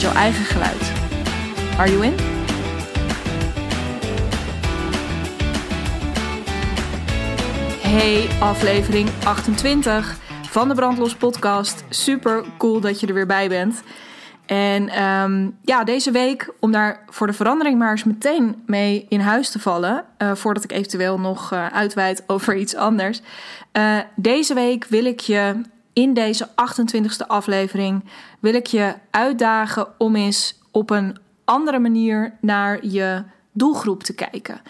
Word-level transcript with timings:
jouw 0.00 0.12
eigen 0.12 0.44
geluid. 0.44 0.92
Are 1.78 1.90
you 1.90 2.04
in? 2.04 2.14
Hey, 7.80 8.28
aflevering 8.40 9.08
28 9.24 10.18
van 10.48 10.68
de 10.68 10.74
Brandlos 10.74 11.14
podcast. 11.14 11.84
Super 11.88 12.44
cool 12.58 12.80
dat 12.80 13.00
je 13.00 13.06
er 13.06 13.14
weer 13.14 13.26
bij 13.26 13.48
bent. 13.48 13.82
En 14.46 15.02
um, 15.02 15.58
ja, 15.62 15.84
deze 15.84 16.10
week, 16.10 16.52
om 16.60 16.72
daar 16.72 17.04
voor 17.08 17.26
de 17.26 17.32
verandering 17.32 17.78
maar 17.78 17.90
eens 17.90 18.04
meteen 18.04 18.62
mee 18.66 19.06
in 19.08 19.20
huis 19.20 19.50
te 19.50 19.58
vallen, 19.58 20.04
uh, 20.18 20.34
voordat 20.34 20.64
ik 20.64 20.72
eventueel 20.72 21.20
nog 21.20 21.52
uh, 21.52 21.66
uitweid 21.66 22.22
over 22.26 22.56
iets 22.56 22.74
anders. 22.74 23.20
Uh, 23.72 23.98
deze 24.16 24.54
week 24.54 24.84
wil 24.84 25.04
ik 25.04 25.20
je 25.20 25.60
in 25.92 26.14
deze 26.14 26.48
28e 26.48 27.26
aflevering 27.26 28.04
wil 28.38 28.54
ik 28.54 28.66
je 28.66 28.94
uitdagen 29.10 29.88
om 29.98 30.16
eens 30.16 30.58
op 30.70 30.90
een 30.90 31.16
andere 31.44 31.78
manier 31.78 32.32
naar 32.40 32.86
je 32.86 33.22
doelgroep 33.52 34.02
te 34.02 34.14
kijken. 34.14 34.60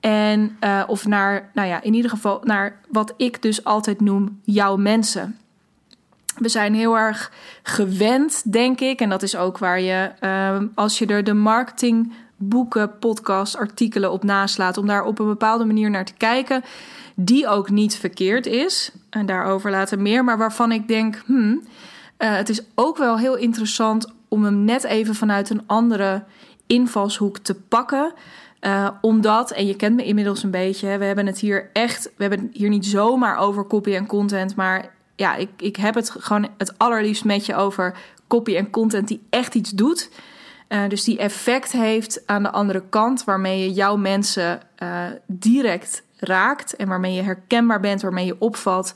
En 0.00 0.56
uh, 0.64 0.82
of 0.86 1.06
naar, 1.06 1.50
nou 1.54 1.68
ja, 1.68 1.82
in 1.82 1.94
ieder 1.94 2.10
geval 2.10 2.40
naar 2.44 2.80
wat 2.88 3.14
ik 3.16 3.42
dus 3.42 3.64
altijd 3.64 4.00
noem 4.00 4.40
jouw 4.44 4.76
mensen. 4.76 5.38
We 6.36 6.48
zijn 6.48 6.74
heel 6.74 6.98
erg 6.98 7.32
gewend, 7.62 8.52
denk 8.52 8.80
ik, 8.80 9.00
en 9.00 9.08
dat 9.08 9.22
is 9.22 9.36
ook 9.36 9.58
waar 9.58 9.80
je, 9.80 10.12
uh, 10.20 10.58
als 10.74 10.98
je 10.98 11.06
er 11.06 11.24
de 11.24 11.34
marketing 11.34 12.12
boeken, 12.42 12.98
podcast, 12.98 13.56
artikelen 13.56 14.12
op 14.12 14.24
naslaat, 14.24 14.76
om 14.76 14.86
daar 14.86 15.04
op 15.04 15.18
een 15.18 15.26
bepaalde 15.26 15.64
manier 15.64 15.90
naar 15.90 16.04
te 16.04 16.14
kijken, 16.16 16.62
die 17.14 17.48
ook 17.48 17.70
niet 17.70 17.96
verkeerd 17.96 18.46
is. 18.46 18.92
En 19.10 19.26
daarover 19.26 19.70
later 19.70 20.00
meer, 20.00 20.24
maar 20.24 20.38
waarvan 20.38 20.72
ik 20.72 20.88
denk, 20.88 21.22
hmm, 21.26 21.62
uh, 22.18 22.36
het 22.36 22.48
is 22.48 22.62
ook 22.74 22.96
wel 22.96 23.18
heel 23.18 23.36
interessant 23.36 24.12
om 24.28 24.44
hem 24.44 24.64
net 24.64 24.84
even 24.84 25.14
vanuit 25.14 25.50
een 25.50 25.62
andere 25.66 26.24
invalshoek 26.66 27.38
te 27.38 27.54
pakken. 27.54 28.12
Uh, 28.60 28.88
omdat, 29.00 29.50
en 29.50 29.66
je 29.66 29.76
kent 29.76 29.96
me 29.96 30.04
inmiddels 30.04 30.42
een 30.42 30.50
beetje, 30.50 30.98
we 30.98 31.04
hebben 31.04 31.26
het 31.26 31.38
hier 31.38 31.70
echt, 31.72 32.10
we 32.16 32.22
hebben 32.24 32.50
hier 32.52 32.68
niet 32.68 32.86
zomaar 32.86 33.36
over 33.36 33.66
copy 33.66 33.94
en 33.94 34.06
content, 34.06 34.56
maar 34.56 34.92
ja, 35.16 35.34
ik, 35.34 35.48
ik 35.56 35.76
heb 35.76 35.94
het 35.94 36.10
gewoon 36.10 36.48
het 36.58 36.78
allerliefst 36.78 37.24
met 37.24 37.46
je 37.46 37.54
over 37.54 37.96
copy 38.28 38.56
en 38.56 38.70
content 38.70 39.08
die 39.08 39.22
echt 39.30 39.54
iets 39.54 39.70
doet. 39.70 40.10
Uh, 40.72 40.88
dus 40.88 41.04
die 41.04 41.18
effect 41.18 41.72
heeft 41.72 42.26
aan 42.26 42.42
de 42.42 42.50
andere 42.50 42.82
kant, 42.88 43.24
waarmee 43.24 43.60
je 43.60 43.72
jouw 43.72 43.96
mensen 43.96 44.60
uh, 44.82 45.04
direct 45.26 46.02
raakt 46.16 46.76
en 46.76 46.88
waarmee 46.88 47.14
je 47.14 47.22
herkenbaar 47.22 47.80
bent, 47.80 48.02
waarmee 48.02 48.26
je 48.26 48.36
opvalt. 48.38 48.94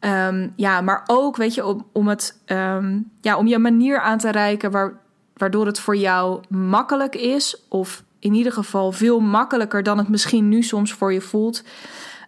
Um, 0.00 0.52
ja, 0.56 0.80
maar 0.80 1.02
ook, 1.06 1.36
weet 1.36 1.54
je, 1.54 1.66
om, 1.66 1.86
om, 1.92 2.08
het, 2.08 2.38
um, 2.46 3.10
ja, 3.20 3.36
om 3.36 3.46
je 3.46 3.58
manier 3.58 4.00
aan 4.00 4.18
te 4.18 4.30
reiken 4.30 4.70
waar, 4.70 4.92
waardoor 5.36 5.66
het 5.66 5.78
voor 5.78 5.96
jou 5.96 6.42
makkelijk 6.48 7.14
is, 7.14 7.64
of 7.68 8.02
in 8.18 8.34
ieder 8.34 8.52
geval 8.52 8.92
veel 8.92 9.20
makkelijker 9.20 9.82
dan 9.82 9.98
het 9.98 10.08
misschien 10.08 10.48
nu 10.48 10.62
soms 10.62 10.92
voor 10.92 11.12
je 11.12 11.20
voelt. 11.20 11.64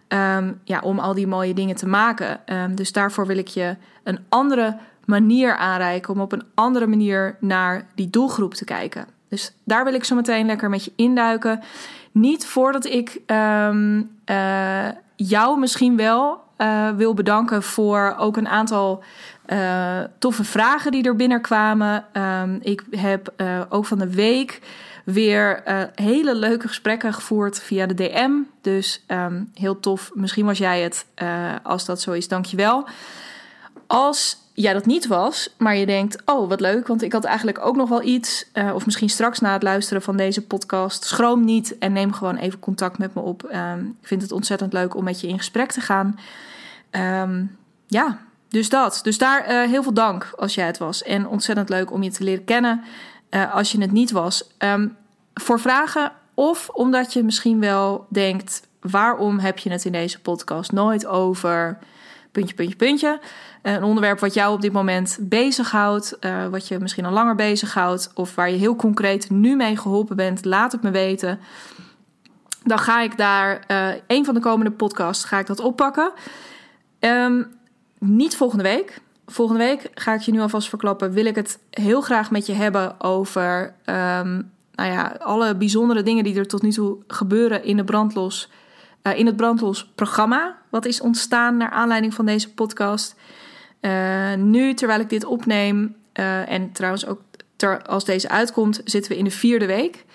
Um, 0.07 0.61
ja, 0.63 0.79
om 0.79 0.99
al 0.99 1.13
die 1.13 1.27
mooie 1.27 1.53
dingen 1.53 1.75
te 1.75 1.87
maken. 1.87 2.39
dus 2.75 2.91
daarvoor 2.91 3.27
wil 3.27 3.37
ik 3.37 3.47
je 3.47 3.75
een 4.03 4.19
andere 4.29 4.77
manier 5.05 5.55
aanreiken, 5.55 6.13
om 6.13 6.21
op 6.21 6.31
een 6.31 6.43
andere 6.53 6.87
manier 6.87 7.37
naar 7.39 7.87
die 7.95 8.09
doelgroep 8.09 8.53
te 8.53 8.65
kijken. 8.65 9.07
Dus 9.29 9.53
daar 9.63 9.83
wil 9.83 9.93
ik 9.93 10.03
zo 10.03 10.15
meteen 10.15 10.45
lekker 10.45 10.69
met 10.69 10.85
je 10.85 10.91
induiken. 10.95 11.61
Niet 12.11 12.45
voordat 12.45 12.85
ik 12.85 13.21
um, 13.27 14.09
uh, 14.25 14.87
jou 15.15 15.59
misschien 15.59 15.97
wel 15.97 16.43
uh, 16.57 16.89
wil 16.89 17.13
bedanken 17.13 17.63
voor 17.63 18.15
ook 18.17 18.37
een 18.37 18.47
aantal 18.47 19.03
uh, 19.47 19.99
toffe 20.19 20.43
vragen 20.43 20.91
die 20.91 21.03
er 21.03 21.15
binnenkwamen. 21.15 22.05
Um, 22.13 22.59
ik 22.61 22.83
heb 22.91 23.33
ook 23.69 23.85
van 23.85 23.97
de 23.97 24.09
week 24.13 24.61
weer 25.05 25.63
hele 25.95 26.35
leuke 26.35 26.67
gesprekken 26.67 27.13
gevoerd 27.13 27.59
via 27.59 27.85
de 27.85 27.93
DM. 27.93 28.31
Dus 28.61 29.03
um, 29.07 29.51
heel 29.53 29.79
tof. 29.79 30.11
Misschien 30.13 30.45
was 30.45 30.57
jij 30.57 30.81
het. 30.81 31.05
als 31.63 31.85
dat 31.85 32.01
zo 32.01 32.11
is, 32.11 32.27
dankjewel. 32.27 32.87
Als 33.87 34.37
jij 34.55 34.73
dat 34.73 34.85
niet 34.85 35.07
was, 35.07 35.49
maar 35.57 35.75
je 35.75 35.85
denkt: 35.85 36.21
Oh, 36.25 36.49
wat 36.49 36.59
leuk, 36.59 36.87
want 36.87 37.01
ik 37.01 37.13
had 37.13 37.23
eigenlijk 37.23 37.65
ook 37.65 37.75
nog 37.75 37.89
wel 37.89 38.03
iets. 38.03 38.49
Uh, 38.53 38.75
of 38.75 38.85
misschien 38.85 39.09
straks 39.09 39.39
na 39.39 39.53
het 39.53 39.63
luisteren 39.63 40.01
van 40.01 40.17
deze 40.17 40.41
podcast. 40.41 41.03
Schroom 41.03 41.45
niet 41.45 41.77
en 41.77 41.93
neem 41.93 42.13
gewoon 42.13 42.35
even 42.35 42.59
contact 42.59 42.97
met 42.97 43.13
me 43.13 43.21
op. 43.21 43.43
Um, 43.53 43.97
ik 44.01 44.07
vind 44.07 44.21
het 44.21 44.31
ontzettend 44.31 44.73
leuk 44.73 44.95
om 44.95 45.03
met 45.03 45.21
je 45.21 45.27
in 45.27 45.37
gesprek 45.37 45.71
te 45.71 45.81
gaan. 45.81 46.19
Um, 46.91 47.57
ja, 47.87 48.19
dus 48.49 48.69
dat. 48.69 48.99
Dus 49.03 49.17
daar 49.17 49.51
uh, 49.51 49.69
heel 49.69 49.83
veel 49.83 49.93
dank 49.93 50.33
als 50.35 50.55
jij 50.55 50.65
het 50.65 50.77
was. 50.77 51.03
En 51.03 51.27
ontzettend 51.27 51.69
leuk 51.69 51.91
om 51.91 52.03
je 52.03 52.11
te 52.11 52.23
leren 52.23 52.43
kennen 52.43 52.83
uh, 53.29 53.53
als 53.53 53.71
je 53.71 53.81
het 53.81 53.91
niet 53.91 54.11
was. 54.11 54.49
Um, 54.57 54.97
voor 55.33 55.59
vragen 55.59 56.11
of 56.33 56.69
omdat 56.69 57.13
je 57.13 57.23
misschien 57.23 57.59
wel 57.59 58.05
denkt: 58.09 58.67
waarom 58.79 59.39
heb 59.39 59.57
je 59.57 59.71
het 59.71 59.85
in 59.85 59.91
deze 59.91 60.21
podcast 60.21 60.71
nooit 60.71 61.05
over 61.05 61.77
puntje, 62.31 62.55
puntje, 62.55 62.75
puntje. 62.75 63.19
Een 63.65 63.83
onderwerp 63.83 64.19
wat 64.19 64.33
jou 64.33 64.53
op 64.53 64.61
dit 64.61 64.71
moment 64.71 65.17
bezighoudt, 65.21 66.17
uh, 66.21 66.47
wat 66.47 66.67
je 66.67 66.79
misschien 66.79 67.05
al 67.05 67.11
langer 67.11 67.35
bezighoudt, 67.35 68.11
of 68.13 68.35
waar 68.35 68.49
je 68.49 68.57
heel 68.57 68.75
concreet 68.75 69.29
nu 69.29 69.55
mee 69.55 69.77
geholpen 69.77 70.15
bent, 70.15 70.45
laat 70.45 70.71
het 70.71 70.81
me 70.81 70.91
weten. 70.91 71.39
Dan 72.63 72.79
ga 72.79 73.01
ik 73.01 73.17
daar 73.17 73.63
uh, 73.67 73.87
een 74.07 74.25
van 74.25 74.33
de 74.33 74.39
komende 74.39 74.71
podcasts 74.71 75.23
ga 75.23 75.39
ik 75.39 75.47
dat 75.47 75.59
oppakken. 75.59 76.11
Um, 76.99 77.47
niet 77.99 78.35
volgende 78.35 78.63
week. 78.63 79.01
Volgende 79.25 79.63
week 79.63 79.89
ga 79.93 80.13
ik 80.13 80.21
je 80.21 80.31
nu 80.31 80.39
alvast 80.39 80.69
verklappen. 80.69 81.11
Wil 81.11 81.25
ik 81.25 81.35
het 81.35 81.59
heel 81.69 82.01
graag 82.01 82.31
met 82.31 82.45
je 82.45 82.53
hebben 82.53 83.01
over 83.01 83.73
um, 83.85 84.51
nou 84.75 84.91
ja, 84.91 85.15
alle 85.19 85.55
bijzondere 85.55 86.03
dingen 86.03 86.23
die 86.23 86.35
er 86.35 86.47
tot 86.47 86.61
nu 86.61 86.71
toe 86.71 86.97
gebeuren 87.07 87.63
in 87.63 87.77
de 87.77 87.83
brandlos 87.83 88.49
uh, 89.07 89.17
in 89.17 89.25
het 89.25 89.35
Brandlos 89.35 89.91
programma, 89.95 90.57
wat 90.69 90.85
is 90.85 91.01
ontstaan 91.01 91.57
naar 91.57 91.69
aanleiding 91.69 92.13
van 92.13 92.25
deze 92.25 92.53
podcast. 92.53 93.15
Uh, 93.85 94.33
nu, 94.33 94.73
terwijl 94.73 94.99
ik 94.99 95.09
dit 95.09 95.25
opneem, 95.25 95.95
uh, 96.13 96.51
en 96.51 96.71
trouwens 96.71 97.05
ook 97.05 97.21
als 97.85 98.05
deze 98.05 98.29
uitkomt, 98.29 98.81
zitten 98.83 99.11
we 99.11 99.17
in 99.17 99.23
de 99.23 99.31
vierde 99.31 99.65
week. 99.65 100.05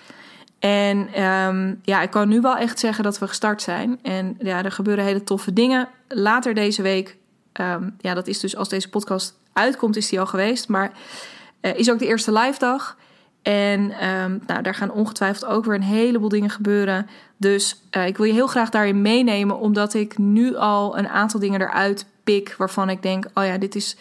En 0.59 1.23
um, 1.23 1.79
ja, 1.83 2.01
ik 2.01 2.09
kan 2.09 2.29
nu 2.29 2.41
wel 2.41 2.57
echt 2.57 2.79
zeggen 2.79 3.03
dat 3.03 3.19
we 3.19 3.27
gestart 3.27 3.61
zijn. 3.61 3.99
En 4.01 4.37
ja, 4.39 4.63
er 4.63 4.71
gebeuren 4.71 5.03
hele 5.03 5.23
toffe 5.23 5.53
dingen. 5.53 5.87
Later 6.07 6.53
deze 6.53 6.81
week, 6.81 7.17
um, 7.59 7.95
ja, 7.99 8.13
dat 8.13 8.27
is 8.27 8.39
dus 8.39 8.55
als 8.55 8.69
deze 8.69 8.89
podcast 8.89 9.37
uitkomt, 9.53 9.95
is 9.95 10.09
die 10.09 10.19
al 10.19 10.25
geweest. 10.25 10.67
Maar 10.67 10.91
is 11.61 11.91
ook 11.91 11.99
de 11.99 12.07
eerste 12.07 12.33
live 12.33 12.59
dag. 12.59 12.97
En 13.41 14.07
um, 14.07 14.41
nou, 14.47 14.61
daar 14.61 14.75
gaan 14.75 14.91
ongetwijfeld 14.91 15.51
ook 15.51 15.65
weer 15.65 15.75
een 15.75 15.81
heleboel 15.81 16.29
dingen 16.29 16.49
gebeuren. 16.49 17.07
Dus 17.37 17.83
ik 18.05 18.17
wil 18.17 18.25
je 18.25 18.33
heel 18.33 18.47
graag 18.47 18.69
daarin 18.69 19.01
meenemen, 19.01 19.59
omdat 19.59 19.93
ik 19.93 20.17
nu 20.17 20.55
al 20.55 20.97
een 20.97 21.07
aantal 21.07 21.39
dingen 21.39 21.61
eruit 21.61 22.05
waarvan 22.57 22.89
ik 22.89 23.01
denk: 23.01 23.25
oh 23.33 23.45
ja, 23.45 23.57
dit 23.57 23.75
is 23.75 23.97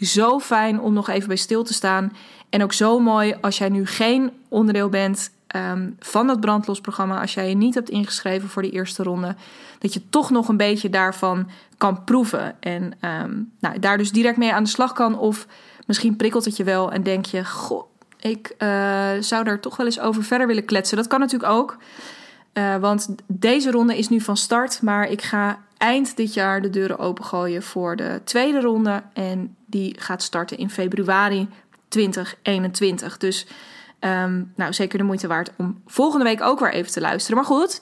zo 0.00 0.38
fijn 0.38 0.80
om 0.80 0.92
nog 0.92 1.08
even 1.08 1.28
bij 1.28 1.36
stil 1.36 1.64
te 1.64 1.72
staan. 1.72 2.12
En 2.50 2.62
ook 2.62 2.72
zo 2.72 2.98
mooi 2.98 3.34
als 3.40 3.58
jij 3.58 3.68
nu 3.68 3.86
geen 3.86 4.30
onderdeel 4.48 4.88
bent 4.88 5.30
um, 5.56 5.96
van 5.98 6.26
dat 6.26 6.40
brandlosprogramma, 6.40 7.20
als 7.20 7.34
jij 7.34 7.48
je 7.48 7.54
niet 7.54 7.74
hebt 7.74 7.90
ingeschreven 7.90 8.48
voor 8.48 8.62
die 8.62 8.70
eerste 8.70 9.02
ronde, 9.02 9.34
dat 9.78 9.94
je 9.94 10.08
toch 10.10 10.30
nog 10.30 10.48
een 10.48 10.56
beetje 10.56 10.90
daarvan 10.90 11.50
kan 11.76 12.04
proeven. 12.04 12.62
En 12.62 12.82
um, 13.00 13.52
nou, 13.60 13.78
daar 13.78 13.98
dus 13.98 14.12
direct 14.12 14.36
mee 14.36 14.52
aan 14.52 14.64
de 14.64 14.68
slag 14.68 14.92
kan. 14.92 15.18
Of 15.18 15.46
misschien 15.86 16.16
prikkelt 16.16 16.44
het 16.44 16.56
je 16.56 16.64
wel 16.64 16.92
en 16.92 17.02
denk 17.02 17.26
je: 17.26 17.44
goh 17.44 17.92
ik 18.24 18.54
uh, 18.58 19.10
zou 19.20 19.44
daar 19.44 19.60
toch 19.60 19.76
wel 19.76 19.86
eens 19.86 20.00
over 20.00 20.24
verder 20.24 20.46
willen 20.46 20.64
kletsen. 20.64 20.96
Dat 20.96 21.06
kan 21.06 21.20
natuurlijk 21.20 21.52
ook. 21.52 21.76
Uh, 22.54 22.76
want 22.76 23.14
deze 23.26 23.70
ronde 23.70 23.98
is 23.98 24.08
nu 24.08 24.20
van 24.20 24.36
start. 24.36 24.82
Maar 24.82 25.08
ik 25.08 25.22
ga 25.22 25.58
eind 25.84 26.16
dit 26.16 26.34
jaar 26.34 26.62
de 26.62 26.70
deuren 26.70 26.98
opengooien 26.98 27.62
voor 27.62 27.96
de 27.96 28.20
tweede 28.24 28.60
ronde. 28.60 29.02
En 29.12 29.56
die 29.66 30.00
gaat 30.00 30.22
starten 30.22 30.58
in 30.58 30.70
februari 30.70 31.48
2021. 31.88 33.18
Dus 33.18 33.46
um, 34.00 34.52
nou, 34.56 34.72
zeker 34.72 34.98
de 34.98 35.04
moeite 35.04 35.26
waard 35.26 35.50
om 35.56 35.82
volgende 35.86 36.24
week 36.24 36.42
ook 36.42 36.60
weer 36.60 36.72
even 36.72 36.92
te 36.92 37.00
luisteren. 37.00 37.36
Maar 37.36 37.46
goed, 37.46 37.80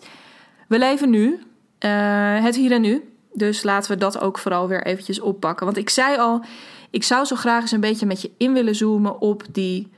we 0.68 0.78
leven 0.78 1.10
nu. 1.10 1.42
Uh, 1.80 2.44
het 2.44 2.56
hier 2.56 2.72
en 2.72 2.80
nu. 2.80 3.14
Dus 3.32 3.62
laten 3.62 3.90
we 3.90 3.96
dat 3.96 4.20
ook 4.20 4.38
vooral 4.38 4.68
weer 4.68 4.86
eventjes 4.86 5.20
oppakken. 5.20 5.66
Want 5.66 5.78
ik 5.78 5.90
zei 5.90 6.18
al, 6.18 6.44
ik 6.90 7.02
zou 7.02 7.24
zo 7.24 7.36
graag 7.36 7.62
eens 7.62 7.72
een 7.72 7.80
beetje 7.80 8.06
met 8.06 8.22
je 8.22 8.30
in 8.36 8.52
willen 8.52 8.74
zoomen 8.74 9.20
op 9.20 9.42
die 9.50 9.90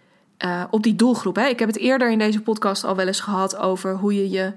uh, 0.45 0.65
op 0.71 0.83
die 0.83 0.97
doelgroep. 0.97 1.37
Hè. 1.37 1.47
Ik 1.47 1.59
heb 1.59 1.69
het 1.69 1.79
eerder 1.79 2.11
in 2.11 2.19
deze 2.19 2.41
podcast 2.41 2.85
al 2.85 2.97
wel 2.97 3.07
eens 3.07 3.21
gehad 3.21 3.57
over 3.57 3.97
hoe 3.97 4.15
je 4.15 4.31
je 4.31 4.53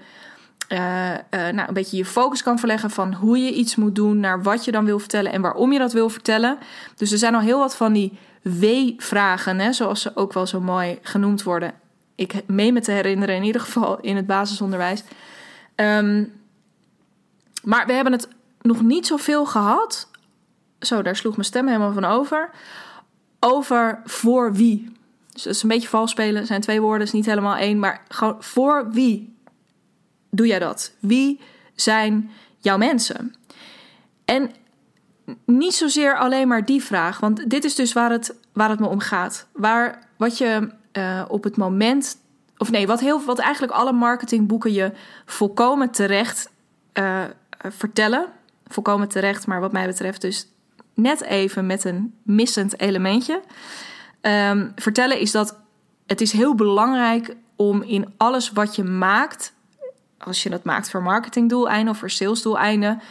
uh, 0.69 1.11
uh, 1.11 1.17
nou, 1.29 1.67
een 1.67 1.73
beetje 1.73 1.97
je 1.97 2.05
focus 2.05 2.43
kan 2.43 2.59
verleggen 2.59 2.89
van 2.89 3.13
hoe 3.13 3.37
je 3.37 3.53
iets 3.53 3.75
moet 3.75 3.95
doen, 3.95 4.19
naar 4.19 4.43
wat 4.43 4.65
je 4.65 4.71
dan 4.71 4.85
wil 4.85 4.99
vertellen 4.99 5.31
en 5.31 5.41
waarom 5.41 5.71
je 5.71 5.79
dat 5.79 5.93
wil 5.93 6.09
vertellen. 6.09 6.57
Dus 6.95 7.11
er 7.11 7.17
zijn 7.17 7.35
al 7.35 7.41
heel 7.41 7.59
wat 7.59 7.75
van 7.75 7.93
die 7.93 8.17
W-vragen, 8.41 9.73
zoals 9.73 10.01
ze 10.01 10.15
ook 10.15 10.33
wel 10.33 10.47
zo 10.47 10.61
mooi 10.61 10.99
genoemd 11.01 11.43
worden. 11.43 11.73
Ik 12.15 12.43
meen 12.47 12.73
me 12.73 12.81
te 12.81 12.91
herinneren, 12.91 13.35
in 13.35 13.43
ieder 13.43 13.61
geval 13.61 13.99
in 13.99 14.15
het 14.15 14.27
basisonderwijs. 14.27 15.03
Um, 15.75 16.33
maar 17.63 17.85
we 17.85 17.93
hebben 17.93 18.13
het 18.13 18.27
nog 18.61 18.81
niet 18.81 19.07
zoveel 19.07 19.45
gehad. 19.45 20.09
Zo, 20.79 21.01
daar 21.01 21.15
sloeg 21.15 21.35
mijn 21.35 21.47
stem 21.47 21.67
helemaal 21.67 21.93
van 21.93 22.05
over. 22.05 22.49
Over 23.39 24.01
voor 24.03 24.53
wie. 24.53 24.91
Dus 25.33 25.43
dat 25.43 25.53
is 25.53 25.63
een 25.63 25.69
beetje 25.69 25.87
vals 25.87 26.11
spelen. 26.11 26.45
zijn 26.45 26.61
twee 26.61 26.81
woorden, 26.81 27.07
is 27.07 27.13
niet 27.13 27.25
helemaal 27.25 27.55
één. 27.55 27.79
Maar 27.79 28.01
gewoon 28.07 28.35
voor 28.39 28.91
wie 28.91 29.36
doe 30.29 30.47
jij 30.47 30.59
dat? 30.59 30.91
Wie 30.99 31.39
zijn 31.75 32.29
jouw 32.57 32.77
mensen? 32.77 33.35
En 34.25 34.51
niet 35.45 35.73
zozeer 35.73 36.17
alleen 36.17 36.47
maar 36.47 36.65
die 36.65 36.83
vraag. 36.83 37.19
Want 37.19 37.49
dit 37.49 37.63
is 37.63 37.75
dus 37.75 37.93
waar 37.93 38.11
het, 38.11 38.35
waar 38.53 38.69
het 38.69 38.79
me 38.79 38.87
om 38.87 38.99
gaat. 38.99 39.47
Waar, 39.53 40.07
wat 40.17 40.37
je 40.37 40.69
uh, 40.93 41.23
op 41.27 41.43
het 41.43 41.57
moment. 41.57 42.17
Of 42.57 42.71
nee, 42.71 42.87
wat, 42.87 42.99
heel, 42.99 43.23
wat 43.25 43.39
eigenlijk 43.39 43.73
alle 43.73 43.91
marketingboeken 43.91 44.73
je 44.73 44.91
volkomen 45.25 45.91
terecht 45.91 46.49
uh, 46.93 47.23
vertellen. 47.57 48.25
Volkomen 48.67 49.07
terecht, 49.07 49.47
maar 49.47 49.59
wat 49.59 49.71
mij 49.71 49.85
betreft 49.85 50.21
dus 50.21 50.47
net 50.93 51.21
even 51.21 51.65
met 51.65 51.83
een 51.83 52.13
missend 52.23 52.79
elementje. 52.79 53.41
Um, 54.21 54.71
vertellen 54.75 55.19
is 55.19 55.31
dat 55.31 55.59
het 56.05 56.21
is 56.21 56.31
heel 56.31 56.55
belangrijk 56.55 57.35
om 57.55 57.81
in 57.81 58.13
alles 58.17 58.51
wat 58.51 58.75
je 58.75 58.83
maakt, 58.83 59.53
als 60.17 60.43
je 60.43 60.49
dat 60.49 60.63
maakt 60.63 60.89
voor 60.89 61.01
marketingdoeleinden 61.01 61.93
of 61.93 61.99
voor 61.99 62.09
salesdoeleinden, 62.09 63.01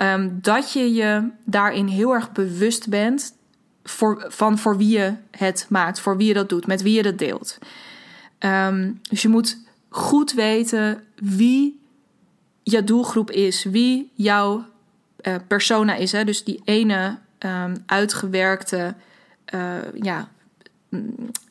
um, 0.00 0.38
dat 0.42 0.72
je 0.72 0.94
je 0.94 1.30
daarin 1.44 1.86
heel 1.86 2.14
erg 2.14 2.32
bewust 2.32 2.88
bent 2.88 3.34
voor, 3.84 4.24
van 4.28 4.58
voor 4.58 4.76
wie 4.76 4.98
je 4.98 5.14
het 5.30 5.66
maakt, 5.68 6.00
voor 6.00 6.16
wie 6.16 6.26
je 6.26 6.34
dat 6.34 6.48
doet, 6.48 6.66
met 6.66 6.82
wie 6.82 6.94
je 6.94 7.02
dat 7.02 7.18
deelt. 7.18 7.58
Um, 8.38 9.00
dus 9.02 9.22
je 9.22 9.28
moet 9.28 9.58
goed 9.88 10.32
weten 10.32 11.04
wie 11.14 11.80
je 12.62 12.84
doelgroep 12.84 13.30
is, 13.30 13.64
wie 13.64 14.10
jouw 14.14 14.64
uh, 15.22 15.34
persona 15.46 15.94
is. 15.94 16.12
Hè? 16.12 16.24
Dus 16.24 16.44
die 16.44 16.60
ene 16.64 17.18
um, 17.38 17.82
uitgewerkte, 17.86 18.94
uh, 19.54 19.74
ja, 19.94 20.28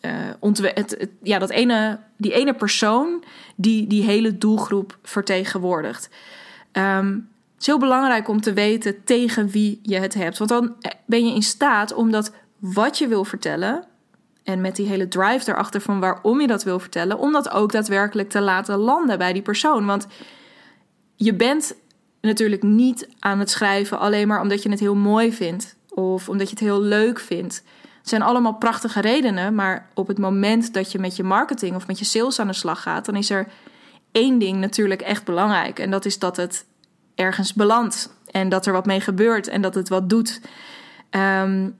uh, 0.01 0.65
het, 0.73 1.07
ja, 1.23 1.39
dat 1.39 1.49
ene, 1.49 1.99
die 2.17 2.33
ene 2.33 2.53
persoon 2.53 3.23
die 3.55 3.87
die 3.87 4.03
hele 4.03 4.37
doelgroep 4.37 4.97
vertegenwoordigt. 5.03 6.09
Um, 6.71 7.29
het 7.55 7.63
is 7.63 7.65
heel 7.65 7.79
belangrijk 7.79 8.27
om 8.27 8.41
te 8.41 8.53
weten 8.53 9.03
tegen 9.03 9.49
wie 9.49 9.79
je 9.83 9.99
het 9.99 10.13
hebt. 10.13 10.37
Want 10.37 10.49
dan 10.49 10.75
ben 11.05 11.27
je 11.27 11.33
in 11.33 11.43
staat 11.43 11.93
om 11.93 12.11
dat 12.11 12.31
wat 12.59 12.97
je 12.97 13.07
wil 13.07 13.25
vertellen. 13.25 13.85
En 14.43 14.61
met 14.61 14.75
die 14.75 14.87
hele 14.87 15.07
drive 15.07 15.51
erachter 15.51 15.81
van 15.81 15.99
waarom 15.99 16.41
je 16.41 16.47
dat 16.47 16.63
wil 16.63 16.79
vertellen. 16.79 17.19
Om 17.19 17.31
dat 17.31 17.49
ook 17.49 17.71
daadwerkelijk 17.71 18.29
te 18.29 18.41
laten 18.41 18.77
landen 18.77 19.17
bij 19.17 19.33
die 19.33 19.41
persoon. 19.41 19.85
Want 19.85 20.07
je 21.15 21.33
bent 21.33 21.75
natuurlijk 22.21 22.63
niet 22.63 23.09
aan 23.19 23.39
het 23.39 23.49
schrijven 23.49 23.99
alleen 23.99 24.27
maar 24.27 24.41
omdat 24.41 24.63
je 24.63 24.69
het 24.69 24.79
heel 24.79 24.95
mooi 24.95 25.33
vindt. 25.33 25.75
Of 25.89 26.29
omdat 26.29 26.49
je 26.49 26.55
het 26.55 26.63
heel 26.63 26.81
leuk 26.81 27.19
vindt. 27.19 27.63
Het 28.05 28.13
zijn 28.13 28.29
allemaal 28.29 28.53
prachtige 28.53 29.01
redenen, 29.01 29.55
maar 29.55 29.89
op 29.93 30.07
het 30.07 30.17
moment 30.17 30.73
dat 30.73 30.91
je 30.91 30.99
met 30.99 31.15
je 31.15 31.23
marketing 31.23 31.75
of 31.75 31.87
met 31.87 31.99
je 31.99 32.05
sales 32.05 32.39
aan 32.39 32.47
de 32.47 32.53
slag 32.53 32.81
gaat, 32.81 33.05
dan 33.05 33.15
is 33.15 33.29
er 33.29 33.47
één 34.11 34.39
ding 34.39 34.59
natuurlijk 34.59 35.01
echt 35.01 35.23
belangrijk. 35.23 35.79
En 35.79 35.91
dat 35.91 36.05
is 36.05 36.19
dat 36.19 36.37
het 36.37 36.65
ergens 37.15 37.53
belandt. 37.53 38.13
En 38.31 38.49
dat 38.49 38.65
er 38.65 38.73
wat 38.73 38.85
mee 38.85 39.01
gebeurt 39.01 39.47
en 39.47 39.61
dat 39.61 39.75
het 39.75 39.89
wat 39.89 40.09
doet. 40.09 40.41
Um, 41.09 41.77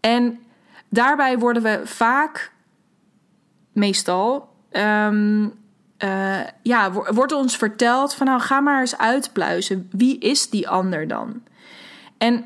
en 0.00 0.40
daarbij 0.88 1.38
worden 1.38 1.62
we 1.62 1.80
vaak, 1.84 2.52
meestal, 3.72 4.48
um, 4.72 5.52
uh, 5.98 6.40
ja, 6.62 6.92
wordt 6.92 7.32
ons 7.32 7.56
verteld 7.56 8.14
van 8.14 8.26
nou 8.26 8.40
ga 8.40 8.60
maar 8.60 8.80
eens 8.80 8.98
uitpluizen. 8.98 9.88
Wie 9.92 10.18
is 10.18 10.50
die 10.50 10.68
ander 10.68 11.08
dan? 11.08 11.42
En 12.18 12.44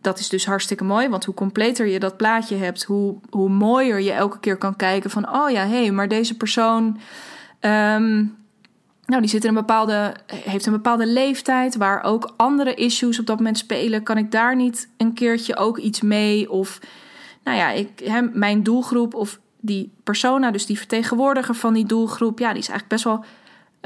dat 0.00 0.18
is 0.18 0.28
dus 0.28 0.46
hartstikke 0.46 0.84
mooi, 0.84 1.08
want 1.08 1.24
hoe 1.24 1.34
completer 1.34 1.86
je 1.86 1.98
dat 1.98 2.16
plaatje 2.16 2.56
hebt, 2.56 2.82
hoe, 2.82 3.16
hoe 3.30 3.48
mooier 3.48 4.00
je 4.00 4.12
elke 4.12 4.38
keer 4.38 4.56
kan 4.56 4.76
kijken 4.76 5.10
van 5.10 5.34
oh 5.34 5.50
ja, 5.50 5.66
hé, 5.66 5.80
hey, 5.82 5.90
maar 5.90 6.08
deze 6.08 6.36
persoon, 6.36 6.84
um, 7.60 8.36
nou 9.04 9.20
die 9.20 9.28
zit 9.28 9.42
in 9.42 9.48
een 9.48 9.54
bepaalde, 9.54 10.14
heeft 10.26 10.66
een 10.66 10.72
bepaalde 10.72 11.06
leeftijd 11.06 11.76
waar 11.76 12.02
ook 12.02 12.32
andere 12.36 12.74
issues 12.74 13.18
op 13.18 13.26
dat 13.26 13.36
moment 13.36 13.58
spelen. 13.58 14.02
Kan 14.02 14.18
ik 14.18 14.30
daar 14.30 14.56
niet 14.56 14.88
een 14.96 15.12
keertje 15.12 15.56
ook 15.56 15.78
iets 15.78 16.00
mee? 16.00 16.50
Of 16.50 16.80
nou 17.44 17.56
ja, 17.56 17.70
ik, 17.70 18.10
mijn 18.32 18.62
doelgroep 18.62 19.14
of 19.14 19.38
die 19.60 19.92
persona, 20.04 20.50
dus 20.50 20.66
die 20.66 20.78
vertegenwoordiger 20.78 21.54
van 21.54 21.74
die 21.74 21.86
doelgroep, 21.86 22.38
ja, 22.38 22.52
die 22.52 22.62
is 22.62 22.68
eigenlijk 22.68 22.88
best 22.88 23.04
wel 23.04 23.24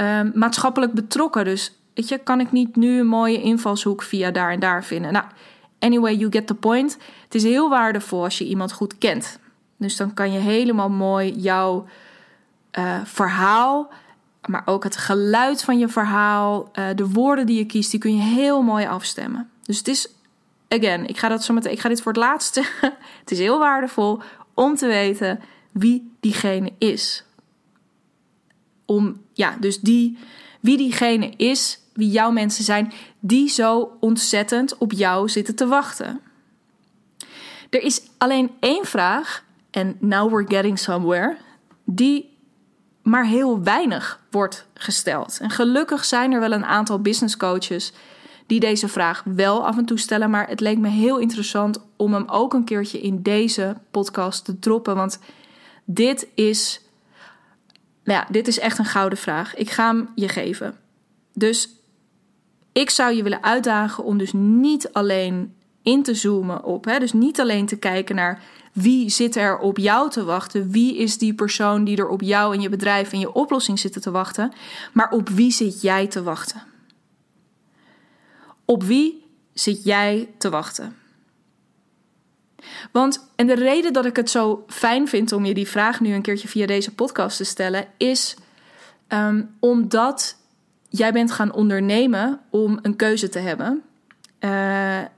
um, 0.09 0.33
maatschappelijk 0.35 0.93
betrokken. 0.93 1.45
Dus 1.45 1.77
weet 1.95 2.09
je, 2.09 2.19
kan 2.19 2.41
ik 2.41 2.53
niet 2.53 2.77
nu 2.77 2.99
een 2.99 3.07
mooie 3.07 3.43
invalshoek 3.43 4.03
via 4.03 4.31
daar 4.31 4.51
en 4.51 4.61
daar 4.61 4.85
vinden? 4.85 5.13
Nou, 5.13 5.25
anyway, 5.83 6.15
you 6.15 6.33
get 6.33 6.47
the 6.47 6.55
point. 6.55 6.99
Het 7.25 7.35
is 7.35 7.43
heel 7.43 7.69
waardevol 7.69 8.25
als 8.25 8.39
je 8.39 8.45
iemand 8.45 8.73
goed 8.73 8.99
kent. 8.99 9.39
Dus 9.77 9.97
dan 9.97 10.15
kan 10.15 10.33
je 10.33 10.39
helemaal 10.39 10.91
mooi 10.91 11.33
jouw 11.33 11.87
uh, 12.79 13.01
verhaal, 13.05 13.91
maar 14.47 14.63
ook 14.65 14.85
het 14.85 14.97
geluid 14.97 15.63
van 15.63 15.79
je 15.79 15.89
verhaal, 15.89 16.71
uh, 16.75 16.85
de 16.95 17.09
woorden 17.09 17.47
die 17.47 17.59
je 17.59 17.67
kiest, 17.67 17.91
die 17.91 18.01
kun 18.01 18.17
je 18.17 18.23
heel 18.23 18.63
mooi 18.63 18.87
afstemmen. 18.87 19.51
Dus 19.63 19.79
het 19.79 19.89
is, 19.89 20.09
again, 20.69 21.07
ik 21.07 21.19
ga, 21.19 21.29
dat 21.29 21.45
zo 21.45 21.55
meteen, 21.55 21.73
ik 21.73 21.81
ga 21.81 21.89
dit 21.89 22.03
voor 22.03 22.13
het 22.13 22.21
laatst 22.21 22.55
zeggen. 22.55 22.95
het 23.21 23.31
is 23.31 23.39
heel 23.39 23.59
waardevol 23.59 24.21
om 24.55 24.77
te 24.77 24.87
weten 24.87 25.41
wie 25.73 26.13
diegene 26.21 26.73
is. 26.79 27.25
Om, 28.87 29.21
ja, 29.33 29.57
dus 29.61 29.81
die, 29.81 30.19
wie 30.61 30.77
diegene 30.77 31.31
is, 31.37 31.81
wie 31.93 32.11
jouw 32.11 32.31
mensen 32.31 32.65
zijn, 32.65 32.93
die 33.25 33.49
zo 33.49 33.97
ontzettend 34.01 34.79
op 34.79 34.93
jou 34.93 35.29
zitten 35.29 35.55
te 35.55 35.67
wachten. 35.67 36.21
Er 37.71 37.83
is 37.83 38.03
alleen 38.19 38.51
één 38.61 38.85
vraag, 38.85 39.45
en 39.71 39.97
now 40.01 40.31
we're 40.31 40.49
getting 40.49 40.79
somewhere, 40.79 41.37
die 41.85 42.39
maar 43.03 43.27
heel 43.27 43.63
weinig 43.63 44.21
wordt 44.31 44.67
gesteld. 44.75 45.39
En 45.41 45.51
gelukkig 45.51 46.05
zijn 46.05 46.33
er 46.33 46.41
wel 46.41 46.53
een 46.53 46.65
aantal 46.65 47.01
business 47.01 47.37
coaches 47.37 47.93
die 48.47 48.61
deze 48.61 48.89
vraag 48.89 49.23
wel 49.25 49.67
af 49.67 49.79
en 49.79 49.85
toe 49.85 49.99
stellen, 49.99 50.31
maar 50.31 50.49
het 50.49 50.61
leek 50.61 50.79
me 50.79 50.89
heel 50.89 51.19
interessant 51.19 51.79
om 51.97 52.15
hem 52.15 52.29
ook 52.29 52.55
een 52.55 52.65
keertje 52.65 53.01
in 53.01 53.23
deze 53.23 53.77
podcast 53.91 54.45
te 54.45 54.59
droppen, 54.59 54.97
want 54.97 55.19
dit 55.85 56.27
is, 56.35 56.81
nou 58.05 58.19
ja, 58.19 58.27
dit 58.31 58.49
is 58.49 58.59
echt 58.59 58.79
een 58.79 58.85
gouden 58.85 59.19
vraag. 59.19 59.55
Ik 59.55 59.71
ga 59.71 59.87
hem 59.87 60.09
je 60.15 60.29
geven. 60.29 60.77
Dus 61.33 61.82
ik 62.73 62.91
zou 62.91 63.15
je 63.15 63.23
willen 63.23 63.43
uitdagen 63.43 64.05
om 64.05 64.19
dus 64.19 64.33
niet 64.33 64.93
alleen 64.93 65.55
in 65.83 66.03
te 66.03 66.15
zoomen 66.15 66.65
op, 66.65 66.85
hè, 66.85 66.99
dus 66.99 67.13
niet 67.13 67.41
alleen 67.41 67.67
te 67.67 67.77
kijken 67.77 68.15
naar 68.15 68.43
wie 68.73 69.09
zit 69.09 69.37
er 69.37 69.59
op 69.59 69.79
jou 69.79 70.11
te 70.11 70.25
wachten, 70.25 70.71
wie 70.71 70.97
is 70.97 71.19
die 71.19 71.35
persoon 71.35 71.85
die 71.85 71.97
er 71.97 72.09
op 72.09 72.21
jou 72.21 72.55
en 72.55 72.61
je 72.61 72.69
bedrijf 72.69 73.13
en 73.13 73.19
je 73.19 73.33
oplossing 73.33 73.79
zitten 73.79 74.01
te 74.01 74.11
wachten, 74.11 74.53
maar 74.93 75.11
op 75.11 75.29
wie 75.29 75.53
zit 75.53 75.81
jij 75.81 76.07
te 76.07 76.23
wachten? 76.23 76.63
Op 78.65 78.83
wie 78.83 79.27
zit 79.53 79.85
jij 79.85 80.29
te 80.39 80.51
wachten? 80.51 80.97
Want, 82.93 83.29
en 83.37 83.47
de 83.47 83.55
reden 83.55 83.93
dat 83.93 84.05
ik 84.05 84.17
het 84.17 84.31
zo 84.31 84.65
fijn 84.67 85.09
vind 85.09 85.33
om 85.33 85.45
je 85.45 85.55
die 85.55 85.69
vraag 85.69 86.01
nu 86.01 86.15
een 86.15 86.23
keertje 86.23 86.49
via 86.49 86.67
deze 86.67 86.95
podcast 86.95 87.37
te 87.37 87.45
stellen, 87.45 87.87
is 87.97 88.37
um, 89.09 89.57
omdat 89.61 90.37
jij 90.93 91.13
bent 91.13 91.33
gaan 91.33 91.53
ondernemen 91.53 92.41
om 92.51 92.79
een 92.83 92.97
keuze 92.97 93.29
te 93.29 93.39
hebben. 93.39 93.83
Uh, 94.41 94.51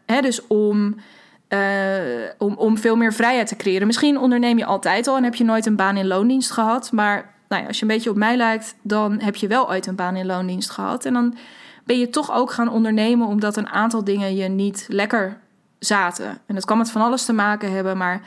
hè, 0.07 0.21
dus 0.21 0.47
om, 0.47 0.97
uh, 1.49 1.59
om, 2.39 2.55
om 2.55 2.79
veel 2.79 2.97
meer 2.97 3.13
vrijheid 3.13 3.47
te 3.47 3.57
creëren. 3.57 3.87
Misschien 3.87 4.19
onderneem 4.19 4.59
je 4.59 4.65
altijd 4.65 5.07
al 5.07 5.17
en 5.17 5.25
heb 5.25 5.35
je 5.35 5.45
nooit 5.45 5.67
een 5.67 5.77
baan 5.77 5.97
in 5.97 6.07
loondienst 6.07 6.51
gehad. 6.51 6.93
Maar 6.93 7.35
nou 7.49 7.63
ja, 7.63 7.69
als 7.69 7.77
je 7.77 7.83
een 7.83 7.89
beetje 7.89 8.11
op 8.11 8.17
mij 8.17 8.37
lijkt, 8.37 8.75
dan 8.83 9.21
heb 9.21 9.37
je 9.37 9.47
wel 9.47 9.69
ooit 9.69 9.87
een 9.87 9.95
baan 9.95 10.17
in 10.17 10.27
loondienst 10.27 10.71
gehad. 10.71 11.05
En 11.05 11.13
dan 11.13 11.37
ben 11.85 11.99
je 11.99 12.11
toch 12.11 12.33
ook 12.33 12.51
gaan 12.51 12.69
ondernemen 12.69 13.27
omdat 13.27 13.57
een 13.57 13.69
aantal 13.69 14.05
dingen 14.05 14.37
je 14.37 14.49
niet 14.49 14.87
lekker 14.89 15.39
zaten. 15.79 16.39
En 16.47 16.55
dat 16.55 16.65
kan 16.65 16.79
met 16.79 16.91
van 16.91 17.03
alles 17.03 17.25
te 17.25 17.33
maken 17.33 17.73
hebben, 17.73 17.97
maar 17.97 18.21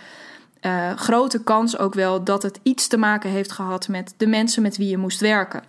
uh, 0.62 0.92
grote 0.96 1.44
kans 1.44 1.78
ook 1.78 1.94
wel 1.94 2.24
dat 2.24 2.44
het 2.44 2.60
iets 2.64 2.88
te 2.88 2.98
maken 2.98 3.30
heeft 3.30 3.52
gehad 3.52 3.88
met 3.88 4.14
de 4.18 4.28
mensen 4.28 4.62
met 4.62 4.78
wie 4.78 4.90
je 4.90 4.98
moest 4.98 5.20
werken. 5.20 5.64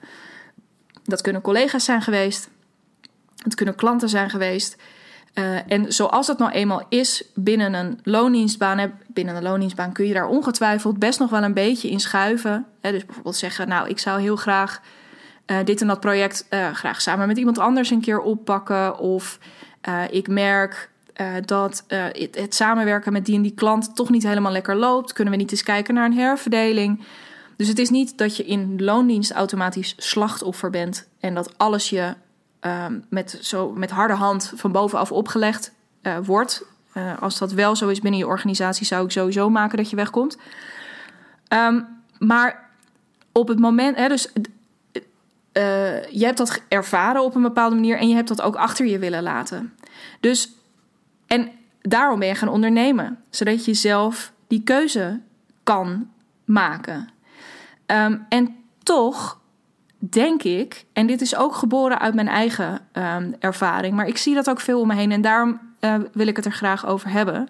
Dat 1.09 1.21
kunnen 1.21 1.43
collega's 1.43 1.85
zijn 1.85 2.03
geweest, 2.03 2.49
het 3.43 3.55
kunnen 3.55 3.75
klanten 3.75 4.09
zijn 4.09 4.31
geweest. 4.31 4.77
Uh, 5.35 5.73
en 5.73 5.93
zoals 5.93 6.27
dat 6.27 6.39
nou 6.39 6.53
eenmaal 6.53 6.83
is 6.89 7.25
binnen 7.35 7.75
een 7.75 8.01
loondienstbaan, 8.03 8.93
binnen 9.07 9.37
een 9.37 9.43
loondienstbaan 9.43 9.93
kun 9.93 10.07
je 10.07 10.15
daar 10.15 10.29
ongetwijfeld 10.29 10.99
best 10.99 11.19
nog 11.19 11.31
wel 11.31 11.43
een 11.43 11.55
beetje 11.55 11.91
in 11.91 12.01
schuiven. 12.01 12.67
Hè, 12.81 12.91
dus 12.91 13.05
bijvoorbeeld 13.05 13.37
zeggen, 13.37 13.69
nou, 13.69 13.89
ik 13.89 13.99
zou 13.99 14.21
heel 14.21 14.37
graag 14.37 14.81
uh, 15.47 15.57
dit 15.65 15.81
en 15.81 15.87
dat 15.87 16.01
project 16.01 16.47
uh, 16.51 16.71
graag 16.73 17.01
samen 17.01 17.27
met 17.27 17.39
iemand 17.39 17.59
anders 17.59 17.91
een 17.91 18.01
keer 18.01 18.21
oppakken. 18.21 18.99
Of 18.99 19.39
ik 20.11 20.29
merk 20.29 20.91
dat 21.45 21.85
het, 21.87 22.35
het, 22.35 22.55
samenwerken 22.55 23.13
met 23.13 23.27
die 23.27 23.35
en 23.35 23.43
die 23.43 23.55
klant 23.55 23.97
toch 23.97 24.11
niet 24.11 24.23
helemaal 24.23 24.53
lekker 24.53 24.77
loopt. 24.77 25.13
Kunnen 25.13 25.35
we 25.35 25.41
niet 25.41 25.51
eens 25.51 25.63
kijken 25.63 25.95
naar 25.95 26.05
een 26.05 26.19
herverdeling? 26.19 27.05
Dus 27.59 27.69
het 27.69 27.79
is 27.79 27.91
niet 27.91 28.19
dat 28.19 28.37
je 28.37 28.45
in 28.45 28.85
loondienst 28.85 29.33
automatisch 29.33 29.95
slachtoffer 29.97 30.71
bent 30.71 31.09
en 31.21 31.35
dat 31.35 31.59
alles 31.59 31.91
je 31.91 32.15
um, 32.61 33.05
met, 33.09 33.39
zo, 33.41 33.73
met 33.73 33.91
harde 33.91 34.15
hand 34.15 34.53
van 34.55 34.73
bovenaf 34.73 35.13
opgelegd 35.13 35.73
uh, 36.03 36.17
wordt. 36.23 36.65
Uh, 36.95 37.23
als 37.23 37.39
dat 37.39 37.53
wel 37.53 37.77
zo 37.77 37.89
is 37.89 38.01
binnen 38.01 38.21
je 38.21 38.27
organisatie, 38.27 38.87
zou 38.87 39.05
ik 39.05 39.11
sowieso 39.11 39.51
maken 39.51 39.77
dat 39.77 39.91
je 39.91 39.97
wegkomt. 39.97 40.39
Um, 41.49 41.87
maar 42.19 42.71
op 43.33 43.49
het 43.49 43.59
moment, 43.59 43.97
hè, 43.97 44.09
dus 44.09 44.33
uh, 44.33 46.05
je 46.05 46.25
hebt 46.25 46.39
dat 46.39 46.63
ervaren 46.69 47.25
op 47.25 47.35
een 47.35 47.43
bepaalde 47.43 47.75
manier 47.75 47.99
en 47.99 48.09
je 48.09 48.15
hebt 48.15 48.29
dat 48.29 48.43
ook 48.43 48.57
achter 48.57 48.87
je 48.87 48.99
willen 48.99 49.23
laten. 49.23 49.75
Dus, 50.21 50.53
en 51.27 51.51
daarom 51.81 52.19
ben 52.19 52.29
je 52.29 52.35
gaan 52.35 52.49
ondernemen, 52.49 53.19
zodat 53.31 53.65
je 53.65 53.75
zelf 53.75 54.33
die 54.47 54.63
keuze 54.63 55.21
kan 55.63 56.11
maken. 56.45 57.09
Um, 57.93 58.27
en 58.29 58.57
toch 58.83 59.41
denk 59.99 60.43
ik, 60.43 60.85
en 60.93 61.07
dit 61.07 61.21
is 61.21 61.37
ook 61.37 61.55
geboren 61.55 61.99
uit 61.99 62.15
mijn 62.15 62.29
eigen 62.29 62.81
um, 62.93 63.35
ervaring, 63.39 63.95
maar 63.95 64.07
ik 64.07 64.17
zie 64.17 64.35
dat 64.35 64.51
ook 64.51 64.61
veel 64.61 64.81
om 64.81 64.87
me 64.87 64.95
heen 64.95 65.13
en 65.13 65.21
daarom 65.21 65.61
uh, 65.81 65.95
wil 66.13 66.27
ik 66.27 66.37
het 66.37 66.45
er 66.45 66.53
graag 66.53 66.87
over 66.87 67.11
hebben. 67.11 67.49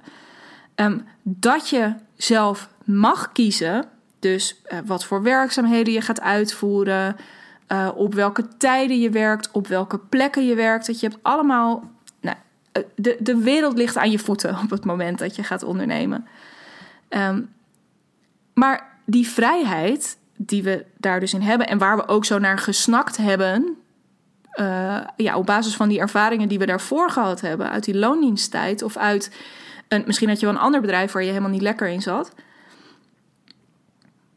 Um, 0.75 1.04
dat 1.23 1.68
je 1.68 1.95
zelf 2.16 2.68
mag 2.85 3.33
kiezen, 3.33 3.88
dus 4.18 4.62
uh, 4.68 4.78
wat 4.85 5.04
voor 5.04 5.23
werkzaamheden 5.23 5.92
je 5.92 6.00
gaat 6.00 6.21
uitvoeren, 6.21 7.16
uh, 7.68 7.88
op 7.95 8.14
welke 8.14 8.49
tijden 8.57 9.00
je 9.00 9.11
werkt, 9.11 9.50
op 9.50 9.66
welke 9.66 9.99
plekken 9.99 10.47
je 10.47 10.54
werkt. 10.54 10.87
Dat 10.87 11.00
je 11.00 11.09
hebt 11.09 11.23
allemaal. 11.23 11.90
Nou, 12.21 12.37
de, 12.95 13.16
de 13.21 13.37
wereld 13.37 13.76
ligt 13.76 13.97
aan 13.97 14.11
je 14.11 14.18
voeten 14.18 14.59
op 14.59 14.71
het 14.71 14.85
moment 14.85 15.18
dat 15.18 15.37
je 15.37 15.42
gaat 15.42 15.62
ondernemen. 15.62 16.26
Maar 18.54 18.97
die 19.04 19.28
vrijheid, 19.28 20.18
die 20.38 20.62
we 20.62 20.85
daar 20.97 21.21
dus 21.21 21.35
in 21.35 21.40
hebben 21.40 21.66
en 21.66 21.78
waar 21.78 21.97
we 21.97 22.09
ook 22.09 22.25
zo 22.25 22.38
naar 22.38 22.59
gesnakt 22.59 23.16
hebben. 23.16 23.76
Uh, 24.54 25.00
ja, 25.16 25.37
op 25.37 25.47
basis 25.47 25.76
van 25.76 25.88
die 25.88 26.00
ervaringen 26.00 26.49
die 26.49 26.59
we 26.59 26.66
daarvoor 26.66 27.11
gehad 27.11 27.40
hebben, 27.40 27.71
uit 27.71 27.85
die 27.85 27.97
loondiensttijd 27.97 28.83
of 28.83 28.97
uit 28.97 29.30
een, 29.88 30.02
misschien 30.07 30.28
had 30.28 30.40
je 30.40 30.47
wel 30.47 30.54
een 30.54 30.61
ander 30.61 30.80
bedrijf 30.80 31.12
waar 31.12 31.23
je 31.23 31.28
helemaal 31.28 31.50
niet 31.50 31.62
lekker 31.62 31.88
in 31.88 32.02
zat. 32.02 32.33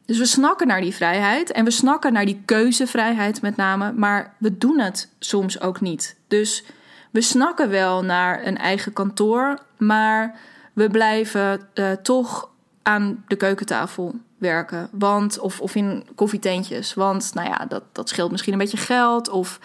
Dus 0.05 0.17
we 0.17 0.25
snakken 0.25 0.67
naar 0.67 0.81
die 0.81 0.95
vrijheid 0.95 1.51
en 1.51 1.65
we 1.65 1.71
snakken 1.71 2.13
naar 2.13 2.25
die 2.25 2.41
keuzevrijheid 2.45 3.41
met 3.41 3.55
name, 3.55 3.91
maar 3.91 4.33
we 4.37 4.57
doen 4.57 4.79
het 4.79 5.09
soms 5.19 5.61
ook 5.61 5.81
niet. 5.81 6.17
Dus 6.27 6.63
we 7.11 7.21
snakken 7.21 7.69
wel 7.69 8.03
naar 8.03 8.45
een 8.45 8.57
eigen 8.57 8.93
kantoor, 8.93 9.59
maar 9.77 10.39
we 10.73 10.89
blijven 10.89 11.69
uh, 11.73 11.91
toch 11.91 12.49
aan 12.83 13.23
de 13.27 13.35
keukentafel 13.35 14.15
werken. 14.41 14.89
Want, 14.91 15.39
of, 15.39 15.61
of 15.61 15.75
in 15.75 16.05
koffietentjes. 16.15 16.93
Want 16.93 17.31
nou 17.33 17.49
ja, 17.49 17.65
dat, 17.65 17.83
dat 17.91 18.09
scheelt 18.09 18.31
misschien 18.31 18.53
een 18.53 18.59
beetje 18.59 18.77
geld. 18.77 19.29
Of 19.29 19.59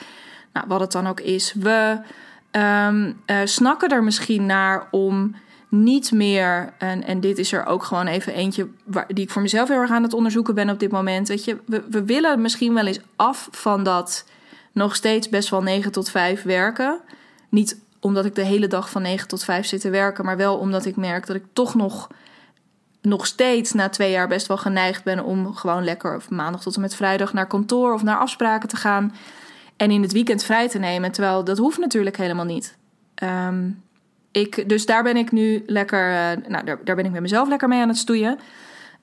nou, 0.53 0.67
wat 0.69 0.81
het 0.81 0.93
dan 0.93 1.07
ook 1.07 1.21
is. 1.21 1.53
We 1.53 1.99
um, 2.51 3.21
uh, 3.27 3.37
snakken 3.45 3.89
er 3.89 4.05
misschien 4.05 4.47
naar 4.47 4.89
om 4.91 5.35
niet 5.69 6.13
meer. 6.13 6.73
En, 6.79 7.05
en 7.05 7.21
dit 7.21 7.39
is 7.39 7.53
er 7.53 7.67
ook 7.67 7.83
gewoon 7.83 8.07
even 8.07 8.35
eentje 8.35 8.69
waar, 8.85 9.07
die 9.09 9.25
ik 9.25 9.31
voor 9.31 9.43
mezelf 9.43 9.69
heel 9.69 9.81
erg 9.81 9.91
aan 9.91 10.03
het 10.03 10.15
onderzoeken 10.15 10.55
ben 10.55 10.71
op 10.71 10.79
dit 10.79 10.91
moment. 10.91 11.29
Weet 11.29 11.45
je, 11.45 11.59
we, 11.67 11.85
we 11.91 12.05
willen 12.05 12.41
misschien 12.41 12.75
wel 12.75 12.87
eens 12.87 13.01
af 13.17 13.49
van 13.51 13.85
dat 13.85 14.25
nog 14.73 14.95
steeds 14.95 15.29
best 15.29 15.49
wel 15.49 15.63
9 15.63 15.93
tot 15.93 16.11
5 16.11 16.43
werken. 16.43 17.01
Niet 17.49 17.81
omdat 18.01 18.25
ik 18.25 18.35
de 18.35 18.45
hele 18.45 18.67
dag 18.67 18.91
van 18.91 19.03
9 19.03 19.29
tot 19.29 19.45
5 19.45 19.67
zit 19.67 19.81
te 19.81 19.91
werken, 19.91 20.25
maar 20.25 20.37
wel 20.37 20.57
omdat 20.57 20.85
ik 20.85 20.97
merk 20.97 21.27
dat 21.27 21.37
ik 21.37 21.45
toch 21.53 21.75
nog 21.75 22.09
nog 23.07 23.27
steeds 23.27 23.73
na 23.73 23.89
twee 23.89 24.11
jaar 24.11 24.29
best 24.29 24.47
wel 24.47 24.57
geneigd 24.57 25.05
ben 25.05 25.25
om 25.25 25.55
gewoon 25.55 25.85
lekker 25.85 26.23
maandag 26.29 26.63
tot 26.63 26.75
en 26.75 26.81
met 26.81 26.95
vrijdag 26.95 27.33
naar 27.33 27.47
kantoor 27.47 27.93
of 27.93 28.03
naar 28.03 28.19
afspraken 28.19 28.69
te 28.69 28.77
gaan. 28.77 29.15
En 29.77 29.91
in 29.91 30.03
het 30.03 30.13
weekend 30.13 30.45
vrij 30.45 30.69
te 30.69 30.79
nemen. 30.79 31.13
Terwijl 31.13 31.45
dat 31.45 31.59
hoeft 31.59 31.79
natuurlijk 31.79 32.17
helemaal 32.17 32.45
niet. 32.45 32.77
Um, 33.23 33.83
ik, 34.33 34.69
dus 34.69 34.87
daar 34.87 35.03
ben 35.03 35.17
ik 35.17 35.33
nu 35.33 35.63
lekker, 35.67 36.11
uh, 36.11 36.49
nou, 36.49 36.65
daar, 36.65 36.79
daar, 36.85 36.97
ben 36.97 37.05
ik 37.05 37.13
met 37.13 37.21
mezelf 37.21 37.49
lekker 37.49 37.69
mee 37.69 37.81
aan 37.81 37.89
het 37.89 37.99
stoeien. 37.99 38.39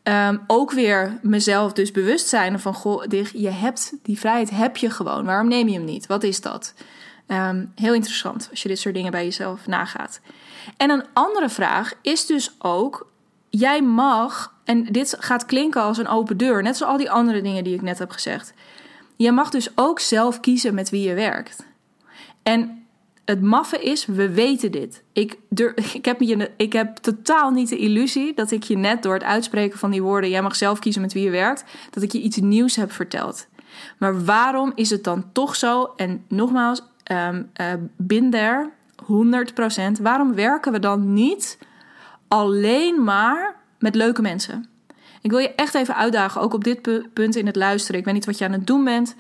Um, 0.04 0.42
ook 0.48 0.72
weer 0.72 1.20
mezelf 1.22 1.74
dus 1.74 1.92
bewust 1.92 2.28
zijn 2.28 2.60
van, 2.60 2.74
goh, 2.74 3.04
je 3.34 3.50
hebt 3.50 3.94
die 4.02 4.20
vrijheid, 4.20 4.50
heb 4.50 4.78
je 4.78 4.90
gewoon. 4.90 5.26
Waarom 5.26 5.48
neem 5.48 5.68
je 5.68 5.74
hem 5.74 5.86
niet? 5.86 6.08
Wat 6.08 6.24
is 6.24 6.42
dat? 6.42 6.74
Um, 7.28 7.72
heel 7.76 7.94
interessant 7.94 8.48
als 8.50 8.62
je 8.62 8.68
dit 8.68 8.80
soort 8.80 8.96
dingen 8.96 9.12
bij 9.12 9.24
jezelf 9.24 9.68
nagaat. 9.68 10.20
En 10.78 10.90
een 10.90 11.06
andere 11.14 11.50
vraag 11.50 11.94
is 12.02 12.26
dus 12.26 12.56
ook, 12.60 13.12
jij 13.60 13.82
mag, 13.82 14.54
en 14.64 14.84
dit 14.84 15.16
gaat 15.20 15.46
klinken 15.46 15.82
als 15.82 15.98
een 15.98 16.08
open 16.08 16.38
deur, 16.38 16.64
net 16.64 16.78
zoals 16.78 16.92
al 16.92 16.98
die 16.98 17.12
andere 17.12 17.42
dingen 17.42 17.64
die 17.64 17.74
ik 17.74 17.82
net 17.82 18.00
heb 18.00 18.12
gezegd. 18.12 18.54
Je 19.16 19.32
mag 19.32 19.50
dus 19.50 19.70
ook 19.76 20.00
zelf 20.00 20.40
kiezen 20.40 20.74
met 20.74 20.90
wie 20.90 21.08
je 21.08 21.14
werkt. 21.14 21.66
En 22.44 22.86
het 23.26 23.42
maffe 23.42 23.84
is, 23.84 24.06
we 24.06 24.34
weten 24.34 24.72
dit. 24.72 25.04
Ik, 25.12 25.38
ik, 25.94 26.06
heb 26.06 26.22
je, 26.22 26.52
ik 26.58 26.74
heb 26.74 26.98
totaal 26.98 27.52
niet 27.52 27.70
de 27.70 27.78
illusie 27.78 28.34
dat 28.34 28.52
ik 28.52 28.64
je 28.64 28.78
net 28.78 29.04
door 29.04 29.14
het 29.14 29.24
uitspreken 29.24 29.80
van 29.80 29.92
die 29.92 30.02
woorden: 30.02 30.30
jij 30.30 30.42
mag 30.42 30.56
zelf 30.56 30.80
kiezen 30.80 31.02
met 31.02 31.14
wie 31.14 31.24
je 31.24 31.30
werkt, 31.30 31.64
dat 31.90 32.04
ik 32.04 32.12
je 32.12 32.22
iets 32.22 32.38
nieuws 32.38 32.76
heb 32.76 32.92
verteld. 32.92 33.48
Maar 33.98 34.26
waarom 34.26 34.72
is 34.76 34.90
het 34.90 35.04
dan 35.04 35.32
toch 35.32 35.56
zo? 35.56 35.94
En 35.96 36.26
nogmaals, 36.28 36.82
um, 37.12 37.52
bin 37.98 38.32
there, 38.32 38.70
100%. 39.98 40.02
Waarom 40.02 40.34
werken 40.36 40.72
we 40.72 40.80
dan 40.80 41.14
niet 41.14 41.58
alleen 42.34 43.04
maar 43.04 43.56
met 43.80 43.96
leuke 43.96 44.22
mensen. 44.22 44.66
Ik 45.22 45.32
wil 45.32 45.40
je 45.40 45.56
echt 45.56 45.76
even 45.76 45.96
uitdagen, 45.96 46.42
ook 46.42 46.54
op 46.54 46.64
dit 46.64 46.82
punt 47.14 47.36
in 47.36 47.46
het 47.46 47.56
luisteren. 47.56 48.00
Ik 48.00 48.06
weet 48.06 48.14
niet 48.14 48.26
wat 48.26 48.38
je 48.38 48.46
aan 48.46 48.52
het 48.52 48.68
doen 48.68 48.84
bent. 48.84 49.16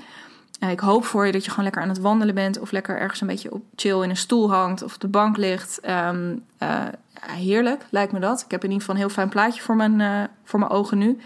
Eh, 0.59 0.71
ik 0.71 0.79
hoop 0.79 1.05
voor 1.05 1.25
je 1.25 1.31
dat 1.31 1.43
je 1.43 1.49
gewoon 1.49 1.63
lekker 1.63 1.81
aan 1.81 1.89
het 1.89 1.99
wandelen 1.99 2.35
bent. 2.35 2.59
Of 2.59 2.71
lekker 2.71 2.97
ergens 2.97 3.21
een 3.21 3.27
beetje 3.27 3.53
op 3.53 3.63
chill 3.75 4.03
in 4.03 4.09
een 4.09 4.17
stoel 4.17 4.51
hangt. 4.51 4.83
Of 4.83 4.93
op 4.93 5.01
de 5.01 5.07
bank 5.07 5.37
ligt. 5.37 5.79
Um, 5.89 6.43
uh, 6.59 6.79
heerlijk, 7.19 7.85
lijkt 7.89 8.11
me 8.11 8.19
dat. 8.19 8.41
Ik 8.41 8.51
heb 8.51 8.63
in 8.63 8.71
ieder 8.71 8.79
geval 8.79 8.95
een 8.95 9.01
heel 9.01 9.15
fijn 9.15 9.29
plaatje 9.29 9.61
voor 9.61 9.75
mijn, 9.75 9.99
uh, 9.99 10.23
voor 10.43 10.59
mijn 10.59 10.71
ogen 10.71 10.97
nu. 10.97 11.17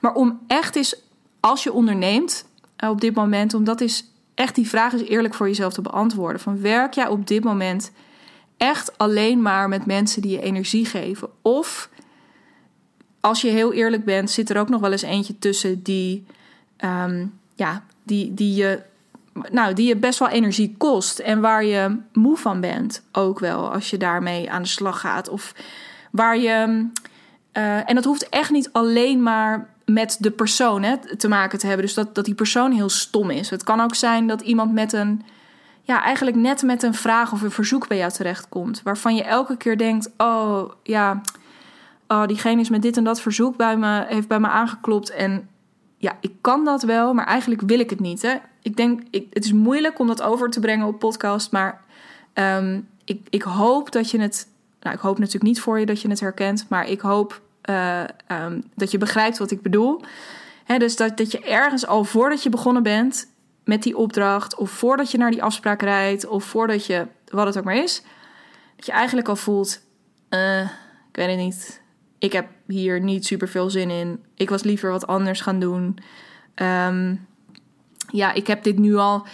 Maar 0.00 0.14
om 0.14 0.40
echt 0.46 0.76
eens, 0.76 1.02
als 1.40 1.62
je 1.62 1.72
onderneemt 1.72 2.46
op 2.88 3.00
dit 3.00 3.14
moment. 3.14 3.54
Om 3.54 3.64
dat 3.64 3.80
is 3.80 4.04
echt 4.34 4.54
die 4.54 4.68
vraag 4.68 4.92
is 4.92 5.08
eerlijk 5.08 5.34
voor 5.34 5.46
jezelf 5.46 5.72
te 5.72 5.82
beantwoorden. 5.82 6.40
Van 6.40 6.60
werk 6.60 6.94
jij 6.94 7.08
op 7.08 7.26
dit 7.26 7.44
moment 7.44 7.92
echt 8.58 8.98
alleen 8.98 9.42
maar 9.42 9.68
met 9.68 9.86
mensen 9.86 10.22
die 10.22 10.30
je 10.30 10.42
energie 10.42 10.84
geven? 10.84 11.28
Of 11.42 11.88
als 13.20 13.40
je 13.40 13.48
heel 13.48 13.72
eerlijk 13.72 14.04
bent, 14.04 14.30
zit 14.30 14.50
er 14.50 14.58
ook 14.58 14.68
nog 14.68 14.80
wel 14.80 14.92
eens 14.92 15.02
eentje 15.02 15.38
tussen 15.38 15.82
die, 15.82 16.26
um, 16.84 17.38
ja, 17.54 17.84
die, 18.02 18.34
die, 18.34 18.54
je, 18.54 18.82
nou, 19.50 19.74
die 19.74 19.88
je 19.88 19.96
best 19.96 20.18
wel 20.18 20.28
energie 20.28 20.74
kost 20.78 21.18
en 21.18 21.40
waar 21.40 21.64
je 21.64 21.96
moe 22.12 22.36
van 22.36 22.60
bent 22.60 23.02
ook 23.12 23.38
wel 23.38 23.72
als 23.72 23.90
je 23.90 23.96
daarmee 23.96 24.50
aan 24.50 24.62
de 24.62 24.68
slag 24.68 25.00
gaat. 25.00 25.28
Of 25.28 25.54
waar 26.10 26.38
je. 26.38 26.86
Uh, 27.52 27.88
en 27.88 27.94
dat 27.94 28.04
hoeft 28.04 28.28
echt 28.28 28.50
niet 28.50 28.72
alleen 28.72 29.22
maar 29.22 29.68
met 29.84 30.16
de 30.20 30.30
persoon 30.30 30.98
te 31.16 31.28
maken 31.28 31.58
te 31.58 31.66
hebben. 31.66 31.84
Dus 31.84 31.94
dat, 31.94 32.14
dat 32.14 32.24
die 32.24 32.34
persoon 32.34 32.72
heel 32.72 32.88
stom 32.88 33.30
is. 33.30 33.50
Het 33.50 33.64
kan 33.64 33.80
ook 33.80 33.94
zijn 33.94 34.26
dat 34.26 34.40
iemand 34.40 34.72
met 34.72 34.92
een 34.92 35.22
ja, 35.88 36.02
eigenlijk 36.02 36.36
net 36.36 36.62
met 36.62 36.82
een 36.82 36.94
vraag 36.94 37.32
of 37.32 37.42
een 37.42 37.50
verzoek 37.50 37.88
bij 37.88 37.96
jou 37.96 38.12
terechtkomt. 38.12 38.82
Waarvan 38.82 39.14
je 39.14 39.22
elke 39.22 39.56
keer 39.56 39.78
denkt: 39.78 40.10
oh 40.16 40.70
ja, 40.82 41.20
oh, 42.08 42.26
diegene 42.26 42.60
is 42.60 42.68
met 42.68 42.82
dit 42.82 42.96
en 42.96 43.04
dat 43.04 43.20
verzoek 43.20 43.56
bij 43.56 43.76
me, 43.76 44.04
heeft 44.08 44.28
bij 44.28 44.40
me 44.40 44.48
aangeklopt. 44.48 45.10
En 45.10 45.48
ja, 45.96 46.16
ik 46.20 46.32
kan 46.40 46.64
dat 46.64 46.82
wel, 46.82 47.14
maar 47.14 47.26
eigenlijk 47.26 47.62
wil 47.66 47.78
ik 47.78 47.90
het 47.90 48.00
niet. 48.00 48.22
Hè? 48.22 48.34
Ik 48.62 48.76
denk, 48.76 49.02
ik, 49.10 49.26
het 49.32 49.44
is 49.44 49.52
moeilijk 49.52 49.98
om 49.98 50.06
dat 50.06 50.22
over 50.22 50.50
te 50.50 50.60
brengen 50.60 50.86
op 50.86 50.98
podcast, 50.98 51.52
maar 51.52 51.80
um, 52.34 52.88
ik, 53.04 53.26
ik 53.30 53.42
hoop 53.42 53.92
dat 53.92 54.10
je 54.10 54.20
het. 54.20 54.48
Nou, 54.80 54.94
ik 54.94 55.00
hoop 55.00 55.18
natuurlijk 55.18 55.44
niet 55.44 55.60
voor 55.60 55.78
je 55.78 55.86
dat 55.86 56.00
je 56.00 56.08
het 56.08 56.20
herkent, 56.20 56.66
maar 56.68 56.88
ik 56.88 57.00
hoop 57.00 57.40
uh, 57.70 58.00
um, 58.28 58.62
dat 58.74 58.90
je 58.90 58.98
begrijpt 58.98 59.38
wat 59.38 59.50
ik 59.50 59.62
bedoel. 59.62 60.00
He, 60.64 60.78
dus 60.78 60.96
dat, 60.96 61.16
dat 61.16 61.32
je 61.32 61.40
ergens 61.40 61.86
al 61.86 62.04
voordat 62.04 62.42
je 62.42 62.48
begonnen 62.48 62.82
bent 62.82 63.28
met 63.68 63.82
die 63.82 63.96
opdracht, 63.96 64.56
of 64.56 64.70
voordat 64.70 65.10
je 65.10 65.18
naar 65.18 65.30
die 65.30 65.42
afspraak 65.42 65.82
rijdt, 65.82 66.26
of 66.26 66.44
voordat 66.44 66.86
je 66.86 67.06
wat 67.30 67.46
het 67.46 67.58
ook 67.58 67.64
maar 67.64 67.82
is, 67.82 68.02
dat 68.76 68.86
je 68.86 68.92
eigenlijk 68.92 69.28
al 69.28 69.36
voelt: 69.36 69.80
uh, 70.30 70.60
ik 70.60 70.68
weet 71.12 71.28
het 71.28 71.36
niet. 71.36 71.80
Ik 72.18 72.32
heb 72.32 72.48
hier 72.66 73.00
niet 73.00 73.26
super 73.26 73.48
veel 73.48 73.70
zin 73.70 73.90
in. 73.90 74.24
Ik 74.34 74.50
was 74.50 74.62
liever 74.62 74.90
wat 74.90 75.06
anders 75.06 75.40
gaan 75.40 75.60
doen. 75.60 75.98
Um, 76.54 77.26
ja, 78.10 78.32
ik 78.32 78.46
heb 78.46 78.62
dit 78.62 78.78
nu 78.78 78.96
al 78.96 79.26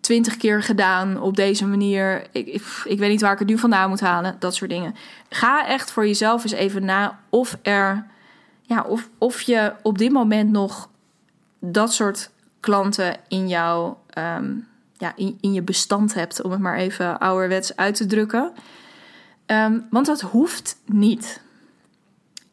twintig 0.00 0.36
keer 0.36 0.62
gedaan 0.62 1.20
op 1.20 1.36
deze 1.36 1.66
manier. 1.66 2.22
Ik, 2.32 2.46
ik, 2.46 2.62
ik, 2.84 2.98
weet 2.98 3.10
niet 3.10 3.20
waar 3.20 3.32
ik 3.32 3.38
het 3.38 3.48
nu 3.48 3.58
vandaan 3.58 3.88
moet 3.88 4.00
halen. 4.00 4.36
Dat 4.38 4.54
soort 4.54 4.70
dingen. 4.70 4.94
Ga 5.28 5.66
echt 5.66 5.90
voor 5.90 6.06
jezelf 6.06 6.42
eens 6.42 6.52
even 6.52 6.84
na 6.84 7.20
of 7.30 7.58
er. 7.62 8.06
Ja, 8.62 8.82
of, 8.82 9.08
of 9.18 9.40
je 9.40 9.72
op 9.82 9.98
dit 9.98 10.12
moment 10.12 10.50
nog 10.50 10.90
dat 11.60 11.92
soort 11.92 12.30
klanten 12.66 13.16
in 13.28 13.48
jouw. 13.48 13.98
Ehm, 14.10 14.54
ja, 14.98 15.12
in, 15.16 15.52
je 15.52 15.62
bestand 15.62 16.14
hebt, 16.14 16.42
om 16.42 16.50
het 16.50 16.60
maar 16.60 16.76
even 16.76 17.18
ouderwets 17.18 17.76
uit 17.76 17.94
te 17.94 18.06
drukken. 18.06 18.52
Ehm, 19.46 19.80
want 19.90 20.06
dat 20.06 20.20
hoeft 20.20 20.76
niet. 20.84 21.40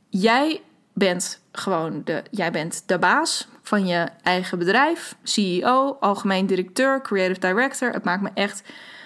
Jij 0.09 0.61
bent 0.93 1.39
gewoon 1.51 2.01
de, 2.03 2.23
jij 2.31 2.51
bent 2.51 2.83
de 2.85 2.99
baas 2.99 3.47
van 3.61 3.85
je 3.85 4.07
eigen 4.23 4.59
bedrijf, 4.59 5.15
CEO, 5.23 5.97
algemeen 5.99 6.45
directeur, 6.45 7.01
creative 7.01 7.39
director. 7.39 7.91
Het 7.91 8.03
maakt 8.03 8.21
me 8.21 8.29
echt 8.33 8.63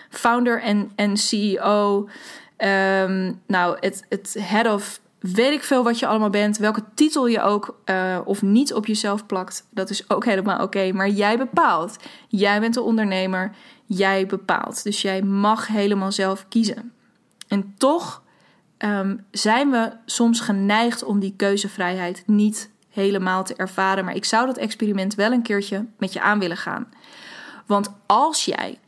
founder 0.10 0.62
en, 0.62 0.92
en 0.96 1.18
CEO. 1.18 2.10
Ehm, 2.58 3.34
nou, 3.46 3.78
het, 3.80 4.06
het 4.10 4.36
head 4.40 4.74
of 4.74 5.00
weet 5.34 5.54
ik 5.54 5.64
veel 5.64 5.84
wat 5.84 6.00
je 6.00 6.08
allemaal 6.08 6.30
bent, 6.30 6.58
welke 6.58 6.84
titel 6.94 7.28
je 7.28 7.42
ook 7.42 7.80
uh, 7.86 8.20
of 8.26 8.42
niet 8.42 8.74
op 8.74 8.86
jezelf 8.86 9.26
plakt, 9.26 9.68
dat 9.70 9.90
is 9.90 10.10
ook 10.10 10.26
helemaal 10.26 10.62
oké. 10.62 10.92
maar 10.92 11.10
jij 11.10 11.38
bepaalt. 11.38 11.98
Jij 12.28 12.60
bent 12.60 12.74
de 12.74 12.82
ondernemer, 12.82 13.56
jij 13.86 14.26
bepaalt. 14.26 14.84
Dus 14.84 15.02
jij 15.02 15.22
mag 15.22 15.68
helemaal 15.68 16.12
zelf 16.12 16.46
kiezen. 16.50 16.92
En 17.48 17.74
toch 17.78 18.24
um, 18.78 19.26
zijn 19.32 19.72
we 19.72 19.92
soms 20.06 20.40
geneigd 20.40 21.04
om 21.04 21.20
die 21.20 21.34
keuzevrijheid 21.38 22.24
niet 22.26 22.70
helemaal 22.90 23.44
te 23.44 23.56
ervaren. 23.56 24.06
Maar 24.06 24.16
ik 24.16 24.26
zou 24.26 24.46
dat 24.46 24.58
experiment 24.58 25.16
wel 25.16 25.32
een 25.32 25.42
keertje 25.42 25.86
met 25.98 26.14
je 26.14 26.22
aan 26.22 26.40
willen 26.40 26.58
gaan. 26.58 26.90
Want 27.66 27.94
als 28.06 28.46
jij 28.46 28.80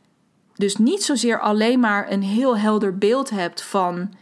dus 0.54 0.76
niet 0.76 1.02
zozeer 1.02 1.40
alleen 1.40 1.80
maar 1.80 2.10
een 2.10 2.22
heel 2.22 2.56
helder 2.56 2.98
beeld 2.98 3.30
hebt 3.30 3.62
van 3.62 4.14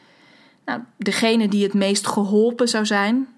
nou, 0.68 0.80
degene 0.96 1.48
die 1.48 1.62
het 1.62 1.74
meest 1.74 2.06
geholpen 2.06 2.68
zou 2.68 2.86
zijn 2.86 3.28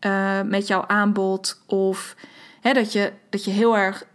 uh, 0.00 0.42
met 0.42 0.66
jouw 0.66 0.84
aanbod, 0.86 1.62
of 1.66 2.16
hè, 2.60 2.72
dat, 2.72 2.92
je, 2.92 3.12
dat 3.30 3.44
je 3.44 3.50
heel 3.50 3.76
erg 3.76 4.06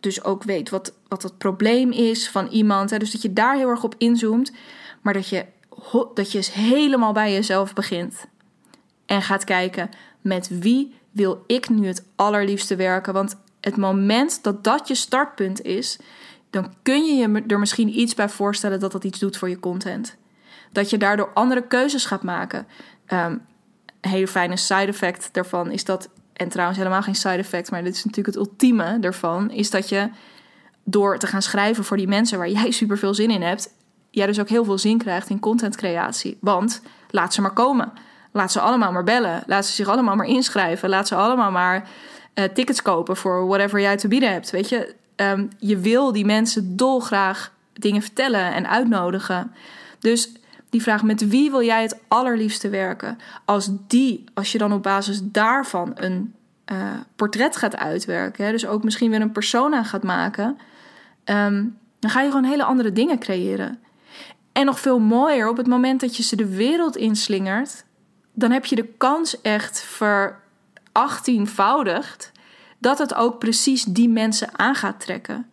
dus 0.00 0.24
ook 0.24 0.42
weet 0.42 0.70
wat, 0.70 0.94
wat 1.08 1.22
het 1.22 1.38
probleem 1.38 1.90
is 1.90 2.28
van 2.28 2.46
iemand. 2.46 2.90
Hè, 2.90 2.98
dus 2.98 3.10
dat 3.10 3.22
je 3.22 3.32
daar 3.32 3.56
heel 3.56 3.68
erg 3.68 3.84
op 3.84 3.94
inzoomt, 3.98 4.52
maar 5.00 5.12
dat 5.12 5.28
je, 5.28 5.46
dat 6.14 6.32
je 6.32 6.48
helemaal 6.52 7.12
bij 7.12 7.32
jezelf 7.32 7.72
begint 7.72 8.26
en 9.06 9.22
gaat 9.22 9.44
kijken 9.44 9.90
met 10.20 10.60
wie 10.60 10.94
wil 11.10 11.44
ik 11.46 11.68
nu 11.68 11.86
het 11.86 12.04
allerliefste 12.16 12.76
werken. 12.76 13.12
Want 13.12 13.36
het 13.60 13.76
moment 13.76 14.42
dat 14.42 14.64
dat 14.64 14.88
je 14.88 14.94
startpunt 14.94 15.62
is, 15.62 15.98
dan 16.50 16.72
kun 16.82 17.04
je 17.04 17.12
je 17.12 17.44
er 17.46 17.58
misschien 17.58 17.98
iets 17.98 18.14
bij 18.14 18.28
voorstellen 18.28 18.80
dat 18.80 18.92
dat 18.92 19.04
iets 19.04 19.18
doet 19.18 19.36
voor 19.36 19.48
je 19.48 19.60
content. 19.60 20.18
Dat 20.72 20.90
je 20.90 20.98
daardoor 20.98 21.30
andere 21.34 21.66
keuzes 21.66 22.04
gaat 22.04 22.22
maken. 22.22 22.66
Um, 23.08 23.48
een 24.00 24.10
hele 24.10 24.28
fijne 24.28 24.56
side 24.56 24.86
effect 24.86 25.28
daarvan 25.32 25.70
is 25.70 25.84
dat, 25.84 26.08
en 26.32 26.48
trouwens 26.48 26.78
helemaal 26.78 27.02
geen 27.02 27.14
side 27.14 27.36
effect, 27.36 27.70
maar 27.70 27.84
dit 27.84 27.94
is 27.94 28.04
natuurlijk 28.04 28.36
het 28.36 28.46
ultieme 28.46 28.98
daarvan, 29.00 29.50
is 29.50 29.70
dat 29.70 29.88
je 29.88 30.10
door 30.84 31.18
te 31.18 31.26
gaan 31.26 31.42
schrijven 31.42 31.84
voor 31.84 31.96
die 31.96 32.08
mensen 32.08 32.38
waar 32.38 32.48
jij 32.48 32.70
super 32.80 32.98
veel 32.98 33.14
zin 33.14 33.30
in 33.30 33.42
hebt, 33.42 33.68
jij 34.10 34.26
dus 34.26 34.40
ook 34.40 34.48
heel 34.48 34.64
veel 34.64 34.78
zin 34.78 34.98
krijgt 34.98 35.28
in 35.28 35.40
contentcreatie. 35.40 36.38
Want 36.40 36.82
laat 37.10 37.34
ze 37.34 37.40
maar 37.40 37.52
komen. 37.52 37.92
Laat 38.32 38.52
ze 38.52 38.60
allemaal 38.60 38.92
maar 38.92 39.04
bellen. 39.04 39.42
Laat 39.46 39.66
ze 39.66 39.72
zich 39.72 39.88
allemaal 39.88 40.16
maar 40.16 40.26
inschrijven. 40.26 40.88
Laat 40.88 41.08
ze 41.08 41.14
allemaal 41.14 41.50
maar 41.50 41.88
uh, 42.34 42.44
tickets 42.44 42.82
kopen 42.82 43.16
voor 43.16 43.46
whatever 43.46 43.80
jij 43.80 43.96
te 43.96 44.08
bieden 44.08 44.32
hebt. 44.32 44.50
Weet 44.50 44.68
je, 44.68 44.94
um, 45.16 45.48
je 45.58 45.78
wil 45.78 46.12
die 46.12 46.24
mensen 46.24 46.76
dolgraag 46.76 47.52
dingen 47.72 48.02
vertellen 48.02 48.54
en 48.54 48.68
uitnodigen. 48.68 49.52
Dus 49.98 50.32
die 50.70 50.82
vraag 50.82 51.02
met 51.02 51.28
wie 51.28 51.50
wil 51.50 51.62
jij 51.62 51.82
het 51.82 51.98
allerliefste 52.08 52.68
werken? 52.68 53.18
Als 53.44 53.70
die, 53.86 54.24
als 54.34 54.52
je 54.52 54.58
dan 54.58 54.72
op 54.72 54.82
basis 54.82 55.20
daarvan 55.22 55.92
een 55.94 56.34
uh, 56.72 56.92
portret 57.16 57.56
gaat 57.56 57.76
uitwerken, 57.76 58.44
hè, 58.44 58.50
dus 58.50 58.66
ook 58.66 58.84
misschien 58.84 59.10
weer 59.10 59.20
een 59.20 59.32
persona 59.32 59.82
gaat 59.82 60.02
maken, 60.02 60.58
um, 61.24 61.78
dan 61.98 62.10
ga 62.10 62.20
je 62.20 62.28
gewoon 62.28 62.44
hele 62.44 62.64
andere 62.64 62.92
dingen 62.92 63.18
creëren. 63.18 63.78
En 64.52 64.66
nog 64.66 64.80
veel 64.80 64.98
mooier, 64.98 65.48
op 65.48 65.56
het 65.56 65.66
moment 65.66 66.00
dat 66.00 66.16
je 66.16 66.22
ze 66.22 66.36
de 66.36 66.48
wereld 66.48 66.96
inslingert, 66.96 67.84
dan 68.32 68.50
heb 68.50 68.64
je 68.64 68.76
de 68.76 68.88
kans 68.96 69.40
echt 69.40 69.82
verachttienvoudigd 70.92 72.32
dat 72.78 72.98
het 72.98 73.14
ook 73.14 73.38
precies 73.38 73.84
die 73.84 74.08
mensen 74.08 74.58
aan 74.58 74.74
gaat 74.74 75.00
trekken. 75.00 75.50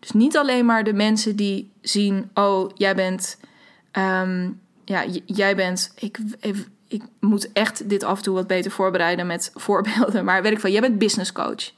Dus 0.00 0.10
niet 0.10 0.36
alleen 0.36 0.66
maar 0.66 0.84
de 0.84 0.92
mensen 0.92 1.36
die 1.36 1.72
zien: 1.80 2.30
oh, 2.34 2.70
jij 2.74 2.94
bent, 2.94 3.38
um, 3.98 4.60
ja, 4.84 5.04
jij 5.24 5.56
bent, 5.56 5.92
ik, 5.98 6.18
ik, 6.88 7.02
moet 7.20 7.52
echt 7.52 7.88
dit 7.88 8.04
af 8.04 8.16
en 8.16 8.22
toe 8.22 8.34
wat 8.34 8.46
beter 8.46 8.70
voorbereiden 8.70 9.26
met 9.26 9.50
voorbeelden, 9.66 10.24
maar 10.24 10.42
weet 10.42 10.52
ik 10.52 10.60
van, 10.60 10.72
jij 10.72 10.80
bent 10.80 10.98
business 10.98 11.32
coach. 11.32 11.72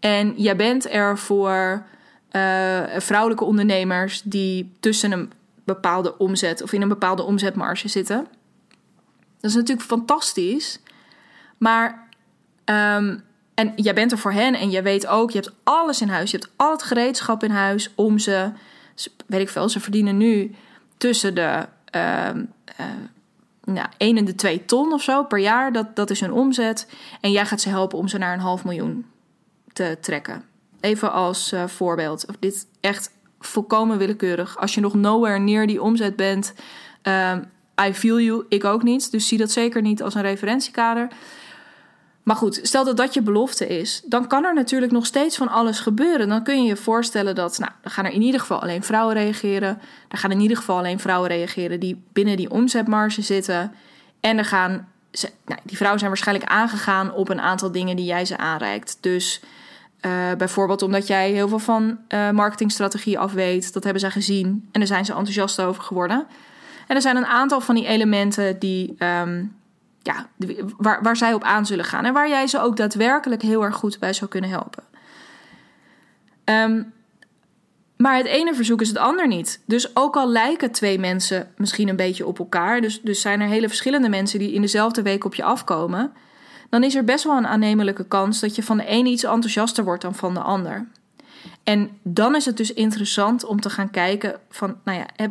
En 0.00 0.34
jij 0.36 0.56
bent 0.56 0.90
er 0.90 1.18
voor 1.18 1.86
uh, 2.32 2.82
vrouwelijke 2.98 3.44
ondernemers 3.44 4.22
die 4.22 4.72
tussen 4.80 5.12
een 5.12 5.32
bepaalde 5.64 6.18
omzet 6.18 6.62
of 6.62 6.72
in 6.72 6.82
een 6.82 6.88
bepaalde 6.88 7.22
omzetmarge 7.22 7.88
zitten. 7.88 8.26
Dat 9.40 9.50
is 9.50 9.54
natuurlijk 9.54 9.86
fantastisch. 9.86 10.80
Maar, 11.58 12.08
um, 12.64 13.22
en 13.54 13.72
jij 13.76 13.94
bent 13.94 14.12
er 14.12 14.18
voor 14.18 14.32
hen 14.32 14.54
en 14.54 14.70
je 14.70 14.82
weet 14.82 15.06
ook, 15.06 15.30
je 15.30 15.38
hebt 15.38 15.54
alles 15.62 16.00
in 16.00 16.08
huis. 16.08 16.30
Je 16.30 16.36
hebt 16.36 16.52
al 16.56 16.70
het 16.70 16.82
gereedschap 16.82 17.42
in 17.42 17.50
huis 17.50 17.90
om 17.94 18.18
ze, 18.18 18.52
weet 19.26 19.40
ik 19.40 19.48
veel, 19.48 19.68
ze 19.68 19.80
verdienen 19.80 20.16
nu 20.16 20.54
tussen 20.96 21.34
de 21.34 21.66
uh, 21.96 22.28
nou, 23.64 23.88
1 23.96 24.16
en 24.16 24.24
de 24.24 24.34
2 24.34 24.64
ton 24.64 24.92
of 24.92 25.02
zo 25.02 25.24
per 25.24 25.38
jaar. 25.38 25.72
Dat, 25.72 25.96
dat 25.96 26.10
is 26.10 26.20
hun 26.20 26.32
omzet. 26.32 26.88
En 27.20 27.32
jij 27.32 27.46
gaat 27.46 27.60
ze 27.60 27.68
helpen 27.68 27.98
om 27.98 28.08
ze 28.08 28.18
naar 28.18 28.34
een 28.34 28.40
half 28.40 28.64
miljoen 28.64 29.06
te 29.72 29.98
trekken. 30.00 30.44
Even 30.80 31.12
als 31.12 31.52
uh, 31.52 31.66
voorbeeld. 31.66 32.26
Dit 32.40 32.66
echt 32.80 33.10
volkomen 33.40 33.98
willekeurig. 33.98 34.58
Als 34.58 34.74
je 34.74 34.80
nog 34.80 34.94
nowhere 34.94 35.38
near 35.38 35.66
die 35.66 35.82
omzet 35.82 36.16
bent, 36.16 36.54
um, 37.02 37.44
I 37.86 37.94
feel 37.94 38.20
you, 38.20 38.44
ik 38.48 38.64
ook 38.64 38.82
niet. 38.82 39.10
Dus 39.10 39.28
zie 39.28 39.38
dat 39.38 39.50
zeker 39.50 39.82
niet 39.82 40.02
als 40.02 40.14
een 40.14 40.22
referentiekader. 40.22 41.08
Maar 42.24 42.36
goed, 42.36 42.60
stel 42.62 42.84
dat 42.84 42.96
dat 42.96 43.14
je 43.14 43.22
belofte 43.22 43.66
is, 43.66 44.02
dan 44.04 44.26
kan 44.26 44.44
er 44.44 44.54
natuurlijk 44.54 44.92
nog 44.92 45.06
steeds 45.06 45.36
van 45.36 45.48
alles 45.48 45.80
gebeuren. 45.80 46.28
Dan 46.28 46.42
kun 46.42 46.62
je 46.62 46.68
je 46.68 46.76
voorstellen 46.76 47.34
dat, 47.34 47.58
nou, 47.58 47.72
dan 47.82 47.90
gaan 47.90 48.04
er 48.04 48.12
in 48.12 48.22
ieder 48.22 48.40
geval 48.40 48.60
alleen 48.60 48.82
vrouwen 48.82 49.14
reageren. 49.14 49.80
Er 50.08 50.18
gaan 50.18 50.30
in 50.30 50.40
ieder 50.40 50.56
geval 50.56 50.78
alleen 50.78 51.00
vrouwen 51.00 51.28
reageren 51.28 51.80
die 51.80 52.02
binnen 52.12 52.36
die 52.36 52.50
omzetmarge 52.50 53.22
zitten. 53.22 53.72
En 54.20 54.38
er 54.38 54.44
gaan, 54.44 54.88
nou, 55.44 55.60
die 55.62 55.76
vrouwen 55.76 55.98
zijn 55.98 56.10
waarschijnlijk 56.10 56.50
aangegaan 56.50 57.12
op 57.12 57.28
een 57.28 57.40
aantal 57.40 57.72
dingen 57.72 57.96
die 57.96 58.04
jij 58.04 58.24
ze 58.24 58.36
aanreikt. 58.36 58.98
Dus 59.00 59.40
uh, 60.06 60.12
bijvoorbeeld 60.38 60.82
omdat 60.82 61.06
jij 61.06 61.30
heel 61.30 61.48
veel 61.48 61.58
van 61.58 61.98
uh, 62.08 62.30
marketingstrategie 62.30 63.18
af 63.18 63.32
weet, 63.32 63.72
dat 63.72 63.84
hebben 63.84 64.00
zij 64.00 64.10
gezien 64.10 64.68
en 64.72 64.80
daar 64.80 64.86
zijn 64.86 65.04
ze 65.04 65.12
enthousiast 65.12 65.60
over 65.60 65.82
geworden. 65.82 66.26
En 66.86 66.96
er 66.96 67.02
zijn 67.02 67.16
een 67.16 67.26
aantal 67.26 67.60
van 67.60 67.74
die 67.74 67.86
elementen 67.86 68.58
die, 68.58 68.94
um, 68.98 69.56
ja, 70.04 70.28
waar, 70.76 71.02
waar 71.02 71.16
zij 71.16 71.34
op 71.34 71.42
aan 71.42 71.66
zullen 71.66 71.84
gaan. 71.84 72.04
En 72.04 72.12
waar 72.12 72.28
jij 72.28 72.46
ze 72.46 72.60
ook 72.60 72.76
daadwerkelijk 72.76 73.42
heel 73.42 73.62
erg 73.64 73.76
goed 73.76 73.98
bij 73.98 74.12
zou 74.12 74.30
kunnen 74.30 74.50
helpen. 74.50 74.82
Um, 76.44 76.92
maar 77.96 78.16
het 78.16 78.26
ene 78.26 78.54
verzoek 78.54 78.80
is 78.80 78.88
het 78.88 78.98
ander 78.98 79.26
niet. 79.26 79.60
Dus 79.66 79.96
ook 79.96 80.16
al 80.16 80.28
lijken 80.28 80.70
twee 80.70 80.98
mensen 80.98 81.52
misschien 81.56 81.88
een 81.88 81.96
beetje 81.96 82.26
op 82.26 82.38
elkaar, 82.38 82.80
dus, 82.80 83.00
dus 83.00 83.20
zijn 83.20 83.40
er 83.40 83.48
hele 83.48 83.68
verschillende 83.68 84.08
mensen 84.08 84.38
die 84.38 84.52
in 84.52 84.60
dezelfde 84.60 85.02
week 85.02 85.24
op 85.24 85.34
je 85.34 85.44
afkomen, 85.44 86.12
dan 86.70 86.82
is 86.82 86.94
er 86.94 87.04
best 87.04 87.24
wel 87.24 87.36
een 87.36 87.46
aannemelijke 87.46 88.04
kans 88.04 88.40
dat 88.40 88.54
je 88.54 88.62
van 88.62 88.76
de 88.76 88.84
ene 88.84 89.08
iets 89.08 89.24
enthousiaster 89.24 89.84
wordt 89.84 90.02
dan 90.02 90.14
van 90.14 90.34
de 90.34 90.40
ander. 90.40 90.86
En 91.62 91.98
dan 92.02 92.34
is 92.34 92.44
het 92.44 92.56
dus 92.56 92.72
interessant 92.72 93.44
om 93.44 93.60
te 93.60 93.70
gaan 93.70 93.90
kijken 93.90 94.40
van, 94.50 94.76
nou 94.84 94.98
ja, 94.98 95.28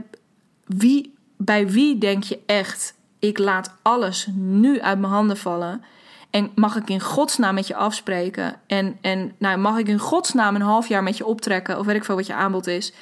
wie 0.65 1.13
bij 1.37 1.69
wie 1.69 1.97
denk 1.97 2.23
je 2.23 2.39
echt, 2.45 2.95
ik 3.23 3.37
laat 3.37 3.75
alles 3.81 4.27
nu 4.33 4.81
uit 4.81 4.99
mijn 4.99 5.13
handen 5.13 5.37
vallen? 5.37 5.83
En 6.29 6.51
mag 6.55 6.75
ik 6.75 6.89
in 6.89 7.01
godsnaam 7.01 7.53
met 7.53 7.67
je 7.67 7.75
afspreken? 7.75 8.55
En, 8.67 8.97
en 9.01 9.35
nou, 9.37 9.57
mag 9.57 9.77
ik 9.77 9.87
in 9.87 9.99
godsnaam 9.99 10.55
een 10.55 10.61
half 10.61 10.87
jaar 10.87 11.03
met 11.03 11.17
je 11.17 11.25
optrekken? 11.25 11.79
Of 11.79 11.85
weet 11.85 11.95
ik 11.95 12.03
veel 12.03 12.15
wat 12.15 12.27
je 12.27 12.33
aanbod 12.33 12.67
is. 12.67 12.93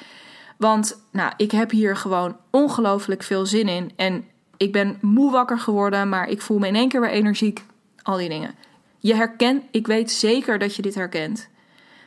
Want 0.56 1.02
nou, 1.12 1.32
ik 1.36 1.50
heb 1.50 1.70
hier 1.70 1.96
gewoon 1.96 2.36
ongelooflijk 2.50 3.22
veel 3.22 3.46
zin 3.46 3.68
in. 3.68 3.92
En 3.96 4.24
ik 4.56 4.72
ben 4.72 4.98
moe 5.00 5.30
wakker 5.30 5.58
geworden, 5.58 6.08
maar 6.08 6.28
ik 6.28 6.42
voel 6.42 6.58
me 6.58 6.66
in 6.66 6.76
één 6.76 6.88
keer 6.88 7.00
weer 7.00 7.10
energiek. 7.10 7.64
Al 8.02 8.16
die 8.16 8.28
dingen. 8.28 8.54
Je 8.98 9.14
herkent, 9.14 9.62
ik 9.70 9.86
weet 9.86 10.10
zeker 10.10 10.58
dat 10.58 10.76
je 10.76 10.82
dit 10.82 10.94
herkent. 10.94 11.48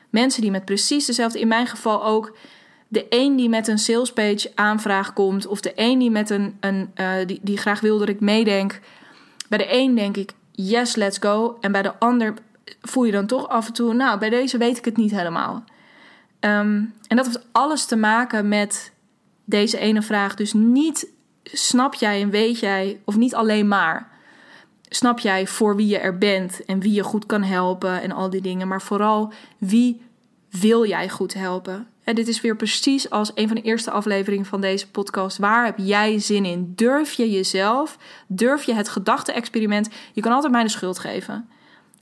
Mensen 0.10 0.42
die 0.42 0.52
met 0.52 0.66
precies 0.66 1.06
dezelfde, 1.06 1.40
in 1.40 1.48
mijn 1.48 1.68
geval 1.68 2.06
ook, 2.06 2.38
de 2.96 3.06
een 3.10 3.36
die 3.36 3.50
met 3.50 3.68
een 3.68 3.78
salespage 3.78 4.52
aanvraag 4.56 5.14
komt, 5.14 5.48
of 5.48 5.60
de 5.60 5.72
een 5.76 6.00
die 6.00 6.12
met 6.12 6.30
een, 6.30 6.58
een 6.60 6.92
uh, 6.96 7.12
die, 7.26 7.40
die 7.42 7.58
graag 7.58 7.80
wil 7.80 7.98
dat 7.98 8.10
ik 8.10 8.20
meedenk. 8.20 8.80
Bij 9.50 9.58
de 9.58 9.74
een 9.74 9.96
denk 9.96 10.18
ik, 10.18 10.32
yes, 10.52 10.96
let's 10.96 11.18
go. 11.18 11.58
En 11.62 11.72
bij 11.72 11.82
de 11.82 12.00
ander 12.00 12.34
voel 12.82 13.04
je 13.04 13.12
dan 13.12 13.26
toch 13.26 13.48
af 13.48 13.68
en 13.68 13.74
toe, 13.74 13.94
nou, 13.94 14.20
bij 14.20 14.30
deze 14.30 14.58
weet 14.58 14.78
ik 14.78 14.86
het 14.86 14.98
niet 14.98 15.12
helemaal. 15.12 15.64
Ehm, 16.40 16.84
en 17.08 17.16
dat 17.16 17.26
heeft 17.26 17.46
alles 17.52 17.86
te 17.86 17.96
maken 17.96 18.48
met 18.48 18.92
deze 19.46 19.78
ene 19.78 20.02
vraag. 20.02 20.36
Dus 20.36 20.54
niet 20.54 21.08
snap 21.44 21.94
jij 21.94 22.22
en 22.22 22.30
weet 22.30 22.60
jij, 22.60 23.02
of 23.06 23.16
niet 23.16 23.36
alleen 23.36 23.68
maar. 23.68 24.10
Snap 24.90 25.20
jij 25.20 25.48
voor 25.48 25.76
wie 25.76 25.88
je 25.88 25.98
er 25.98 26.18
bent 26.18 26.66
en 26.66 26.80
wie 26.80 26.94
je 26.94 27.04
goed 27.04 27.26
kan 27.26 27.44
helpen 27.44 28.02
en 28.02 28.12
al 28.12 28.30
die 28.30 28.42
dingen. 28.42 28.68
Maar 28.68 28.82
vooral 28.82 29.34
wie 29.58 30.02
wil 30.50 30.86
jij 30.86 31.10
goed 31.10 31.34
helpen? 31.34 31.88
En 32.06 32.16
dit 32.16 32.28
is 32.28 32.42
weer 32.42 32.56
precies 32.56 33.10
als 33.10 33.32
een 33.36 33.48
van 33.48 33.56
de 33.56 33.62
eerste 33.62 33.92
afleveringen 33.92 34.46
van 34.46 34.62
deze 34.62 34.90
podcast. 34.90 35.38
Waar 35.38 35.66
heb 35.66 35.78
jij 35.78 36.20
zin 36.20 36.46
in? 36.46 36.74
Durf 36.76 37.14
je 37.14 37.32
jezelf? 37.32 37.98
Durf 38.28 38.64
je 38.64 38.74
het 38.74 38.90
gedachte-experiment? 38.90 39.90
Je 40.14 40.22
kan 40.22 40.32
altijd 40.32 40.52
mij 40.52 40.64
de 40.64 40.70
schuld 40.70 41.00
geven. 41.00 41.50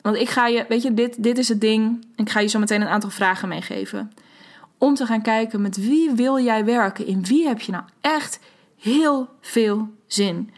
Want 0.01 0.15
ik 0.15 0.29
ga 0.29 0.47
je, 0.47 0.65
weet 0.69 0.81
je, 0.81 0.93
dit, 0.93 1.23
dit 1.23 1.37
is 1.37 1.49
het 1.49 1.61
ding. 1.61 2.05
Ik 2.15 2.29
ga 2.29 2.39
je 2.39 2.47
zo 2.47 2.59
meteen 2.59 2.81
een 2.81 2.87
aantal 2.87 3.09
vragen 3.09 3.47
meegeven. 3.47 4.11
Om 4.77 4.95
te 4.95 5.05
gaan 5.05 5.21
kijken 5.21 5.61
met 5.61 5.77
wie 5.77 6.11
wil 6.11 6.39
jij 6.39 6.65
werken? 6.65 7.07
In 7.07 7.25
wie 7.25 7.47
heb 7.47 7.61
je 7.61 7.71
nou 7.71 7.83
echt 8.01 8.39
heel 8.77 9.29
veel 9.41 9.89
zin? 10.07 10.51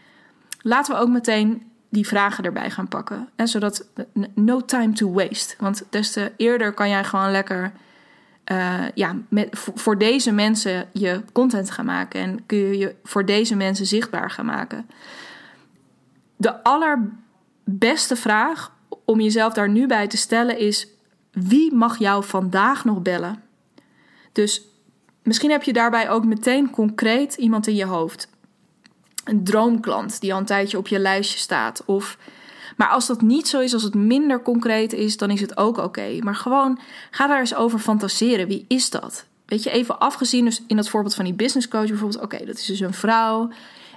Laten 0.60 0.94
we 0.94 1.00
ook 1.00 1.08
meteen 1.08 1.62
die 1.88 2.06
vragen 2.06 2.44
erbij 2.44 2.70
gaan 2.70 2.88
pakken. 2.88 3.28
En 3.36 3.48
zodat 3.48 3.86
no 4.34 4.64
time 4.64 4.92
to 4.92 5.12
waste. 5.12 5.54
Want 5.58 5.84
des 5.90 6.12
te 6.12 6.32
eerder 6.36 6.72
kan 6.72 6.88
jij 6.88 7.04
gewoon 7.04 7.30
lekker 7.30 7.72
uh, 8.52 8.84
ja, 8.94 9.16
met, 9.28 9.48
voor 9.74 9.98
deze 9.98 10.32
mensen 10.32 10.88
je 10.92 11.22
content 11.32 11.70
gaan 11.70 11.84
maken. 11.84 12.20
En 12.20 12.46
kun 12.46 12.58
je 12.58 12.78
je 12.78 12.94
voor 13.02 13.24
deze 13.24 13.56
mensen 13.56 13.86
zichtbaar 13.86 14.30
gaan 14.30 14.46
maken. 14.46 14.86
De 16.36 16.62
allerbeste 16.62 18.16
vraag 18.16 18.72
om 19.04 19.20
jezelf 19.20 19.52
daar 19.52 19.68
nu 19.68 19.86
bij 19.86 20.06
te 20.06 20.16
stellen 20.16 20.58
is: 20.58 20.88
wie 21.30 21.74
mag 21.74 21.98
jou 21.98 22.24
vandaag 22.24 22.84
nog 22.84 23.02
bellen? 23.02 23.42
Dus 24.32 24.68
misschien 25.22 25.50
heb 25.50 25.62
je 25.62 25.72
daarbij 25.72 26.10
ook 26.10 26.24
meteen 26.24 26.70
concreet 26.70 27.34
iemand 27.34 27.66
in 27.66 27.74
je 27.74 27.86
hoofd. 27.86 28.28
Een 29.24 29.44
droomklant 29.44 30.20
die 30.20 30.32
al 30.32 30.38
een 30.38 30.44
tijdje 30.44 30.78
op 30.78 30.88
je 30.88 30.98
lijstje 30.98 31.38
staat. 31.38 31.82
Of, 31.84 32.18
maar 32.76 32.88
als 32.88 33.06
dat 33.06 33.20
niet 33.20 33.48
zo 33.48 33.60
is, 33.60 33.74
als 33.74 33.82
het 33.82 33.94
minder 33.94 34.42
concreet 34.42 34.92
is, 34.92 35.16
dan 35.16 35.30
is 35.30 35.40
het 35.40 35.56
ook 35.56 35.78
oké. 35.78 36.18
Maar 36.20 36.34
gewoon 36.34 36.78
ga 37.10 37.26
daar 37.26 37.40
eens 37.40 37.54
over 37.54 37.78
fantaseren. 37.78 38.48
Wie 38.48 38.64
is 38.68 38.90
dat? 38.90 39.24
Weet 39.46 39.62
je, 39.62 39.70
even 39.70 39.98
afgezien, 39.98 40.44
dus 40.44 40.62
in 40.66 40.76
dat 40.76 40.88
voorbeeld 40.88 41.14
van 41.14 41.24
die 41.24 41.34
business 41.34 41.68
coach 41.68 41.88
bijvoorbeeld. 41.88 42.22
Oké, 42.22 42.44
dat 42.44 42.58
is 42.58 42.66
dus 42.66 42.80
een 42.80 42.94
vrouw 42.94 43.50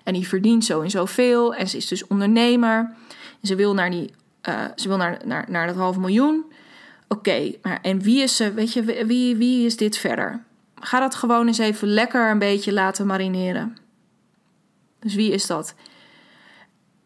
en 0.03 0.13
die 0.13 0.27
verdient 0.27 0.65
zo 0.65 0.81
en 0.81 0.89
zoveel. 0.89 1.55
En 1.55 1.67
ze 1.67 1.77
is 1.77 1.87
dus 1.87 2.07
ondernemer. 2.07 2.77
En 3.41 3.47
ze 3.47 3.55
wil 3.55 3.73
naar, 3.73 3.91
die, 3.91 4.13
uh, 4.49 4.65
ze 4.75 4.87
wil 4.87 4.97
naar, 4.97 5.19
naar, 5.25 5.45
naar 5.49 5.67
dat 5.67 5.75
half 5.75 5.97
miljoen. 5.97 6.45
Oké, 7.07 7.51
maar 7.61 7.79
en 7.81 8.01
wie 8.01 8.21
is 8.21 8.35
ze? 8.35 8.53
Weet 8.53 8.73
je, 8.73 9.05
wie, 9.05 9.35
wie 9.35 9.65
is 9.65 9.77
dit 9.77 9.97
verder? 9.97 10.43
Ga 10.75 10.99
dat 10.99 11.15
gewoon 11.15 11.47
eens 11.47 11.57
even 11.57 11.87
lekker 11.87 12.29
een 12.29 12.39
beetje 12.39 12.73
laten 12.73 13.05
marineren. 13.05 13.77
Dus 14.99 15.15
wie 15.15 15.31
is 15.31 15.47
dat? 15.47 15.75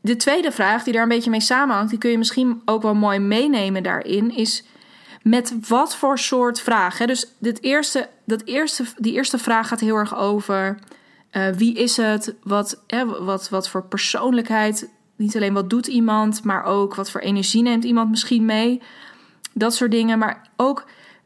De 0.03 0.15
tweede 0.15 0.51
vraag 0.51 0.83
die 0.83 0.93
daar 0.93 1.01
een 1.01 1.07
beetje 1.07 1.29
mee 1.29 1.39
samenhangt, 1.39 1.89
die 1.89 1.99
kun 1.99 2.09
je 2.09 2.17
misschien 2.17 2.61
ook 2.65 2.81
wel 2.81 2.95
mooi 2.95 3.19
meenemen 3.19 3.83
daarin, 3.83 4.35
is 4.35 4.63
met 5.21 5.67
wat 5.67 5.95
voor 5.95 6.19
soort 6.19 6.61
vraag? 6.61 6.97
Hè? 6.97 7.05
Dus 7.05 7.27
dit 7.39 7.61
eerste, 7.61 8.09
dat 8.25 8.41
eerste, 8.45 8.85
die 8.97 9.13
eerste 9.13 9.37
vraag 9.37 9.67
gaat 9.67 9.79
heel 9.79 9.95
erg 9.95 10.17
over 10.17 10.77
uh, 11.31 11.47
wie 11.47 11.73
is 11.73 11.97
het, 11.97 12.35
wat, 12.43 12.83
hè, 12.87 13.05
wat, 13.23 13.49
wat 13.49 13.69
voor 13.69 13.85
persoonlijkheid, 13.85 14.89
niet 15.15 15.35
alleen 15.35 15.53
wat 15.53 15.69
doet 15.69 15.87
iemand, 15.87 16.43
maar 16.43 16.63
ook 16.63 16.95
wat 16.95 17.11
voor 17.11 17.21
energie 17.21 17.61
neemt 17.61 17.83
iemand 17.83 18.09
misschien 18.09 18.45
mee. 18.45 18.81
Dat 19.53 19.75
soort 19.75 19.91
dingen. 19.91 20.19
Maar 20.19 20.49
ook 20.55 20.85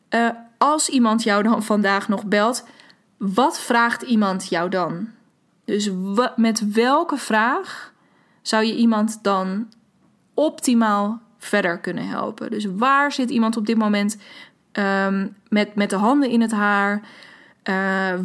uh, 0.09 0.29
als 0.57 0.89
iemand 0.89 1.23
jou 1.23 1.43
dan 1.43 1.63
vandaag 1.73 2.07
nog 2.07 2.25
belt, 2.25 2.63
wat 3.17 3.59
vraagt 3.59 4.01
iemand 4.01 4.49
jou 4.49 4.69
dan? 4.69 5.09
Dus 5.65 5.89
met 6.35 6.71
welke 6.73 7.17
vraag 7.17 7.95
zou 8.47 8.63
je 8.65 8.75
iemand 8.75 9.23
dan 9.23 9.67
optimaal 10.33 11.21
verder 11.37 11.79
kunnen 11.79 12.07
helpen? 12.07 12.49
Dus 12.49 12.65
waar 12.75 13.11
zit 13.11 13.29
iemand 13.29 13.57
op 13.57 13.65
dit 13.65 13.77
moment 13.77 14.17
um, 14.73 15.35
met, 15.49 15.75
met 15.75 15.89
de 15.89 15.95
handen 15.95 16.29
in 16.29 16.41
het 16.41 16.51
haar? 16.51 17.01
Uh, 17.63 17.73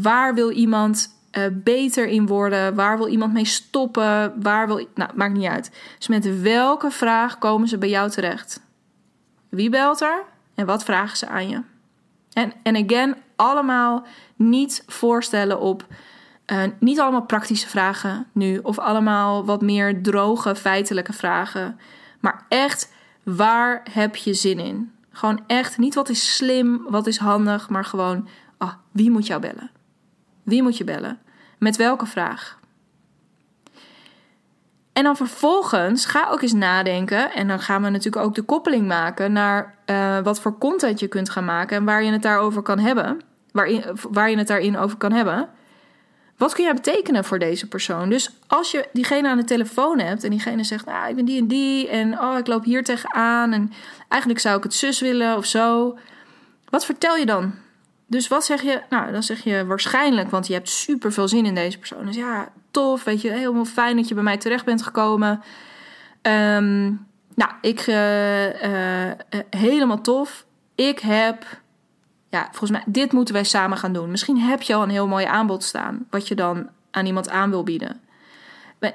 waar 0.02 0.34
wil 0.34 0.50
iemand 0.50 1.08
uh, 1.32 1.44
beter 1.52 2.06
in 2.06 2.26
worden? 2.26 2.74
Waar 2.74 2.96
wil 2.96 3.08
iemand 3.08 3.32
mee 3.32 3.44
stoppen? 3.44 4.42
Waar 4.42 4.66
wil. 4.66 4.86
Nou, 4.94 5.10
maakt 5.14 5.34
niet 5.34 5.48
uit. 5.48 5.70
Dus 5.98 6.08
met 6.08 6.40
welke 6.40 6.90
vraag 6.90 7.38
komen 7.38 7.68
ze 7.68 7.78
bij 7.78 7.88
jou 7.88 8.10
terecht? 8.10 8.60
Wie 9.48 9.70
belt 9.70 10.00
er 10.00 10.22
en 10.54 10.66
wat 10.66 10.84
vragen 10.84 11.16
ze 11.16 11.26
aan 11.28 11.48
je? 11.48 11.60
En, 12.32 12.52
en 12.62 12.76
again, 12.76 13.16
allemaal 13.36 14.06
niet 14.36 14.84
voorstellen 14.86 15.60
op. 15.60 15.86
Uh, 16.46 16.62
niet 16.78 17.00
allemaal 17.00 17.22
praktische 17.22 17.68
vragen 17.68 18.26
nu, 18.32 18.58
of 18.58 18.78
allemaal 18.78 19.44
wat 19.44 19.62
meer 19.62 20.02
droge, 20.02 20.56
feitelijke 20.56 21.12
vragen. 21.12 21.78
Maar 22.20 22.44
echt, 22.48 22.92
waar 23.22 23.82
heb 23.90 24.16
je 24.16 24.34
zin 24.34 24.58
in? 24.58 24.92
Gewoon 25.10 25.40
echt, 25.46 25.78
niet 25.78 25.94
wat 25.94 26.08
is 26.08 26.36
slim, 26.36 26.86
wat 26.88 27.06
is 27.06 27.18
handig, 27.18 27.68
maar 27.68 27.84
gewoon, 27.84 28.28
ah, 28.58 28.72
wie 28.90 29.10
moet 29.10 29.26
jou 29.26 29.40
bellen? 29.40 29.70
Wie 30.42 30.62
moet 30.62 30.76
je 30.76 30.84
bellen? 30.84 31.18
Met 31.58 31.76
welke 31.76 32.06
vraag? 32.06 32.60
En 34.92 35.02
dan 35.02 35.16
vervolgens 35.16 36.06
ga 36.06 36.28
ook 36.30 36.42
eens 36.42 36.52
nadenken. 36.52 37.32
En 37.32 37.48
dan 37.48 37.60
gaan 37.60 37.82
we 37.82 37.88
natuurlijk 37.88 38.24
ook 38.24 38.34
de 38.34 38.42
koppeling 38.42 38.86
maken 38.86 39.32
naar 39.32 39.74
uh, 39.86 40.18
wat 40.18 40.40
voor 40.40 40.58
content 40.58 41.00
je 41.00 41.08
kunt 41.08 41.30
gaan 41.30 41.44
maken 41.44 41.76
en 41.76 41.84
waar 41.84 42.02
je 42.02 42.12
het 42.12 42.22
daarover 42.22 42.62
kan 42.62 42.78
hebben. 42.78 43.20
Waarin, 43.52 43.84
waar 44.10 44.30
je 44.30 44.36
het 44.36 44.46
daarin 44.46 44.76
over 44.78 44.96
kan 44.96 45.12
hebben. 45.12 45.48
Wat 46.42 46.54
kun 46.54 46.64
jij 46.64 46.74
betekenen 46.74 47.24
voor 47.24 47.38
deze 47.38 47.68
persoon? 47.68 48.08
Dus 48.08 48.30
als 48.46 48.70
je 48.70 48.88
diegene 48.92 49.28
aan 49.28 49.36
de 49.36 49.44
telefoon 49.44 49.98
hebt 49.98 50.24
en 50.24 50.30
diegene 50.30 50.64
zegt: 50.64 50.86
Nou, 50.86 51.08
ik 51.08 51.16
ben 51.16 51.24
die 51.24 51.38
en 51.38 51.46
die 51.46 51.88
en 51.88 52.20
oh, 52.20 52.38
ik 52.38 52.46
loop 52.46 52.64
hier 52.64 52.84
tegenaan 52.84 53.52
en 53.52 53.72
eigenlijk 54.08 54.40
zou 54.40 54.56
ik 54.56 54.62
het 54.62 54.74
zus 54.74 55.00
willen 55.00 55.36
of 55.36 55.46
zo. 55.46 55.98
Wat 56.68 56.84
vertel 56.84 57.16
je 57.16 57.26
dan? 57.26 57.54
Dus 58.06 58.28
wat 58.28 58.44
zeg 58.44 58.62
je? 58.62 58.80
Nou, 58.88 59.12
dan 59.12 59.22
zeg 59.22 59.44
je 59.44 59.66
waarschijnlijk, 59.66 60.30
want 60.30 60.46
je 60.46 60.52
hebt 60.52 60.68
super 60.68 61.12
veel 61.12 61.28
zin 61.28 61.46
in 61.46 61.54
deze 61.54 61.78
persoon. 61.78 62.06
Dus 62.06 62.16
ja, 62.16 62.52
tof, 62.70 63.04
weet 63.04 63.20
je, 63.20 63.30
helemaal 63.30 63.64
fijn 63.64 63.96
dat 63.96 64.08
je 64.08 64.14
bij 64.14 64.22
mij 64.22 64.36
terecht 64.36 64.64
bent 64.64 64.82
gekomen. 64.82 65.42
Um, 66.22 67.06
nou, 67.34 67.50
ik, 67.60 67.86
uh, 67.86 68.46
uh, 68.46 69.12
helemaal 69.50 70.00
tof. 70.00 70.44
Ik 70.74 70.98
heb, 70.98 71.44
ja, 72.32 72.48
volgens 72.50 72.70
mij, 72.70 72.82
dit 72.86 73.12
moeten 73.12 73.34
wij 73.34 73.44
samen 73.44 73.78
gaan 73.78 73.92
doen. 73.92 74.10
Misschien 74.10 74.38
heb 74.38 74.62
je 74.62 74.74
al 74.74 74.82
een 74.82 74.90
heel 74.90 75.06
mooi 75.06 75.24
aanbod 75.24 75.64
staan, 75.64 76.06
wat 76.10 76.28
je 76.28 76.34
dan 76.34 76.68
aan 76.90 77.06
iemand 77.06 77.30
aan 77.30 77.50
wil 77.50 77.62
bieden. 77.62 78.00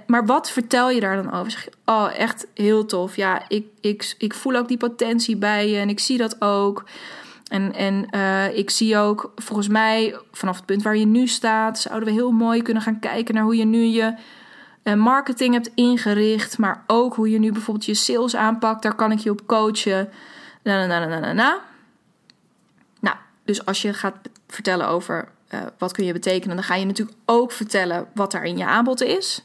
Maar 0.07 0.25
wat 0.25 0.51
vertel 0.51 0.89
je 0.89 0.99
daar 0.99 1.15
dan 1.23 1.33
over? 1.33 1.51
Zeg 1.51 1.63
je, 1.63 1.71
oh, 1.85 2.07
echt 2.17 2.47
heel 2.53 2.85
tof. 2.85 3.15
Ja, 3.15 3.41
ik, 3.47 3.65
ik, 3.81 4.15
ik 4.17 4.33
voel 4.33 4.55
ook 4.55 4.67
die 4.67 4.77
potentie 4.77 5.37
bij 5.37 5.69
je 5.69 5.77
en 5.77 5.89
ik 5.89 5.99
zie 5.99 6.17
dat 6.17 6.41
ook. 6.41 6.83
En, 7.47 7.73
en 7.73 8.07
uh, 8.11 8.57
ik 8.57 8.69
zie 8.69 8.97
ook, 8.97 9.31
volgens 9.35 9.67
mij, 9.67 10.15
vanaf 10.31 10.55
het 10.55 10.65
punt 10.65 10.83
waar 10.83 10.97
je 10.97 11.05
nu 11.05 11.27
staat, 11.27 11.79
zouden 11.79 12.07
we 12.07 12.13
heel 12.13 12.31
mooi 12.31 12.61
kunnen 12.61 12.83
gaan 12.83 12.99
kijken 12.99 13.33
naar 13.33 13.43
hoe 13.43 13.55
je 13.55 13.65
nu 13.65 13.83
je 13.83 14.15
uh, 14.83 14.93
marketing 14.93 15.53
hebt 15.53 15.71
ingericht, 15.75 16.57
maar 16.57 16.83
ook 16.87 17.15
hoe 17.15 17.29
je 17.29 17.39
nu 17.39 17.51
bijvoorbeeld 17.51 17.85
je 17.85 17.93
sales 17.93 18.35
aanpakt. 18.35 18.81
Daar 18.81 18.95
kan 18.95 19.11
ik 19.11 19.19
je 19.19 19.31
op 19.31 19.45
coachen. 19.45 20.09
Na, 20.63 20.85
na, 20.85 20.99
na, 20.99 21.05
na, 21.05 21.19
na. 21.19 21.33
Nou, 21.33 21.59
dus 23.47 23.65
als 23.65 23.81
je 23.81 23.93
gaat 23.93 24.15
vertellen 24.47 24.87
over 24.87 25.29
uh, 25.53 25.59
wat 25.77 25.91
kun 25.91 26.05
je 26.05 26.13
betekenen, 26.13 26.55
dan 26.55 26.65
ga 26.65 26.75
je 26.75 26.85
natuurlijk 26.85 27.17
ook 27.25 27.51
vertellen 27.51 28.07
wat 28.13 28.33
er 28.33 28.43
in 28.43 28.57
je 28.57 28.65
aanbod 28.65 29.01
is. 29.01 29.43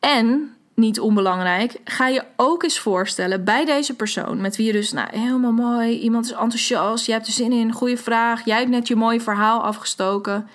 En 0.00 0.54
niet 0.74 1.00
onbelangrijk, 1.00 1.80
ga 1.84 2.08
je 2.08 2.24
ook 2.36 2.62
eens 2.62 2.78
voorstellen 2.78 3.44
bij 3.44 3.64
deze 3.64 3.94
persoon, 3.94 4.40
met 4.40 4.56
wie 4.56 4.66
je 4.66 4.72
dus, 4.72 4.92
nou, 4.92 5.08
helemaal 5.18 5.52
mooi, 5.52 5.98
iemand 5.98 6.24
is 6.24 6.30
enthousiast, 6.30 7.06
je 7.06 7.12
hebt 7.12 7.26
er 7.26 7.32
zin 7.32 7.52
in, 7.52 7.72
goede 7.72 7.96
vraag, 7.96 8.44
jij 8.44 8.58
hebt 8.58 8.70
net 8.70 8.88
je 8.88 8.96
mooie 8.96 9.20
verhaal 9.20 9.62
afgestoken. 9.62 10.48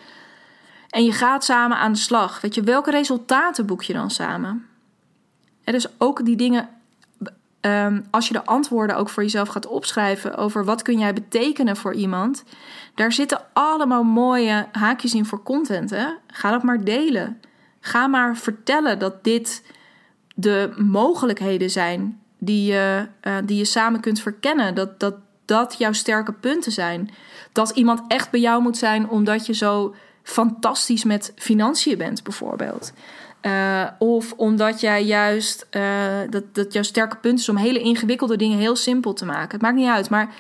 En 0.90 1.04
je 1.04 1.12
gaat 1.12 1.44
samen 1.44 1.78
aan 1.78 1.92
de 1.92 2.00
slag. 2.00 2.42
Weet 2.42 2.56
je, 2.56 2.62
welke 2.62 2.92
resultaten 2.92 3.66
boek 3.66 3.84
je 3.84 3.94
dan 3.94 4.12
samen? 4.12 4.68
En 5.64 5.74
dus 5.74 5.88
ook 5.98 6.26
die 6.26 6.36
dingen, 6.36 6.70
um, 7.62 8.06
als 8.10 8.28
je 8.28 8.34
de 8.34 8.46
antwoorden 8.46 8.96
ook 8.96 9.10
voor 9.10 9.24
jezelf 9.24 9.50
gaat 9.50 9.68
opschrijven 9.68 10.38
over 10.38 10.66
wat 10.66 10.82
kun 10.82 11.00
jij 11.00 11.14
betekenen 11.14 11.78
voor 11.78 11.94
iemand, 11.94 12.44
daar 12.96 13.12
zitten 13.12 13.42
allemaal 13.54 14.04
mooie 14.04 14.68
haakjes 14.72 15.14
in 15.14 15.26
voor 15.26 15.44
content. 15.44 15.90
Hè? 15.90 16.06
Ga 16.28 16.52
dat 16.52 16.64
maar 16.64 16.84
delen. 16.84 17.42
Ga 17.80 18.08
maar 18.08 18.38
vertellen 18.38 19.00
dat 19.00 19.24
dit 19.24 19.64
de 20.36 20.74
mogelijkheden 20.78 21.70
zijn 21.70 22.22
die 22.38 22.72
je, 22.72 23.08
uh, 23.24 23.38
die 23.46 23.58
je 23.58 23.66
samen 23.66 24.00
kunt 24.00 24.20
verkennen. 24.20 24.76
Dat, 24.76 25.00
dat 25.00 25.16
dat 25.52 25.76
jouw 25.78 25.94
sterke 25.94 26.34
punten 26.34 26.72
zijn. 26.72 27.10
Dat 27.52 27.70
iemand 27.70 28.02
echt 28.08 28.32
bij 28.32 28.40
jou 28.40 28.62
moet 28.62 28.78
zijn 28.78 29.10
omdat 29.10 29.46
je 29.46 29.54
zo 29.54 29.96
fantastisch 30.24 31.04
met 31.04 31.32
financiën 31.36 31.98
bent, 31.98 32.24
bijvoorbeeld. 32.24 32.94
Uh, 33.42 33.88
of 34.00 34.34
omdat 34.38 34.80
jij 34.80 35.04
juist 35.04 35.68
uh, 35.72 36.20
dat, 36.30 36.44
dat 36.56 36.74
jouw 36.74 36.84
sterke 36.84 37.16
punt 37.16 37.40
is 37.40 37.50
om 37.50 37.56
hele 37.56 37.80
ingewikkelde 37.80 38.36
dingen 38.36 38.58
heel 38.58 38.76
simpel 38.76 39.14
te 39.14 39.26
maken. 39.26 39.52
Het 39.52 39.62
maakt 39.62 39.76
niet 39.76 39.88
uit. 39.88 40.10
Maar 40.10 40.34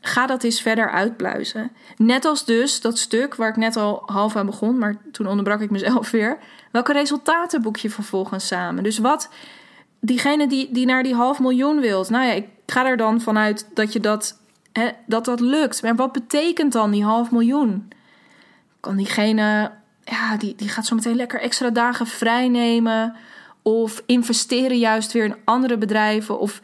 ga 0.00 0.26
dat 0.26 0.42
eens 0.42 0.62
verder 0.62 0.90
uitpluizen. 0.90 1.70
Net 1.96 2.24
als 2.24 2.44
dus 2.44 2.80
dat 2.80 2.98
stuk 2.98 3.34
waar 3.34 3.48
ik 3.48 3.56
net 3.56 3.76
al 3.76 4.02
half 4.06 4.36
aan 4.36 4.46
begon, 4.46 4.78
maar 4.78 4.96
toen 5.12 5.26
onderbrak 5.26 5.60
ik 5.60 5.70
mezelf 5.70 6.10
weer. 6.18 6.38
Welke 6.70 6.92
resultaten 6.92 7.62
boek 7.62 7.76
je 7.76 7.90
vervolgens 7.90 8.46
samen? 8.46 8.82
Dus 8.82 8.98
wat 8.98 9.28
diegene 10.00 10.46
die, 10.46 10.72
die 10.72 10.86
naar 10.86 11.02
die 11.02 11.14
half 11.14 11.40
miljoen 11.40 11.80
wilt, 11.80 12.10
nou 12.10 12.26
ja, 12.26 12.32
ik 12.32 12.46
ga 12.66 12.86
er 12.86 12.96
dan 12.96 13.20
vanuit 13.20 13.68
dat 13.74 13.92
je 13.92 14.00
dat, 14.00 14.40
hè, 14.72 14.88
dat, 15.06 15.24
dat 15.24 15.40
lukt. 15.40 15.82
Maar 15.82 15.94
wat 15.96 16.12
betekent 16.12 16.72
dan 16.72 16.90
die 16.90 17.04
half 17.04 17.30
miljoen? 17.30 17.88
Kan 18.80 18.96
diegene, 18.96 19.72
ja, 20.10 20.36
die, 20.36 20.54
die 20.54 20.68
gaat 20.68 20.86
zo 20.86 20.94
meteen 20.94 21.16
lekker 21.16 21.40
extra 21.40 21.70
dagen 21.70 22.06
vrij 22.06 22.48
nemen. 22.48 23.14
Of 23.62 24.02
investeren 24.06 24.78
juist 24.78 25.12
weer 25.12 25.24
in 25.24 25.36
andere 25.44 25.78
bedrijven. 25.78 26.38
Of 26.38 26.60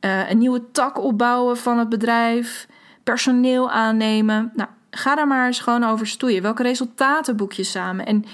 uh, 0.00 0.30
een 0.30 0.38
nieuwe 0.38 0.70
tak 0.72 1.02
opbouwen 1.02 1.56
van 1.56 1.78
het 1.78 1.88
bedrijf. 1.88 2.66
Personeel 3.02 3.70
aannemen. 3.70 4.52
Nou, 4.54 4.68
ga 4.90 5.14
daar 5.14 5.26
maar 5.26 5.46
eens 5.46 5.60
gewoon 5.60 5.84
over 5.84 6.06
stoeien. 6.06 6.42
Welke 6.42 6.62
resultaten 6.62 7.36
boek 7.36 7.52
je 7.52 7.64
samen? 7.64 8.06
En 8.06 8.24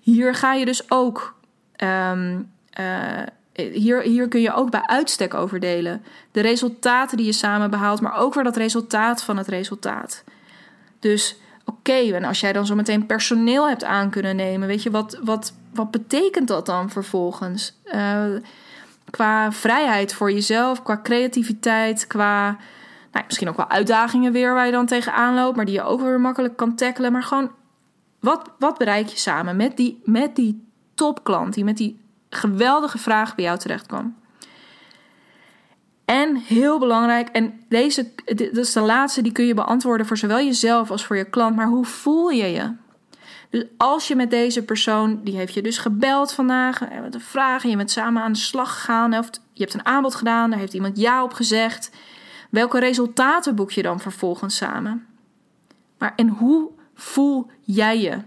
hier 0.00 0.34
ga 0.34 0.54
je 0.54 0.64
dus 0.64 0.90
ook. 0.90 1.34
Um, 1.76 2.50
uh, 2.80 3.22
hier, 3.52 4.00
hier 4.02 4.28
kun 4.28 4.40
je 4.40 4.52
ook 4.52 4.70
bij 4.70 4.86
uitstek 4.86 5.34
over 5.34 5.60
delen. 5.60 6.04
De 6.30 6.40
resultaten 6.40 7.16
die 7.16 7.26
je 7.26 7.32
samen 7.32 7.70
behaalt, 7.70 8.00
maar 8.00 8.16
ook 8.16 8.34
weer 8.34 8.44
dat 8.44 8.56
resultaat 8.56 9.22
van 9.22 9.36
het 9.36 9.48
resultaat. 9.48 10.24
Dus 11.00 11.36
oké, 11.64 11.92
en 11.92 12.24
als 12.24 12.40
jij 12.40 12.52
dan 12.52 12.66
zo 12.66 12.74
meteen 12.74 13.06
personeel 13.06 13.68
hebt 13.68 13.84
aan 13.84 14.10
kunnen 14.10 14.36
nemen, 14.36 14.68
weet 14.68 14.82
je, 14.82 14.90
wat, 14.90 15.18
wat, 15.22 15.52
wat 15.74 15.90
betekent 15.90 16.48
dat 16.48 16.66
dan 16.66 16.90
vervolgens? 16.90 17.78
Uh, 17.94 18.24
qua 19.10 19.52
vrijheid 19.52 20.14
voor 20.14 20.32
jezelf, 20.32 20.82
qua 20.82 21.00
creativiteit, 21.02 22.06
qua 22.06 22.56
nou, 23.12 23.24
misschien 23.26 23.48
ook 23.48 23.56
wel 23.56 23.70
uitdagingen 23.70 24.32
weer 24.32 24.54
waar 24.54 24.66
je 24.66 24.72
dan 24.72 24.86
tegenaan 24.86 25.34
loopt, 25.34 25.56
maar 25.56 25.64
die 25.64 25.74
je 25.74 25.82
ook 25.82 26.00
weer 26.00 26.20
makkelijk 26.20 26.56
kan 26.56 26.74
tackelen. 26.74 27.12
Maar 27.12 27.22
gewoon, 27.22 27.50
wat, 28.20 28.50
wat 28.58 28.78
bereik 28.78 29.06
je 29.06 29.18
samen 29.18 29.56
met 29.56 29.76
die, 29.76 30.00
met 30.04 30.36
die 30.36 30.66
topklant, 30.94 31.54
die 31.54 31.64
met 31.64 31.76
die 31.76 32.00
geweldige 32.30 32.98
vraag 32.98 33.34
bij 33.34 33.44
jou 33.44 33.58
terecht 33.58 33.86
kwam. 33.86 34.16
En 36.04 36.36
heel 36.36 36.78
belangrijk, 36.78 37.28
en 37.28 37.60
deze 37.68 38.12
dat 38.24 38.56
is 38.56 38.72
de 38.72 38.80
laatste, 38.80 39.22
die 39.22 39.32
kun 39.32 39.46
je 39.46 39.54
beantwoorden 39.54 40.06
voor 40.06 40.16
zowel 40.16 40.38
jezelf 40.38 40.90
als 40.90 41.04
voor 41.04 41.16
je 41.16 41.24
klant. 41.24 41.56
Maar 41.56 41.66
hoe 41.66 41.84
voel 41.84 42.28
je 42.28 42.46
je? 42.46 42.72
Dus 43.50 43.64
als 43.76 44.08
je 44.08 44.16
met 44.16 44.30
deze 44.30 44.64
persoon, 44.64 45.20
die 45.22 45.36
heeft 45.36 45.54
je 45.54 45.62
dus 45.62 45.78
gebeld 45.78 46.32
vandaag, 46.32 46.80
met 47.00 47.14
een 47.14 47.20
vraag, 47.20 47.62
je 47.62 47.76
bent 47.76 47.90
samen 47.90 48.22
aan 48.22 48.32
de 48.32 48.38
slag 48.38 48.74
gegaan, 48.74 49.18
of 49.18 49.30
je 49.52 49.62
hebt 49.62 49.74
een 49.74 49.86
aanbod 49.86 50.14
gedaan, 50.14 50.50
daar 50.50 50.58
heeft 50.58 50.74
iemand 50.74 50.98
ja 50.98 51.22
op 51.22 51.32
gezegd. 51.32 51.90
Welke 52.50 52.78
resultaten 52.78 53.54
boek 53.54 53.70
je 53.70 53.82
dan 53.82 54.00
vervolgens 54.00 54.56
samen? 54.56 55.06
Maar 55.98 56.12
en 56.16 56.28
hoe 56.28 56.70
voel 56.94 57.50
jij 57.60 58.00
je? 58.00 58.18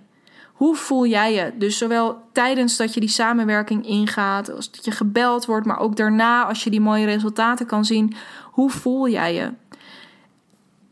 Hoe 0.57 0.75
voel 0.75 1.05
jij 1.05 1.33
je? 1.33 1.51
Dus 1.57 1.77
zowel 1.77 2.21
tijdens 2.31 2.77
dat 2.77 2.93
je 2.93 2.99
die 2.99 3.09
samenwerking 3.09 3.85
ingaat, 3.85 4.51
als 4.51 4.71
dat 4.71 4.85
je 4.85 4.91
gebeld 4.91 5.45
wordt, 5.45 5.65
maar 5.65 5.79
ook 5.79 5.95
daarna 5.95 6.45
als 6.45 6.63
je 6.63 6.69
die 6.69 6.81
mooie 6.81 7.05
resultaten 7.05 7.65
kan 7.65 7.85
zien. 7.85 8.13
Hoe 8.43 8.69
voel 8.69 9.07
jij 9.07 9.33
je? 9.33 9.51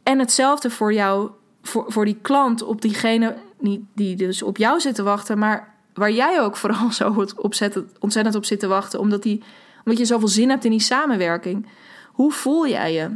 En 0.04 0.20
hetzelfde 0.20 0.70
voor 0.70 0.94
jou, 0.94 1.30
voor, 1.62 1.86
voor 1.88 2.06
die 2.06 2.18
klant, 2.22 2.64
op 2.64 2.82
diegene 2.82 3.36
die, 3.60 3.86
die 3.96 4.16
dus 4.16 4.42
op 4.42 4.58
jou 4.58 4.80
zit 4.80 4.96
te 4.96 5.04
wachten, 5.04 5.38
maar 5.38 5.74
waar 5.94 6.12
jij 6.12 6.42
ook 6.42 6.56
vooral 6.56 6.92
zo 7.02 7.26
ontzettend 8.00 8.36
op 8.36 8.46
zit 8.46 8.60
te 8.60 8.68
wachten, 8.68 9.00
omdat, 9.00 9.24
die, 9.24 9.44
omdat 9.84 10.00
je 10.00 10.06
zoveel 10.06 10.28
zin 10.28 10.50
hebt 10.50 10.66
in 10.66 10.72
die 10.72 10.80
samenwerking. 10.80 11.68
Hoe 12.12 12.32
voel 12.32 12.68
jij 12.68 12.94
je? 12.94 13.10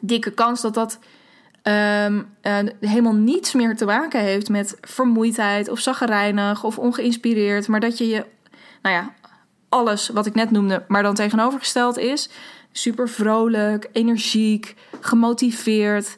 Dikke 0.00 0.30
kans 0.30 0.60
dat 0.60 0.74
dat 0.74 0.98
um, 1.68 2.28
uh, 2.42 2.58
helemaal 2.80 3.14
niets 3.14 3.52
meer 3.52 3.76
te 3.76 3.84
maken 3.84 4.20
heeft 4.20 4.48
met 4.48 4.76
vermoeidheid 4.80 5.68
of 5.68 5.78
zaggerijnig 5.78 6.64
of 6.64 6.78
ongeïnspireerd, 6.78 7.68
maar 7.68 7.80
dat 7.80 7.98
je 7.98 8.06
je, 8.06 8.24
nou 8.82 8.94
ja, 8.94 9.14
alles 9.68 10.08
wat 10.08 10.26
ik 10.26 10.34
net 10.34 10.50
noemde, 10.50 10.84
maar 10.88 11.02
dan 11.02 11.14
tegenovergesteld 11.14 11.98
is. 11.98 12.30
Super 12.72 13.08
vrolijk, 13.08 13.88
energiek, 13.92 14.74
gemotiveerd. 15.00 16.16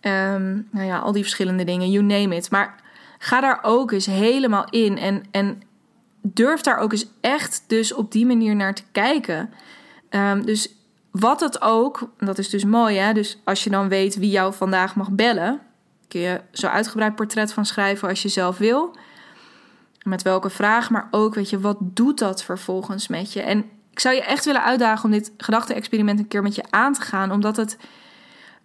Um, 0.00 0.68
nou 0.70 0.86
ja, 0.86 0.98
al 0.98 1.12
die 1.12 1.22
verschillende 1.22 1.64
dingen, 1.64 1.90
you 1.90 2.04
name 2.04 2.36
it. 2.36 2.50
Maar 2.50 2.74
ga 3.18 3.40
daar 3.40 3.58
ook 3.62 3.92
eens 3.92 4.06
helemaal 4.06 4.66
in 4.70 4.98
en, 4.98 5.22
en 5.30 5.62
durf 6.22 6.60
daar 6.60 6.78
ook 6.78 6.92
eens 6.92 7.06
echt 7.20 7.64
dus 7.66 7.94
op 7.94 8.12
die 8.12 8.26
manier 8.26 8.56
naar 8.56 8.74
te 8.74 8.82
kijken. 8.92 9.50
Um, 10.10 10.44
dus 10.44 10.75
wat 11.18 11.40
het 11.40 11.62
ook, 11.62 12.10
dat 12.18 12.38
is 12.38 12.48
dus 12.48 12.64
mooi 12.64 12.96
hè, 12.96 13.12
dus 13.12 13.38
als 13.44 13.64
je 13.64 13.70
dan 13.70 13.88
weet 13.88 14.16
wie 14.16 14.30
jou 14.30 14.54
vandaag 14.54 14.96
mag 14.96 15.10
bellen, 15.10 15.60
kun 16.08 16.20
je 16.20 16.40
zo 16.52 16.66
uitgebreid 16.66 17.14
portret 17.14 17.52
van 17.52 17.66
schrijven 17.66 18.08
als 18.08 18.22
je 18.22 18.28
zelf 18.28 18.58
wil. 18.58 18.96
Met 20.02 20.22
welke 20.22 20.50
vraag, 20.50 20.90
maar 20.90 21.08
ook 21.10 21.34
weet 21.34 21.50
je, 21.50 21.60
wat 21.60 21.76
doet 21.80 22.18
dat 22.18 22.44
vervolgens 22.44 23.08
met 23.08 23.32
je? 23.32 23.40
En 23.42 23.58
ik 23.90 24.00
zou 24.00 24.14
je 24.14 24.22
echt 24.22 24.44
willen 24.44 24.62
uitdagen 24.62 25.04
om 25.04 25.10
dit 25.10 25.32
gedachte-experiment 25.36 26.18
een 26.18 26.28
keer 26.28 26.42
met 26.42 26.54
je 26.54 26.64
aan 26.70 26.92
te 26.92 27.00
gaan, 27.00 27.32
omdat 27.32 27.56
het. 27.56 27.76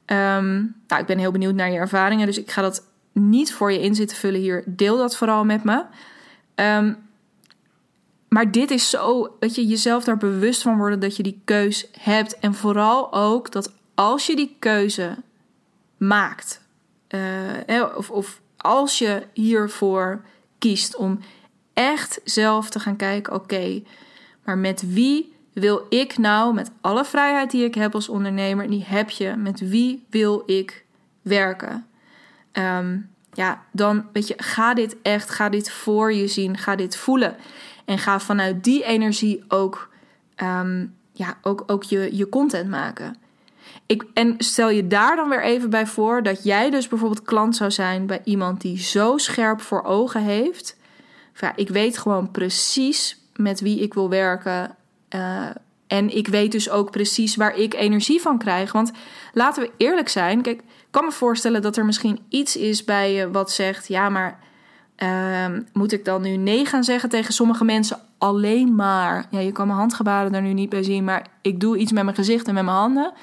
Um, 0.05 0.75
nou, 0.87 1.01
ik 1.01 1.05
ben 1.05 1.17
heel 1.17 1.31
benieuwd 1.31 1.55
naar 1.55 1.71
je 1.71 1.77
ervaringen, 1.77 2.25
dus 2.25 2.37
ik 2.37 2.51
ga 2.51 2.61
dat 2.61 2.83
niet 3.11 3.53
voor 3.53 3.71
je 3.71 3.81
in 3.81 3.95
zitten 3.95 4.17
vullen 4.17 4.39
hier. 4.39 4.63
Deel 4.65 4.97
dat 4.97 5.17
vooral 5.17 5.45
met 5.45 5.63
me. 5.63 5.83
Um, 6.55 6.97
maar 8.33 8.51
dit 8.51 8.71
is 8.71 8.89
zo 8.89 9.35
dat 9.39 9.55
je 9.55 9.67
jezelf 9.67 10.03
daar 10.03 10.17
bewust 10.17 10.61
van 10.61 10.77
worden 10.77 10.99
dat 10.99 11.15
je 11.15 11.23
die 11.23 11.41
keus 11.45 11.87
hebt. 11.99 12.39
En 12.39 12.53
vooral 12.53 13.13
ook 13.13 13.51
dat 13.51 13.73
als 13.95 14.25
je 14.25 14.35
die 14.35 14.55
keuze 14.59 15.17
maakt, 15.97 16.61
uh, 17.09 17.85
of, 17.95 18.09
of 18.09 18.41
als 18.57 18.97
je 18.97 19.23
hiervoor 19.33 20.25
kiest 20.57 20.95
om 20.95 21.19
echt 21.73 22.21
zelf 22.23 22.69
te 22.69 22.79
gaan 22.79 22.95
kijken: 22.95 23.33
oké, 23.33 23.83
maar 24.43 24.57
met 24.57 24.93
wie 24.93 25.35
wil 25.53 25.85
ik 25.89 26.17
nou, 26.17 26.53
met 26.53 26.71
alle 26.81 27.05
vrijheid 27.05 27.51
die 27.51 27.65
ik 27.65 27.75
heb 27.75 27.95
als 27.95 28.09
ondernemer, 28.09 28.69
die 28.69 28.85
heb 28.87 29.09
je, 29.09 29.35
met 29.35 29.59
wie 29.59 30.05
wil 30.09 30.43
ik 30.45 30.85
werken? 31.21 31.87
Um, 32.53 33.09
ja, 33.33 33.63
dan 33.71 34.07
weet 34.13 34.27
je, 34.27 34.33
ga 34.37 34.73
dit 34.73 34.95
echt, 35.01 35.29
ga 35.29 35.49
dit 35.49 35.71
voor 35.71 36.13
je 36.13 36.27
zien, 36.27 36.57
ga 36.57 36.75
dit 36.75 36.97
voelen. 36.97 37.35
En 37.91 37.97
ga 37.97 38.19
vanuit 38.19 38.63
die 38.63 38.83
energie 38.83 39.43
ook, 39.47 39.89
ehm, 40.35 40.85
ja, 41.11 41.37
ook, 41.41 41.63
ook 41.67 41.83
je, 41.83 42.15
je 42.15 42.29
content 42.29 42.69
maken. 42.69 43.15
Ik, 43.85 44.05
en 44.13 44.35
stel 44.37 44.69
je 44.69 44.87
daar 44.87 45.15
dan 45.15 45.29
weer 45.29 45.43
even 45.43 45.69
bij 45.69 45.87
voor 45.87 46.23
dat 46.23 46.43
jij 46.43 46.69
dus 46.69 46.87
bijvoorbeeld 46.87 47.21
klant 47.21 47.55
zou 47.55 47.71
zijn 47.71 48.05
bij 48.05 48.21
iemand 48.23 48.61
die 48.61 48.79
zo 48.79 49.17
scherp 49.17 49.61
voor 49.61 49.83
ogen 49.83 50.21
heeft. 50.21 50.77
Ja, 51.39 51.55
ik 51.55 51.69
weet 51.69 51.97
gewoon 51.97 52.31
precies 52.31 53.19
met 53.35 53.59
wie 53.59 53.79
ik 53.79 53.93
wil 53.93 54.09
werken. 54.09 54.75
Uh, 55.15 55.49
en 55.87 56.15
ik 56.15 56.27
weet 56.27 56.51
dus 56.51 56.69
ook 56.69 56.91
precies 56.91 57.35
waar 57.35 57.55
ik 57.55 57.73
energie 57.73 58.21
van 58.21 58.37
krijg. 58.37 58.71
Want 58.71 58.91
laten 59.33 59.63
we 59.63 59.71
eerlijk 59.77 60.09
zijn. 60.09 60.41
Kijk, 60.41 60.59
ik 60.59 60.65
kan 60.91 61.05
me 61.05 61.11
voorstellen 61.11 61.61
dat 61.61 61.77
er 61.77 61.85
misschien 61.85 62.19
iets 62.29 62.55
is 62.55 62.83
bij 62.83 63.13
je 63.13 63.31
wat 63.31 63.51
zegt: 63.51 63.87
ja, 63.87 64.09
maar 64.09 64.39
Um, 65.03 65.67
moet 65.73 65.91
ik 65.91 66.05
dan 66.05 66.21
nu 66.21 66.35
nee 66.35 66.65
gaan 66.65 66.83
zeggen 66.83 67.09
tegen 67.09 67.33
sommige 67.33 67.63
mensen 67.63 67.99
alleen 68.17 68.75
maar? 68.75 69.25
Ja, 69.29 69.39
je 69.39 69.51
kan 69.51 69.67
mijn 69.67 69.79
handgebaren 69.79 70.33
er 70.33 70.41
nu 70.41 70.53
niet 70.53 70.69
bij 70.69 70.83
zien, 70.83 71.03
maar 71.03 71.25
ik 71.41 71.59
doe 71.59 71.77
iets 71.77 71.91
met 71.91 72.03
mijn 72.03 72.15
gezicht 72.15 72.47
en 72.47 72.53
met 72.53 72.63
mijn 72.63 72.77
handen. 72.77 73.13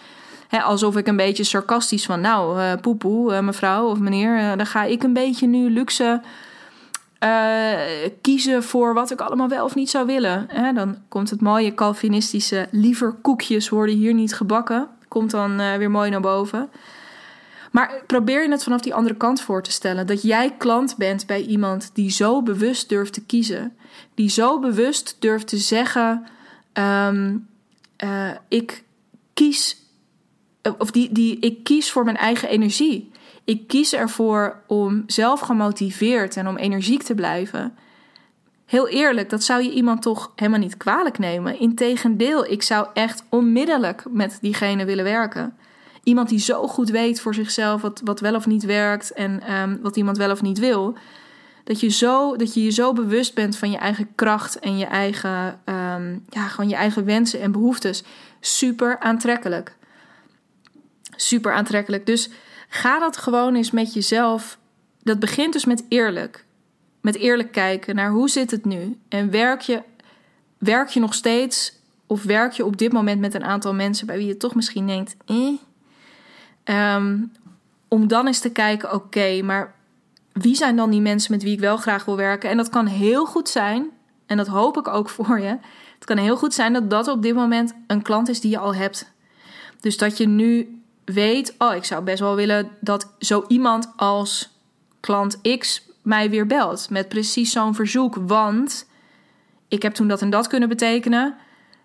alsof 0.51 0.97
ik 0.97 1.07
een 1.07 1.17
beetje 1.17 1.45
sarcastisch 1.45 2.07
van, 2.07 2.21
nou, 2.21 2.61
uh, 2.61 2.73
poepoe, 2.81 3.33
uh, 3.33 3.41
mevrouw 3.41 3.89
of 3.89 3.99
meneer, 3.99 4.39
uh, 4.39 4.57
dan 4.57 4.67
ga 4.67 4.85
ik 4.85 5.03
een 5.03 5.13
beetje 5.13 5.47
nu 5.47 5.71
luxe 5.71 6.21
kiezen 8.21 8.63
voor 8.63 8.95
wat 8.95 9.11
ik 9.11 9.21
allemaal 9.21 9.49
wel 9.49 9.65
of 9.65 9.75
niet 9.75 9.91
zou 9.91 10.07
willen. 10.07 10.49
dan 10.75 10.97
komt 11.09 11.31
het 11.31 11.41
mooie 11.41 11.75
Calvinistische, 11.75 12.69
liever 12.71 13.13
koekjes 13.13 13.69
worden 13.69 13.95
hier 13.95 14.15
niet 14.15 14.35
gebakken, 14.35 14.89
komt 15.09 15.31
dan 15.31 15.57
weer 15.57 15.91
mooi 15.91 16.11
naar 16.11 16.21
boven. 16.21 16.71
Maar 17.71 18.03
probeer 18.07 18.43
je 18.43 18.51
het 18.51 18.63
vanaf 18.63 18.81
die 18.81 18.95
andere 18.95 19.17
kant 19.17 19.41
voor 19.41 19.63
te 19.63 19.71
stellen. 19.71 20.07
Dat 20.07 20.23
jij 20.23 20.55
klant 20.59 20.97
bent 20.97 21.27
bij 21.27 21.43
iemand 21.43 21.91
die 21.95 22.11
zo 22.11 22.43
bewust 22.43 22.89
durft 22.89 23.13
te 23.13 23.25
kiezen. 23.25 23.77
Die 24.15 24.29
zo 24.29 24.59
bewust 24.59 25.17
durft 25.19 25.49
te 25.49 25.57
zeggen: 25.57 26.27
um, 26.73 27.49
uh, 28.05 28.31
Ik 28.49 28.85
kies. 29.35 29.77
Of 30.79 30.91
die, 30.91 31.13
die, 31.13 31.39
ik 31.39 31.65
kies 31.65 31.91
voor 31.91 32.05
mijn 32.05 32.17
eigen 32.17 32.49
energie. 32.49 33.11
Ik 33.45 33.67
kies 33.67 33.93
ervoor 33.93 34.63
om 34.67 35.03
zelf 35.07 35.41
gemotiveerd 35.41 36.37
en 36.37 36.49
om 36.49 36.57
energiek 36.57 37.03
te 37.03 37.15
blijven. 37.15 37.77
Heel 38.67 38.89
eerlijk, 38.89 39.31
dat 39.31 39.43
zou 39.43 39.63
je 39.63 39.71
iemand 39.71 40.03
toch 40.03 40.33
helemaal 40.37 40.59
niet 40.59 40.77
kwalijk 40.77 41.19
nemen. 41.19 41.59
Integendeel, 41.59 42.45
ik 42.47 42.63
zou 42.63 42.87
echt 42.95 43.25
onmiddellijk 43.29 44.05
met 44.11 44.39
diegene 44.41 44.85
willen 44.85 45.05
werken 45.05 45.57
iemand 46.09 46.29
die 46.29 46.39
zo 46.39 46.67
goed 46.67 46.91
weet 46.91 47.21
voor 47.21 47.35
zichzelf 47.35 47.83
wat, 47.83 48.01
wat 48.05 48.21
wel 48.21 48.35
of 48.35 48.47
niet 48.47 48.65
werkt 48.65 49.13
en 49.13 49.43
ehm, 49.43 49.77
wat 49.81 49.97
iemand 49.97 50.17
wel 50.17 50.31
of 50.31 50.43
niet 50.43 50.59
wil. 50.59 50.97
Dat 51.65 51.81
je, 51.81 51.89
zo, 51.89 52.37
dat 52.37 52.55
je 52.55 52.63
je 52.63 52.71
zo 52.71 52.93
bewust 52.93 53.35
bent 53.35 53.57
van 53.57 53.71
je 53.71 53.77
eigen 53.77 54.09
kracht 54.15 54.59
en 54.59 54.79
je 54.79 54.85
eigen, 54.85 55.61
um, 55.65 56.25
ja, 56.29 56.49
gewoon 56.49 56.71
je 56.71 56.77
eigen 56.77 57.05
wensen 57.05 57.41
en 57.41 57.53
behoeftes. 57.53 58.03
Super 58.41 58.99
aantrekkelijk. 58.99 59.77
Super 61.17 61.53
aantrekkelijk. 61.53 62.07
Dus 62.07 62.31
ga 62.69 62.99
dat 62.99 63.17
gewoon 63.17 63.55
eens 63.55 63.71
met 63.71 63.95
jezelf. 63.95 64.59
Dat 65.03 65.19
begint 65.19 65.53
dus 65.53 65.65
met 65.65 65.85
eerlijk. 65.89 66.45
Met 67.01 67.17
eerlijk 67.17 67.53
kijken 67.53 67.95
naar 67.95 68.11
hoe 68.11 68.29
zit 68.29 68.51
het 68.51 68.65
nu? 68.65 68.99
En 69.09 69.31
werk 69.31 69.61
je, 69.61 69.83
werk 70.59 70.89
je 70.89 71.01
nog 71.01 71.15
steeds 71.15 71.73
of 72.07 72.23
werk 72.23 72.53
je 72.53 72.65
op 72.65 72.77
dit 72.77 72.93
moment 72.93 73.21
met 73.21 73.35
een 73.35 73.45
aantal 73.45 73.75
mensen 73.75 74.07
bij 74.07 74.17
wie 74.17 74.27
je 74.27 74.37
toch 74.37 74.55
misschien 74.55 74.87
denkt, 74.87 75.17
eh? 75.27 75.68
Ehm, 76.69 77.19
om 77.89 78.09
dan 78.09 78.27
eens 78.27 78.41
te 78.41 78.51
kijken, 78.51 78.93
oké, 78.93 79.43
maar 79.43 79.75
wie 80.33 80.55
zijn 80.55 80.77
dan 80.77 80.91
die 80.91 81.01
mensen 81.01 81.33
met 81.33 81.43
wie 81.43 81.53
ik 81.53 81.61
wel 81.61 81.77
graag 81.77 82.05
wil 82.05 82.17
werken? 82.17 82.51
En 82.51 82.57
dat 82.57 82.69
kan 82.69 82.87
heel 82.87 83.27
goed 83.27 83.49
zijn, 83.49 83.91
en 84.27 84.37
dat 84.37 84.47
hoop 84.47 84.77
ik 84.79 84.89
ook 84.89 85.09
voor 85.09 85.41
je. 85.41 85.59
Het 85.95 86.05
kan 86.05 86.17
heel 86.17 86.37
goed 86.37 86.55
zijn 86.55 86.73
dat 86.73 86.91
dat 86.91 87.09
op 87.09 87.23
dit 87.23 87.35
moment 87.35 87.75
een 87.87 88.03
klant 88.03 88.29
is 88.29 88.41
die 88.41 88.51
je 88.51 88.59
al 88.59 88.75
hebt. 88.75 89.13
Dus 89.81 89.97
dat 89.97 90.17
je 90.17 90.27
nu 90.27 90.81
weet, 91.05 91.55
oh, 91.59 91.75
ik 91.75 91.85
zou 91.85 92.05
best 92.05 92.21
wel 92.21 92.35
willen 92.35 92.71
dat 92.81 93.13
zo 93.19 93.45
iemand 93.47 93.93
als 93.97 94.59
klant 95.01 95.41
X 95.59 95.87
mij 96.03 96.31
weer 96.31 96.47
belt 96.47 96.91
met 96.91 97.09
precies 97.09 97.53
zo'n 97.53 97.75
verzoek, 97.75 98.15
want 98.15 98.89
ik 99.69 99.83
heb 99.83 99.95
toen 99.95 100.09
dat 100.09 100.23
en 100.23 100.31
dat 100.31 100.47
kunnen 100.47 100.69
betekenen. 100.69 101.37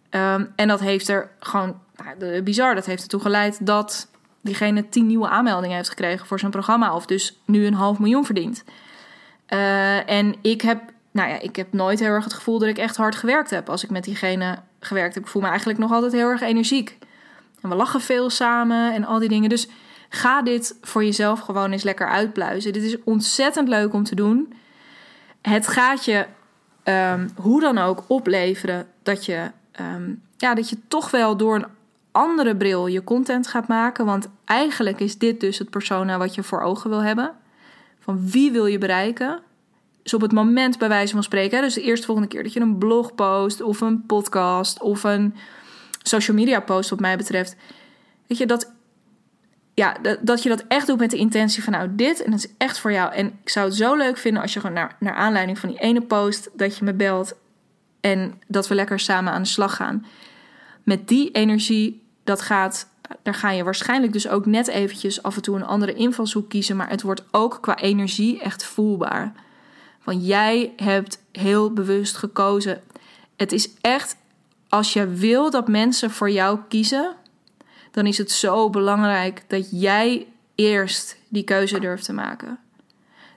Ehm, 0.10 0.46
en 0.56 0.68
dat 0.68 0.80
heeft 0.80 1.08
er 1.08 1.30
gewoon, 1.40 1.80
nou, 2.18 2.42
bizar, 2.42 2.76
dat 2.76 2.86
heeft 2.86 3.02
ertoe 3.02 3.20
geleid 3.20 3.66
dat 3.66 4.12
diegene 4.44 4.90
tien 4.90 5.08
nieuwe 5.08 5.28
aanmeldingen 5.28 5.76
heeft 5.76 5.90
gekregen 5.90 6.28
voor 6.28 6.40
zijn 6.40 6.52
programma. 6.52 6.96
Of 6.96 7.06
dus 7.06 7.40
nu 7.46 7.66
een 7.66 7.74
half 7.74 8.00
miljoen 8.00 8.26
verdient. 8.26 8.64
Uh, 9.50 10.10
en 10.10 10.36
ik 10.42 10.62
heb, 10.62 10.82
nou 11.12 11.30
ja, 11.30 11.40
ik 11.40 11.56
heb 11.56 11.74
nooit 11.74 12.00
heel 12.00 12.10
erg 12.10 12.24
het 12.24 12.34
gevoel 12.34 12.60
dat 12.60 12.70
ik 12.70 12.78
echt 12.78 12.96
hard 12.96 13.16
gewerkt 13.16 13.50
heb 13.50 13.70
als 13.70 13.84
ik 13.84 13.90
met 13.90 14.04
diegene 14.04 14.60
gewerkt 14.80 15.14
heb. 15.14 15.24
Ik 15.24 15.30
voel 15.30 15.42
me 15.42 15.48
eigenlijk 15.48 15.80
nog 15.80 15.92
altijd 15.92 16.12
heel 16.12 16.30
erg 16.30 16.42
energiek. 16.42 16.98
En 17.62 17.70
we 17.70 17.76
lachen 17.76 18.02
veel 18.02 18.30
samen 18.30 18.94
en 18.94 19.06
al 19.06 19.20
die 19.20 19.30
dingen. 19.30 19.50
Dus 19.50 19.68
ga 20.10 20.42
dit 20.42 20.78
voor 20.82 21.04
jezelf 21.04 21.40
gewoon 21.40 21.72
eens 21.72 21.84
lekker 21.84 22.08
uitpluizen. 22.08 22.74
Dit 22.74 22.84
is 22.84 22.98
ontzettend 23.04 23.68
leuk 23.68 23.94
om 23.94 24.04
te 24.04 24.16
doen. 24.16 24.54
Het 25.42 25.68
gaat 25.68 26.06
je 26.06 26.26
um, 26.84 27.30
hoe 27.36 27.62
dan 27.62 27.78
ook 27.78 28.04
opleveren 28.08 28.88
dat 29.04 29.26
je 29.26 29.52
um, 29.82 30.22
ja, 30.38 30.54
dat 30.54 30.70
je 30.70 30.78
toch 30.88 31.12
wel 31.12 31.38
door 31.38 31.56
een 31.56 31.66
andere 32.14 32.56
bril 32.56 32.88
je 32.88 33.04
content 33.04 33.48
gaat 33.48 33.68
maken. 33.68 34.06
Want 34.06 34.30
eigenlijk 34.46 35.00
is 35.00 35.18
dit 35.18 35.40
dus 35.40 35.58
het 35.58 35.70
persona 35.70 36.18
wat 36.18 36.36
je 36.36 36.44
voor 36.44 36.62
ogen 36.62 36.90
wil 36.90 37.04
hebben. 37.04 37.32
Van 38.00 38.30
wie 38.30 38.52
wil 38.52 38.66
je 38.66 38.78
bereiken? 38.78 39.42
Dus 40.04 40.14
op 40.14 40.22
het 40.22 40.32
moment 40.32 40.78
bij 40.78 40.88
wijze 40.88 41.14
van 41.14 41.24
spreken, 41.24 41.62
dus 41.62 41.74
de 41.74 41.82
eerste 41.82 42.06
volgende 42.06 42.30
keer 42.30 42.44
dat 42.44 42.54
je 42.54 42.60
een 42.60 42.78
blog 42.78 43.16
post 43.16 43.62
of 43.62 43.82
een 43.82 44.06
podcast 44.06 44.82
of 44.82 45.04
een 45.04 45.36
social 46.02 46.38
media 46.38 46.60
post, 46.60 46.90
wat 46.90 47.00
mij 47.00 47.18
betreft, 47.18 47.56
weet 48.28 48.38
je 48.38 48.46
dat, 48.46 48.72
ja, 49.74 49.98
dat, 50.02 50.18
dat 50.22 50.44
je 50.44 50.50
dat 50.50 50.64
echt 50.68 50.88
doet 50.88 51.00
met 51.00 51.12
de 51.12 51.18
intentie 51.18 51.64
van 51.64 51.74
nou 51.74 51.96
dit 51.96 52.24
en 52.24 52.32
dat 52.32 52.40
is 52.40 52.54
echt 52.58 52.80
voor 52.80 52.92
jou. 52.92 53.14
En 53.14 53.28
ik 53.44 53.50
zou 53.50 53.66
het 53.66 53.76
zo 53.76 53.96
leuk 53.96 54.18
vinden 54.18 54.42
als 54.42 54.54
je 54.54 54.60
gewoon 54.60 54.76
naar, 54.76 54.96
naar 55.00 55.16
aanleiding 55.16 55.60
van 55.60 55.70
die 55.70 55.80
ene 55.80 56.02
post 56.02 56.50
dat 56.54 56.78
je 56.78 56.86
me 56.86 56.94
belt 56.94 57.36
en 58.02 58.42
dat 58.48 58.68
we 58.68 58.76
lekker 58.76 59.00
samen 59.00 59.34
aan 59.34 59.42
de 59.42 59.48
slag 59.48 59.76
gaan. 59.76 60.06
Met 60.84 61.08
die 61.08 61.32
energie, 61.32 62.03
dat 62.24 62.42
gaat, 62.42 62.88
daar 63.22 63.34
ga 63.34 63.52
je 63.52 63.64
waarschijnlijk 63.64 64.14
dus 64.14 64.28
ook 64.28 64.46
net 64.46 64.68
eventjes 64.68 65.24
af 65.24 65.36
en 65.36 65.42
toe 65.42 65.56
een 65.56 65.66
andere 65.66 65.94
invalshoek 65.94 66.50
kiezen. 66.50 66.76
Maar 66.76 66.90
het 66.90 67.02
wordt 67.02 67.24
ook 67.32 67.58
qua 67.62 67.78
energie 67.78 68.42
echt 68.42 68.64
voelbaar. 68.64 69.34
Want 70.04 70.26
jij 70.26 70.74
hebt 70.76 71.24
heel 71.32 71.74
bewust 71.74 72.16
gekozen. 72.16 72.82
Het 73.36 73.52
is 73.52 73.70
echt, 73.82 74.16
als 74.70 74.94
je 74.94 75.08
wil 75.08 75.50
dat 75.50 75.68
mensen 75.68 76.12
voor 76.12 76.30
jou 76.30 76.60
kiezen, 76.68 77.16
dan 77.92 78.06
is 78.06 78.18
het 78.18 78.32
zo 78.32 78.70
belangrijk 78.70 79.44
dat 79.48 79.82
jij 79.82 80.28
eerst 80.56 81.18
die 81.28 81.44
keuze 81.44 81.80
durft 81.80 82.06
te 82.06 82.14
maken. 82.14 82.60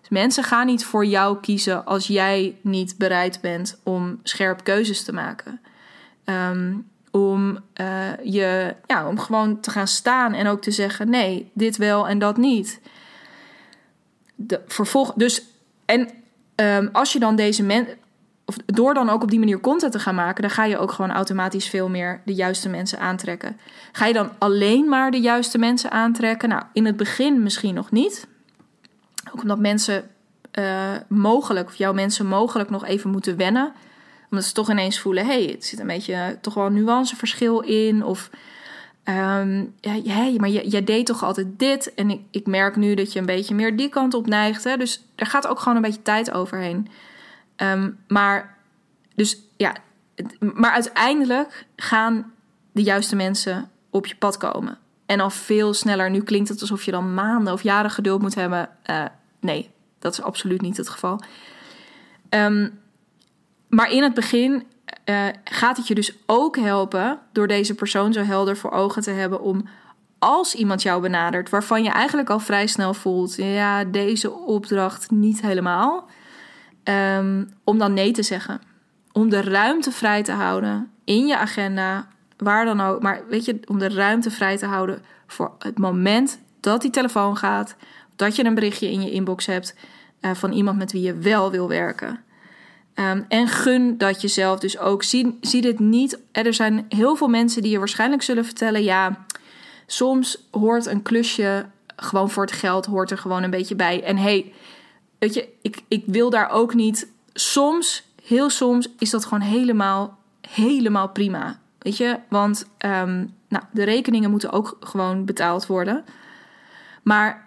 Dus 0.01 0.09
mensen 0.09 0.45
gaan 0.45 0.67
niet 0.67 0.85
voor 0.85 1.07
jou 1.07 1.41
kiezen 1.41 1.85
als 1.85 2.07
jij 2.07 2.57
niet 2.61 2.99
bereid 2.99 3.41
bent 3.41 3.81
om 3.83 4.21
scherp 4.23 4.65
keuzes 4.65 5.05
te 5.05 5.13
maken. 5.13 5.61
Ehm, 6.25 6.75
om, 7.17 7.59
uh, 7.81 8.17
je, 8.23 8.75
ja, 8.87 9.09
om 9.09 9.19
gewoon 9.19 9.61
te 9.61 9.71
gaan 9.71 9.87
staan 9.87 10.33
en 10.33 10.47
ook 10.47 10.63
te 10.63 10.71
zeggen: 10.71 11.11
nee, 11.11 11.51
dit 11.55 11.77
wel 11.77 12.09
en 12.09 12.19
dat 12.19 12.37
niet. 12.37 12.81
De, 14.35 14.61
vervolg, 14.67 15.13
dus, 15.15 15.43
en 15.85 16.09
um, 16.57 16.89
als 16.93 17.13
je 17.13 17.19
dan 17.19 17.37
deze. 17.37 17.97
Of 18.45 18.57
door 18.67 18.95
dan 18.95 19.11
ook 19.11 19.23
op 19.23 19.31
die 19.31 19.39
manier 19.39 19.61
content 19.61 19.93
te 19.93 19.99
gaan 19.99 20.15
maken, 20.15 20.43
dan 20.43 20.51
ga 20.51 20.65
je 20.65 20.79
ook 20.79 20.93
gewoon 20.93 21.11
automatisch 21.11 21.69
veel 21.69 21.89
meer 21.89 22.21
de 22.25 22.35
juiste 22.35 22.69
mensen 22.69 22.99
aantrekken. 22.99 23.57
Ga 23.93 24.07
je 24.07 24.13
dan 24.13 24.31
alleen 24.39 24.89
maar 24.89 25.11
de 25.11 25.21
juiste 25.21 25.59
mensen 25.59 25.91
aantrekken? 25.91 26.49
Nou, 26.49 26.63
in 26.73 26.87
het 26.87 26.97
begin 26.97 27.43
misschien 27.43 27.75
nog 27.75 27.91
niet. 27.91 28.27
Ook 29.33 29.43
omdat 29.43 29.59
mensen 29.59 30.11
uh, 30.59 30.91
mogelijk, 31.09 31.69
of 31.69 31.75
jouw 31.75 31.93
mensen 31.93 32.27
mogelijk 32.27 32.71
nog 32.71 32.85
even 32.85 33.11
moeten 33.11 33.37
wennen. 33.37 33.73
Omdat 34.31 34.47
ze 34.47 34.53
toch 34.53 34.71
ineens 34.71 35.01
voelen: 35.01 35.27
hé, 35.27 35.43
hey, 35.43 35.53
het 35.53 35.65
zit 35.65 35.79
een 35.79 35.87
beetje 35.87 36.39
toch 36.41 36.55
wel 36.55 36.67
een 36.67 36.75
nuanceverschil 36.75 37.61
in. 37.61 38.05
Of 38.05 38.31
um, 39.05 39.75
ja, 39.81 40.31
maar 40.37 40.49
jij 40.49 40.85
deed 40.85 41.07
toch 41.07 41.25
altijd 41.25 41.59
dit. 41.59 41.95
En 41.95 42.11
ik, 42.11 42.21
ik 42.31 42.47
merk 42.47 42.77
nu 42.77 42.95
dat 42.95 43.13
je 43.13 43.19
een 43.19 43.27
beetje 43.27 43.55
meer 43.55 43.77
die 43.77 43.89
kant 43.89 44.15
op 44.15 44.27
neigt. 44.27 44.65
Hè? 44.65 44.77
Dus 44.77 45.05
er 45.15 45.27
gaat 45.27 45.47
ook 45.47 45.59
gewoon 45.59 45.77
een 45.77 45.83
beetje 45.83 46.03
tijd 46.03 46.31
overheen. 46.31 46.89
Um, 47.57 47.99
maar, 48.09 48.57
dus 49.15 49.39
ja, 49.57 49.75
maar 50.41 50.73
uiteindelijk 50.73 51.67
gaan 51.77 52.33
de 52.73 52.83
juiste 52.83 53.17
mensen 53.17 53.71
op 53.91 54.07
je 54.07 54.17
pad 54.17 54.37
komen. 54.37 54.79
En 55.07 55.21
al 55.21 55.31
veel 55.31 55.75
sneller. 55.75 56.11
Nu 56.11 56.23
klinkt 56.23 56.49
het 56.49 56.61
alsof 56.61 56.83
je 56.83 56.91
dan 56.91 57.15
maanden 57.15 57.53
of 57.53 57.63
jaren 57.63 57.91
geduld 57.91 58.23
moet 58.23 58.35
hebben. 58.35 58.69
Uh, 58.91 59.05
nee, 59.41 59.71
dat 59.99 60.13
is 60.13 60.23
absoluut 60.23 60.61
niet 60.61 60.77
het 60.77 60.89
geval. 60.89 61.21
Um, 62.31 62.79
maar 63.69 63.91
in 63.91 64.03
het 64.03 64.15
begin 64.15 64.65
uh, 65.05 65.27
gaat 65.45 65.77
het 65.77 65.89
je 65.89 65.95
dus 65.95 66.17
ook 66.27 66.57
helpen 66.57 67.19
door 67.33 67.47
deze 67.47 67.75
persoon 67.75 68.13
zo 68.13 68.23
helder 68.23 68.57
voor 68.57 68.71
ogen 68.71 69.03
te 69.03 69.11
hebben 69.11 69.41
om 69.41 69.69
als 70.19 70.55
iemand 70.55 70.83
jou 70.83 71.03
benadert, 71.03 71.51
waarvan 71.51 71.83
je 71.83 71.91
eigenlijk 71.91 72.31
al 72.31 72.39
vrij 72.39 72.67
snel 72.67 72.95
voelt, 72.95 73.35
ja, 73.37 73.85
deze 73.85 74.33
opdracht 74.33 75.11
niet 75.11 75.41
helemaal, 75.41 76.09
um, 76.85 77.51
om 77.65 77.79
dan 77.79 77.95
nee 77.95 78.13
te 78.13 78.23
zeggen. 78.23 78.61
Om 79.13 79.31
de 79.31 79.41
ruimte 79.41 79.93
vrij 79.93 80.23
te 80.23 80.33
houden 80.33 80.91
in 81.05 81.27
je 81.27 81.37
agenda, 81.39 82.09
waar 82.37 82.65
dan 82.65 82.81
ook. 82.81 83.03
Maar 83.03 83.23
weet 83.29 83.45
je, 83.45 83.61
om 83.67 83.79
de 83.79 83.89
ruimte 83.89 84.31
vrij 84.31 84.57
te 84.57 84.67
houden 84.67 85.03
voor 85.27 85.55
het 85.59 85.79
moment 85.79 86.41
dat 86.61 86.83
die 86.83 86.91
telefoon 86.91 87.37
gaat, 87.37 87.77
dat 88.17 88.37
je 88.37 88.45
een 88.45 88.55
berichtje 88.55 88.91
in 88.91 89.03
je 89.03 89.11
inbox 89.11 89.47
hebt 89.47 89.77
uh, 90.21 90.35
van 90.35 90.53
iemand 90.53 90.79
met 90.79 90.93
wie 90.93 91.03
je 91.03 91.15
wel 91.15 91.51
wil 91.51 91.69
werken. 91.69 92.25
Um, 92.99 93.25
en 93.29 93.49
gun 93.49 93.99
dat 93.99 94.21
jezelf 94.21 94.59
dus 94.59 94.79
ook. 94.79 95.03
Zie, 95.03 95.39
zie 95.41 95.61
dit 95.61 95.79
niet. 95.79 96.19
Er 96.33 96.55
zijn 96.55 96.87
heel 96.89 97.17
veel 97.17 97.29
mensen 97.29 97.63
die 97.63 97.71
je 97.71 97.79
waarschijnlijk 97.79 98.23
zullen 98.23 98.45
vertellen: 98.45 98.83
ja, 98.83 99.25
soms 99.87 100.49
hoort 100.51 100.87
een 100.87 101.03
klusje 101.03 101.67
gewoon 101.97 102.31
voor 102.31 102.45
het 102.45 102.53
geld, 102.53 102.87
hoort 102.87 103.11
er 103.11 103.19
gewoon 103.19 103.43
een 103.43 103.51
beetje 103.51 103.75
bij. 103.75 104.03
En 104.03 104.17
hey, 104.17 104.53
weet 105.19 105.35
je, 105.35 105.49
ik, 105.63 105.83
ik 105.89 106.05
wil 106.07 106.31
daar 106.31 106.51
ook 106.51 106.75
niet. 106.75 107.09
Soms, 107.33 108.03
heel 108.23 108.51
soms, 108.51 108.89
is 108.99 109.11
dat 109.11 109.25
gewoon 109.25 109.49
helemaal, 109.49 110.19
helemaal 110.49 111.09
prima. 111.09 111.59
Weet 111.79 111.97
je, 111.97 112.19
want 112.29 112.67
um, 112.79 113.35
nou, 113.49 113.65
de 113.71 113.85
rekeningen 113.85 114.31
moeten 114.31 114.53
ook 114.53 114.77
gewoon 114.81 115.25
betaald 115.25 115.67
worden. 115.67 116.05
Maar 117.03 117.46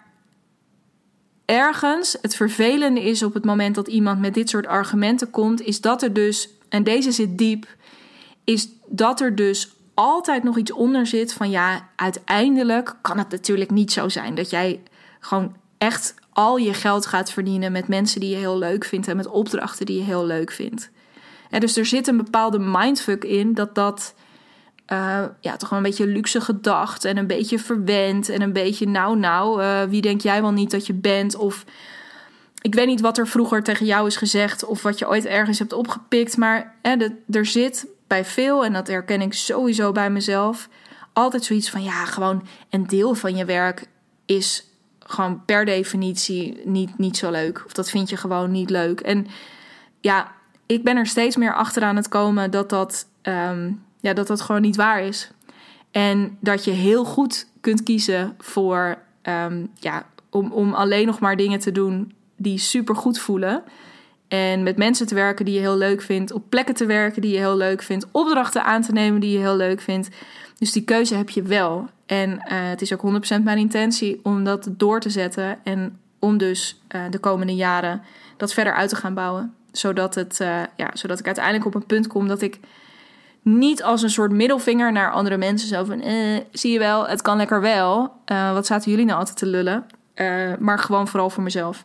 ergens 1.50 2.16
het 2.22 2.36
vervelende 2.36 3.02
is 3.02 3.22
op 3.22 3.34
het 3.34 3.44
moment 3.44 3.74
dat 3.74 3.88
iemand 3.88 4.20
met 4.20 4.34
dit 4.34 4.48
soort 4.48 4.66
argumenten 4.66 5.30
komt, 5.30 5.62
is 5.62 5.80
dat 5.80 6.02
er 6.02 6.12
dus, 6.12 6.48
en 6.68 6.84
deze 6.84 7.12
zit 7.12 7.38
diep, 7.38 7.66
is 8.44 8.68
dat 8.86 9.20
er 9.20 9.34
dus 9.34 9.74
altijd 9.94 10.42
nog 10.42 10.58
iets 10.58 10.72
onder 10.72 11.06
zit 11.06 11.32
van 11.32 11.50
ja, 11.50 11.88
uiteindelijk 11.96 12.96
kan 13.02 13.18
het 13.18 13.30
natuurlijk 13.30 13.70
niet 13.70 13.92
zo 13.92 14.08
zijn 14.08 14.34
dat 14.34 14.50
jij 14.50 14.80
gewoon 15.20 15.56
echt 15.78 16.14
al 16.32 16.56
je 16.56 16.74
geld 16.74 17.06
gaat 17.06 17.32
verdienen 17.32 17.72
met 17.72 17.88
mensen 17.88 18.20
die 18.20 18.30
je 18.30 18.36
heel 18.36 18.58
leuk 18.58 18.84
vindt 18.84 19.08
en 19.08 19.16
met 19.16 19.26
opdrachten 19.26 19.86
die 19.86 19.98
je 19.98 20.04
heel 20.04 20.26
leuk 20.26 20.50
vindt. 20.50 20.90
En 21.50 21.60
dus 21.60 21.76
er 21.76 21.86
zit 21.86 22.06
een 22.06 22.16
bepaalde 22.16 22.58
mindfuck 22.58 23.24
in 23.24 23.54
dat 23.54 23.74
dat 23.74 24.14
uh, 24.92 25.24
ja, 25.40 25.56
toch 25.56 25.68
wel 25.68 25.78
een 25.78 25.84
beetje 25.84 26.06
luxe 26.06 26.40
gedacht 26.40 27.04
en 27.04 27.16
een 27.16 27.26
beetje 27.26 27.58
verwend 27.58 28.28
en 28.28 28.42
een 28.42 28.52
beetje 28.52 28.86
nou 28.86 29.18
nou, 29.18 29.62
uh, 29.62 29.82
wie 29.82 30.00
denk 30.00 30.20
jij 30.20 30.42
wel 30.42 30.52
niet 30.52 30.70
dat 30.70 30.86
je 30.86 30.94
bent? 30.94 31.36
Of 31.36 31.64
ik 32.60 32.74
weet 32.74 32.86
niet 32.86 33.00
wat 33.00 33.18
er 33.18 33.28
vroeger 33.28 33.62
tegen 33.62 33.86
jou 33.86 34.06
is 34.06 34.16
gezegd 34.16 34.64
of 34.64 34.82
wat 34.82 34.98
je 34.98 35.08
ooit 35.08 35.26
ergens 35.26 35.58
hebt 35.58 35.72
opgepikt, 35.72 36.36
maar 36.36 36.74
er 37.30 37.46
zit 37.46 37.86
bij 38.06 38.24
veel, 38.24 38.64
en 38.64 38.72
dat 38.72 38.86
herken 38.86 39.20
ik 39.20 39.34
sowieso 39.34 39.92
bij 39.92 40.10
mezelf, 40.10 40.68
altijd 41.12 41.44
zoiets 41.44 41.70
van 41.70 41.82
ja, 41.82 42.04
gewoon 42.04 42.46
een 42.70 42.86
deel 42.86 43.14
van 43.14 43.36
je 43.36 43.44
werk 43.44 43.88
is 44.26 44.64
gewoon 44.98 45.44
per 45.44 45.64
definitie 45.64 46.60
niet, 46.64 46.98
niet 46.98 47.16
zo 47.16 47.30
leuk. 47.30 47.62
Of 47.66 47.72
dat 47.72 47.90
vind 47.90 48.08
je 48.08 48.16
gewoon 48.16 48.50
niet 48.50 48.70
leuk. 48.70 49.00
En 49.00 49.26
ja, 50.00 50.32
ik 50.66 50.84
ben 50.84 50.96
er 50.96 51.06
steeds 51.06 51.36
meer 51.36 51.54
achter 51.54 51.82
aan 51.82 51.96
het 51.96 52.08
komen 52.08 52.50
dat 52.50 52.70
dat. 52.70 53.06
Um, 53.22 53.82
ja, 54.00 54.12
dat 54.12 54.26
dat 54.26 54.40
gewoon 54.40 54.60
niet 54.60 54.76
waar 54.76 55.02
is. 55.02 55.30
En 55.90 56.36
dat 56.40 56.64
je 56.64 56.70
heel 56.70 57.04
goed 57.04 57.46
kunt 57.60 57.82
kiezen 57.82 58.34
voor 58.38 58.98
ehm, 59.22 59.66
ja, 59.74 60.06
om, 60.30 60.52
om 60.52 60.74
alleen 60.74 61.06
nog 61.06 61.18
maar 61.18 61.36
dingen 61.36 61.58
te 61.58 61.72
doen 61.72 62.12
die 62.36 62.58
super 62.58 62.96
goed 62.96 63.18
voelen. 63.18 63.62
En 64.28 64.62
met 64.62 64.76
mensen 64.76 65.06
te 65.06 65.14
werken 65.14 65.44
die 65.44 65.54
je 65.54 65.60
heel 65.60 65.76
leuk 65.76 66.02
vindt, 66.02 66.32
op 66.32 66.44
plekken 66.48 66.74
te 66.74 66.86
werken 66.86 67.22
die 67.22 67.32
je 67.32 67.38
heel 67.38 67.56
leuk 67.56 67.82
vindt, 67.82 68.06
opdrachten 68.10 68.64
aan 68.64 68.82
te 68.82 68.92
nemen 68.92 69.20
die 69.20 69.32
je 69.32 69.38
heel 69.38 69.56
leuk 69.56 69.80
vindt. 69.80 70.08
Dus 70.58 70.72
die 70.72 70.84
keuze 70.84 71.14
heb 71.14 71.30
je 71.30 71.42
wel. 71.42 71.88
En 72.06 72.30
uh, 72.30 72.38
het 72.48 72.82
is 72.82 72.92
ook 72.92 73.38
100% 73.38 73.42
mijn 73.42 73.58
intentie 73.58 74.20
om 74.22 74.44
dat 74.44 74.68
door 74.70 75.00
te 75.00 75.10
zetten 75.10 75.58
en 75.64 75.98
om 76.18 76.38
dus 76.38 76.80
uh, 76.94 77.02
de 77.10 77.18
komende 77.18 77.54
jaren 77.54 78.02
dat 78.36 78.52
verder 78.52 78.72
uit 78.72 78.88
te 78.88 78.96
gaan 78.96 79.14
bouwen. 79.14 79.54
Zodat, 79.72 80.14
het, 80.14 80.40
uh, 80.40 80.62
ja, 80.76 80.90
zodat 80.92 81.18
ik 81.18 81.26
uiteindelijk 81.26 81.66
op 81.66 81.74
een 81.74 81.86
punt 81.86 82.06
kom 82.06 82.28
dat 82.28 82.42
ik 82.42 82.58
niet 83.42 83.82
als 83.82 84.02
een 84.02 84.10
soort 84.10 84.32
middelvinger 84.32 84.92
naar 84.92 85.12
andere 85.12 85.36
mensen 85.36 85.68
zo 85.68 85.84
van... 85.84 86.02
zie 86.52 86.72
je 86.72 86.78
wel, 86.78 87.08
het 87.08 87.22
kan 87.22 87.36
lekker 87.36 87.60
wel. 87.60 88.12
wat 88.26 88.66
zaten 88.66 88.90
jullie 88.90 89.06
nou 89.06 89.18
altijd 89.18 89.36
te 89.36 89.46
lullen? 89.46 89.86
maar 90.58 90.78
gewoon 90.78 91.08
vooral 91.08 91.30
voor 91.30 91.42
mezelf. 91.42 91.84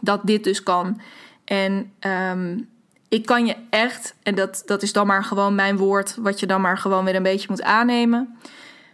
Dat 0.00 0.20
dit 0.24 0.44
dus 0.44 0.62
kan. 0.62 1.00
En 1.44 1.92
um, 2.00 2.68
ik 3.10 3.26
kan 3.26 3.46
je 3.46 3.56
echt, 3.70 4.14
en 4.22 4.34
dat, 4.34 4.62
dat 4.66 4.82
is 4.82 4.92
dan 4.92 5.06
maar 5.06 5.24
gewoon 5.24 5.54
mijn 5.54 5.76
woord, 5.76 6.16
wat 6.16 6.40
je 6.40 6.46
dan 6.46 6.60
maar 6.60 6.78
gewoon 6.78 7.04
weer 7.04 7.14
een 7.14 7.22
beetje 7.22 7.46
moet 7.50 7.62
aannemen. 7.62 8.38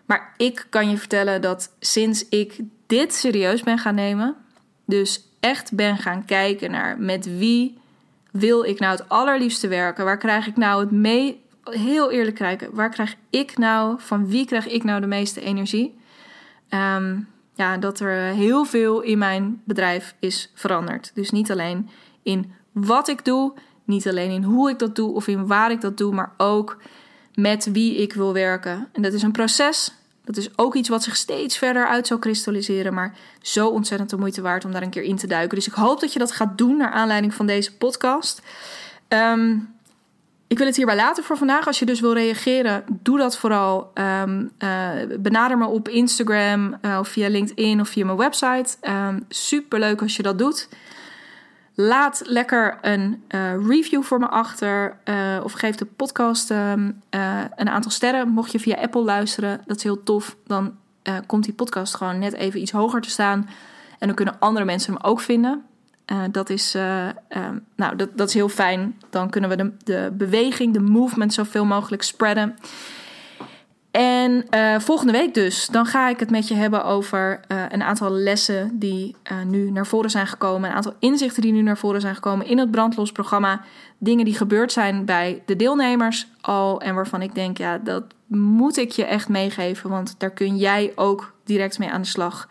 Maar 0.07 0.35
ik 0.37 0.67
kan 0.71 0.91
je 0.91 0.97
vertellen 0.97 1.43
dat 1.43 1.73
sinds 1.81 2.29
ik 2.29 2.61
dit 2.87 3.15
serieus 3.15 3.63
ben 3.63 3.79
gaan 3.79 3.95
nemen, 3.95 4.37
dus 4.85 5.29
echt 5.41 5.75
ben 5.75 5.97
gaan 5.97 6.25
kijken 6.25 6.71
naar 6.71 6.99
met 6.99 7.39
wie 7.39 7.79
wil 8.31 8.63
ik 8.63 8.79
nou 8.79 8.97
het 8.97 9.09
allerliefste 9.09 9.69
werken, 9.69 10.05
waar 10.05 10.19
krijg 10.19 10.47
ik 10.47 10.57
nou 10.57 10.81
het 10.81 10.91
mee, 10.91 11.45
heel 11.71 12.11
eerlijk 12.11 12.37
kijken, 12.37 12.75
waar 12.75 12.91
krijg 12.91 13.15
ik 13.31 13.59
nou, 13.59 14.01
van 14.01 14.29
wie 14.29 14.47
krijg 14.47 14.69
ik 14.69 14.85
nou 14.85 15.01
de 15.01 15.07
meeste 15.07 15.41
energie? 15.41 15.99
Um, 16.71 17.29
ja, 17.55 17.77
dat 17.77 18.01
er 18.01 18.35
heel 18.35 18.65
veel 18.65 19.01
in 19.01 19.19
mijn 19.19 19.63
bedrijf 19.65 20.15
is 20.19 20.51
veranderd. 20.55 21.11
Dus 21.15 21.31
niet 21.31 21.51
alleen 21.51 21.89
in 22.23 22.53
wat 22.73 23.09
ik 23.09 23.25
doe, 23.25 23.53
niet 23.85 24.09
alleen 24.09 24.31
in 24.31 24.43
hoe 24.43 24.71
ik 24.71 24.79
dat 24.79 24.97
doe 24.97 25.15
of 25.15 25.27
in 25.27 25.47
waar 25.47 25.71
ik 25.71 25.81
dat 25.81 25.97
doe, 25.97 26.15
maar 26.15 26.33
ook 26.37 26.77
met 27.35 27.71
wie 27.73 27.97
ik 27.97 28.13
wil 28.13 28.33
werken. 28.33 28.89
En 28.93 29.03
dat 29.03 29.13
is 29.13 29.23
een 29.23 29.33
proces. 29.33 29.95
Dat 30.25 30.37
is 30.37 30.59
ook 30.59 30.75
iets 30.75 30.89
wat 30.89 31.03
zich 31.03 31.17
steeds 31.17 31.59
verder 31.59 31.87
uit 31.87 32.07
zal 32.07 32.19
kristalliseren, 32.19 32.95
maar 32.95 33.17
zo 33.43 33.69
ontzettend 33.69 34.11
de 34.11 34.17
moeite 34.17 34.41
waard 34.41 34.65
om 34.65 34.73
daar 34.73 34.83
een 34.83 34.91
keer 34.91 35.03
in 35.03 35.17
te 35.17 35.27
duiken. 35.27 35.57
Dus 35.57 35.67
ik 35.67 35.73
hoop 35.73 36.01
dat 36.01 36.13
je 36.13 36.19
dat 36.19 36.33
gaat 36.33 36.59
doen 36.59 36.77
naar 36.77 36.91
aanleiding 36.91 37.35
van 37.35 37.47
deze 37.47 37.77
podcast. 37.77 38.43
Um, 39.09 39.76
ik 40.49 40.59
wil 40.59 40.67
het 40.67 40.77
hierbij 40.77 40.97
laten 40.97 41.25
voor 41.25 41.37
vandaag. 41.37 41.67
Als 41.67 41.79
je 41.79 41.85
dus 41.85 42.01
wil 42.01 42.13
reageren, 42.13 42.85
doe 42.89 43.19
dat 43.19 43.39
vooral. 43.39 43.93
Um, 43.95 44.51
uh, 44.59 44.91
benader 45.19 45.59
me 45.59 45.67
op 45.67 45.89
Instagram 45.89 46.77
uh, 46.83 46.99
of 46.99 47.09
via 47.09 47.29
LinkedIn 47.29 47.81
of 47.81 47.89
via 47.89 48.05
mijn 48.05 48.17
website. 48.19 48.77
Um, 48.91 49.25
Super 49.29 49.79
leuk 49.79 50.03
als 50.03 50.17
je 50.17 50.23
dat 50.23 50.39
doet. 50.39 50.69
Laat 51.75 52.23
lekker 52.25 52.79
een 52.83 53.23
uh, 53.35 53.67
review 53.67 54.03
voor 54.03 54.19
me 54.19 54.29
achter. 54.29 54.97
Of 55.43 55.53
geef 55.53 55.75
de 55.75 55.85
podcast 55.85 56.51
uh, 56.51 56.73
een 57.57 57.69
aantal 57.69 57.91
sterren. 57.91 58.29
Mocht 58.29 58.53
je 58.53 58.61
via 58.61 58.77
Apple 58.77 59.03
luisteren, 59.03 59.61
dat 59.67 59.77
is 59.77 59.83
heel 59.83 60.03
tof. 60.03 60.37
Dan 60.47 60.77
komt 61.27 61.45
die 61.45 61.55
podcast 61.55 61.95
gewoon 61.95 62.19
net 62.19 62.33
even 62.33 62.61
iets 62.61 62.71
hoger 62.71 63.01
te 63.01 63.11
staan. 63.11 63.49
En 63.99 64.07
dan 64.07 64.17
kunnen 64.17 64.37
andere 64.39 64.65
mensen 64.65 64.93
hem 64.93 65.03
ook 65.03 65.21
vinden. 65.21 65.65
Dat, 66.31 66.51
is, 66.51 66.75
nou, 67.77 67.97
dat, 67.97 68.09
dat 68.15 68.29
is 68.29 68.35
heel 68.35 68.49
fijn. 68.49 69.01
Dan 69.11 69.31
kunnen 69.31 69.51
we 69.51 69.57
de, 69.57 69.73
de 69.85 70.13
beweging, 70.13 70.73
de 70.73 70.81
movement 70.81 71.33
zoveel 71.33 71.65
mogelijk 71.65 72.03
spreaden. 72.03 72.57
En 73.97 74.47
uh, 74.51 74.79
volgende 74.79 75.13
week 75.13 75.35
dus, 75.35 75.67
dan 75.67 75.87
ga 75.87 76.09
ik 76.09 76.21
het 76.21 76.31
met 76.31 76.49
je 76.49 76.55
hebben 76.55 76.85
over 76.85 77.41
uh, 77.49 77.63
een 77.69 77.83
aantal 77.83 78.11
lessen 78.11 78.79
die 78.79 79.17
uh, 79.33 79.43
nu 79.43 79.71
naar 79.71 79.87
voren 79.87 80.11
zijn 80.11 80.27
gekomen. 80.27 80.71
Een 80.71 80.77
aantal 80.77 80.95
inzichten 80.99 81.43
die 81.43 81.53
nu 81.53 81.63
naar 81.63 81.79
voren 81.79 82.01
zijn 82.01 82.15
gekomen 82.15 82.47
in 82.47 82.59
het 82.59 82.71
brandlosprogramma. 82.71 83.61
Dingen 83.99 84.25
die 84.25 84.35
gebeurd 84.35 84.73
zijn 84.73 85.05
bij 85.05 85.43
de 85.47 85.57
deelnemers 85.57 86.27
al. 86.41 86.81
En 86.81 86.95
waarvan 86.95 87.23
ik 87.23 87.35
denk, 87.35 87.59
ja, 87.59 87.79
dat 87.79 88.05
moet 88.27 88.77
ik 88.77 88.91
je 88.91 89.05
echt 89.05 89.29
meegeven. 89.29 89.91
Want 89.91 90.15
daar 90.19 90.31
kun 90.31 90.57
jij 90.57 90.93
ook 90.95 91.33
direct 91.45 91.79
mee 91.79 91.91
aan 91.91 92.03
de 92.03 92.09
slag. 92.09 92.49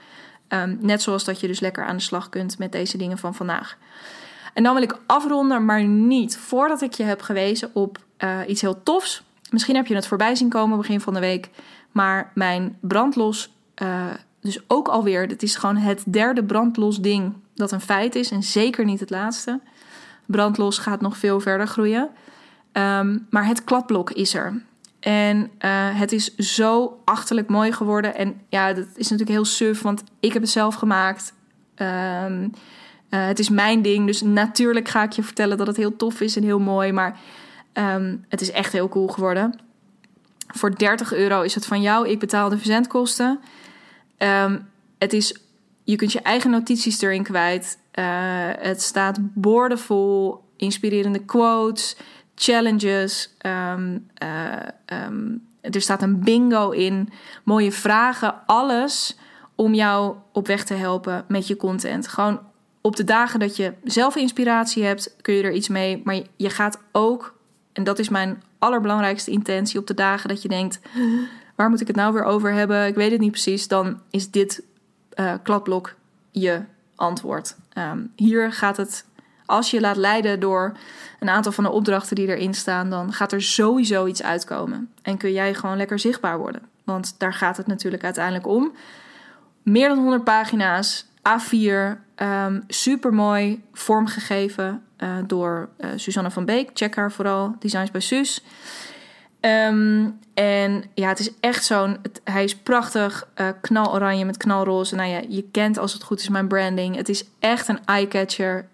Um, 0.61 0.77
net 0.81 1.01
zoals 1.01 1.23
dat 1.23 1.39
je 1.39 1.47
dus 1.47 1.59
lekker 1.59 1.85
aan 1.85 1.95
de 1.95 2.01
slag 2.01 2.29
kunt 2.29 2.57
met 2.57 2.71
deze 2.71 2.97
dingen 2.97 3.17
van 3.17 3.35
vandaag. 3.35 3.77
En 4.53 4.63
dan 4.63 4.73
wil 4.73 4.83
ik 4.83 4.99
afronden, 5.05 5.65
maar 5.65 5.83
niet 5.83 6.37
voordat 6.37 6.81
ik 6.81 6.93
je 6.93 7.03
heb 7.03 7.21
gewezen 7.21 7.69
op 7.73 8.03
iets 8.47 8.61
heel 8.61 8.83
tofs 8.83 9.23
Misschien 9.49 9.75
heb 9.75 9.87
je 9.87 9.95
het 9.95 10.07
voorbij 10.07 10.35
zien 10.35 10.49
komen 10.49 10.77
begin 10.77 11.01
van 11.01 11.13
de 11.13 11.19
week. 11.19 11.49
Maar 11.91 12.31
mijn 12.33 12.77
brandlos, 12.81 13.53
uh, 13.81 14.05
dus 14.39 14.59
ook 14.67 14.87
alweer, 14.87 15.27
het 15.27 15.43
is 15.43 15.55
gewoon 15.55 15.77
het 15.77 16.03
derde 16.07 16.43
brandlos 16.43 16.97
ding 16.97 17.33
dat 17.53 17.71
een 17.71 17.81
feit 17.81 18.15
is. 18.15 18.31
En 18.31 18.43
zeker 18.43 18.85
niet 18.85 18.99
het 18.99 19.09
laatste. 19.09 19.59
Brandlos 20.25 20.77
gaat 20.77 21.01
nog 21.01 21.17
veel 21.17 21.39
verder 21.39 21.67
groeien. 21.67 22.09
Um, 22.73 23.27
maar 23.29 23.45
het 23.45 23.63
kladblok 23.63 24.11
is 24.11 24.33
er. 24.33 24.61
En 25.05 25.37
uh, 25.37 25.99
het 25.99 26.11
is 26.11 26.35
zo 26.35 26.99
achterlijk 27.03 27.49
mooi 27.49 27.71
geworden. 27.71 28.15
En 28.15 28.41
ja, 28.49 28.73
dat 28.73 28.87
is 28.95 29.09
natuurlijk 29.09 29.37
heel 29.37 29.45
suf, 29.45 29.81
want 29.81 30.03
ik 30.19 30.33
heb 30.33 30.41
het 30.41 30.51
zelf 30.51 30.75
gemaakt. 30.75 31.33
Um, 31.75 32.51
uh, 33.09 33.27
het 33.27 33.39
is 33.39 33.49
mijn 33.49 33.81
ding, 33.81 34.05
dus 34.05 34.21
natuurlijk 34.21 34.87
ga 34.87 35.03
ik 35.03 35.11
je 35.11 35.23
vertellen 35.23 35.57
dat 35.57 35.67
het 35.67 35.77
heel 35.77 35.95
tof 35.95 36.21
is 36.21 36.35
en 36.35 36.43
heel 36.43 36.59
mooi. 36.59 36.91
Maar 36.91 37.19
Um, 37.77 38.25
het 38.29 38.41
is 38.41 38.51
echt 38.51 38.71
heel 38.71 38.89
cool 38.89 39.07
geworden. 39.07 39.59
Voor 40.47 40.77
30 40.77 41.13
euro 41.13 41.41
is 41.41 41.55
het 41.55 41.65
van 41.65 41.81
jou. 41.81 42.09
Ik 42.09 42.19
betaal 42.19 42.49
de 42.49 42.57
verzendkosten. 42.57 43.39
Um, 44.17 44.67
het 44.97 45.13
is, 45.13 45.37
je 45.83 45.95
kunt 45.95 46.11
je 46.11 46.21
eigen 46.21 46.49
notities 46.49 47.01
erin 47.01 47.23
kwijt. 47.23 47.77
Uh, 47.99 48.05
het 48.59 48.81
staat 48.81 49.17
boordevol, 49.19 50.43
inspirerende 50.57 51.19
quotes, 51.19 51.97
challenges. 52.35 53.35
Um, 53.45 54.07
uh, 54.23 55.73
er 55.73 55.81
staat 55.81 56.01
een 56.01 56.19
bingo 56.19 56.69
in, 56.69 57.09
mooie 57.43 57.71
vragen, 57.71 58.45
alles 58.45 59.17
om 59.55 59.73
jou 59.73 60.15
op 60.31 60.47
weg 60.47 60.63
te 60.63 60.73
helpen 60.73 61.25
met 61.27 61.47
je 61.47 61.55
content. 61.55 62.07
Gewoon 62.07 62.39
op 62.81 62.95
de 62.95 63.03
dagen 63.03 63.39
dat 63.39 63.55
je 63.55 63.73
zelf 63.83 64.15
inspiratie 64.15 64.83
hebt, 64.83 65.15
kun 65.21 65.33
je 65.33 65.43
er 65.43 65.53
iets 65.53 65.67
mee. 65.67 66.01
Maar 66.03 66.21
je 66.35 66.49
gaat 66.49 66.81
ook 66.91 67.35
en 67.73 67.83
dat 67.83 67.99
is 67.99 68.09
mijn 68.09 68.43
allerbelangrijkste 68.59 69.31
intentie 69.31 69.79
op 69.79 69.87
de 69.87 69.93
dagen 69.93 70.29
dat 70.29 70.41
je 70.41 70.47
denkt: 70.47 70.79
waar 71.55 71.69
moet 71.69 71.81
ik 71.81 71.87
het 71.87 71.95
nou 71.95 72.13
weer 72.13 72.23
over 72.23 72.51
hebben? 72.51 72.87
Ik 72.87 72.95
weet 72.95 73.11
het 73.11 73.19
niet 73.19 73.31
precies. 73.31 73.67
Dan 73.67 73.99
is 74.09 74.31
dit 74.31 74.63
uh, 75.15 75.33
kladblok 75.43 75.95
je 76.31 76.61
antwoord. 76.95 77.55
Um, 77.77 78.11
hier 78.15 78.51
gaat 78.51 78.77
het, 78.77 79.05
als 79.45 79.71
je 79.71 79.79
laat 79.79 79.95
leiden 79.95 80.39
door 80.39 80.77
een 81.19 81.29
aantal 81.29 81.51
van 81.51 81.63
de 81.63 81.71
opdrachten 81.71 82.15
die 82.15 82.27
erin 82.27 82.53
staan, 82.53 82.89
dan 82.89 83.13
gaat 83.13 83.31
er 83.31 83.41
sowieso 83.41 84.05
iets 84.05 84.23
uitkomen. 84.23 84.91
En 85.01 85.17
kun 85.17 85.31
jij 85.31 85.53
gewoon 85.53 85.77
lekker 85.77 85.99
zichtbaar 85.99 86.37
worden. 86.37 86.61
Want 86.83 87.15
daar 87.17 87.33
gaat 87.33 87.57
het 87.57 87.67
natuurlijk 87.67 88.03
uiteindelijk 88.03 88.47
om. 88.47 88.71
Meer 89.63 89.87
dan 89.87 89.97
100 89.97 90.23
pagina's, 90.23 91.05
A4, 91.17 91.97
um, 92.15 92.63
super 92.67 93.13
mooi 93.13 93.63
vormgegeven 93.73 94.83
uh, 94.97 95.09
door 95.27 95.69
uh, 95.79 95.89
Suzanne 95.95 96.31
van 96.31 96.45
Beek. 96.45 96.69
Check 96.73 96.95
haar 96.95 97.11
vooral, 97.11 97.55
Designs 97.59 97.91
bij 97.91 98.01
Suus. 98.01 98.43
Um, 99.41 100.19
en 100.33 100.83
ja, 100.93 101.07
het 101.07 101.19
is 101.19 101.31
echt 101.39 101.65
zo'n. 101.65 101.97
Hij 102.23 102.43
is 102.43 102.55
prachtig, 102.55 103.27
uh, 103.35 103.47
knaloranje 103.61 104.25
met 104.25 104.37
knalroze. 104.37 104.95
Nou 104.95 105.09
ja, 105.09 105.21
je 105.29 105.43
kent 105.51 105.77
als 105.77 105.93
het 105.93 106.03
goed 106.03 106.19
is 106.19 106.29
mijn 106.29 106.47
branding. 106.47 106.95
Het 106.95 107.09
is 107.09 107.25
echt 107.39 107.67
een 107.67 107.85
eye-catcher. 107.85 108.67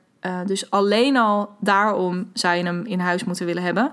Dus 0.46 0.70
alleen 0.70 1.18
al 1.18 1.56
daarom 1.60 2.30
zou 2.34 2.56
je 2.56 2.64
hem 2.64 2.86
in 2.86 3.00
huis 3.00 3.24
moeten 3.24 3.46
willen 3.46 3.64
hebben. 3.64 3.92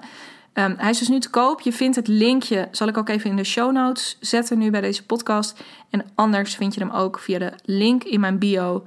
Um, 0.59 0.75
hij 0.79 0.91
is 0.91 0.99
dus 0.99 1.09
nu 1.09 1.21
te 1.21 1.31
koop. 1.31 1.61
Je 1.61 1.73
vindt 1.73 1.97
het 1.97 2.09
linkje, 2.09 2.69
zal 2.71 2.89
ik 2.89 2.97
ook 2.97 3.09
even 3.09 3.31
in 3.31 3.37
de 3.37 3.45
show 3.45 3.73
notes 3.73 4.17
zetten 4.21 4.59
nu 4.59 4.71
bij 4.71 4.81
deze 4.81 5.07
podcast. 5.07 5.63
En 5.91 6.05
anders 6.15 6.55
vind 6.55 6.75
je 6.75 6.81
hem 6.81 6.91
ook 6.91 7.19
via 7.19 7.39
de 7.39 7.53
link 7.65 8.05
in 8.05 8.21
mijn 8.21 8.39
bio 8.39 8.85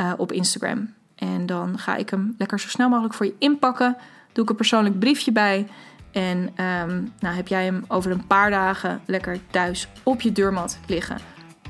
uh, 0.00 0.12
op 0.16 0.32
Instagram. 0.32 0.94
En 1.14 1.46
dan 1.46 1.78
ga 1.78 1.96
ik 1.96 2.10
hem 2.10 2.34
lekker 2.38 2.60
zo 2.60 2.68
snel 2.68 2.88
mogelijk 2.88 3.14
voor 3.14 3.26
je 3.26 3.34
inpakken. 3.38 3.96
Doe 4.32 4.44
ik 4.44 4.50
een 4.50 4.56
persoonlijk 4.56 4.98
briefje 4.98 5.32
bij. 5.32 5.66
En 6.12 6.38
um, 6.38 7.12
nou 7.20 7.34
heb 7.36 7.48
jij 7.48 7.64
hem 7.64 7.84
over 7.88 8.10
een 8.10 8.26
paar 8.26 8.50
dagen 8.50 9.00
lekker 9.06 9.38
thuis 9.50 9.88
op 10.02 10.20
je 10.20 10.32
deurmat 10.32 10.78
liggen. 10.86 11.18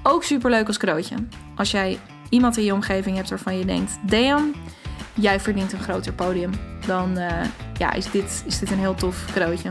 Ook 0.02 0.24
super 0.24 0.50
leuk 0.50 0.66
als 0.66 0.78
cadeautje. 0.78 1.16
Als 1.56 1.70
jij 1.70 1.98
iemand 2.28 2.56
in 2.56 2.64
je 2.64 2.72
omgeving 2.72 3.16
hebt 3.16 3.28
waarvan 3.28 3.58
je 3.58 3.64
denkt: 3.64 3.98
Dean, 4.06 4.54
jij 5.14 5.40
verdient 5.40 5.72
een 5.72 5.82
groter 5.82 6.12
podium. 6.12 6.50
Dan 6.86 7.18
uh, 7.18 7.30
ja, 7.78 7.92
is, 7.92 8.10
dit, 8.10 8.42
is 8.46 8.58
dit 8.58 8.70
een 8.70 8.78
heel 8.78 8.94
tof 8.94 9.24
cadeautje. 9.32 9.70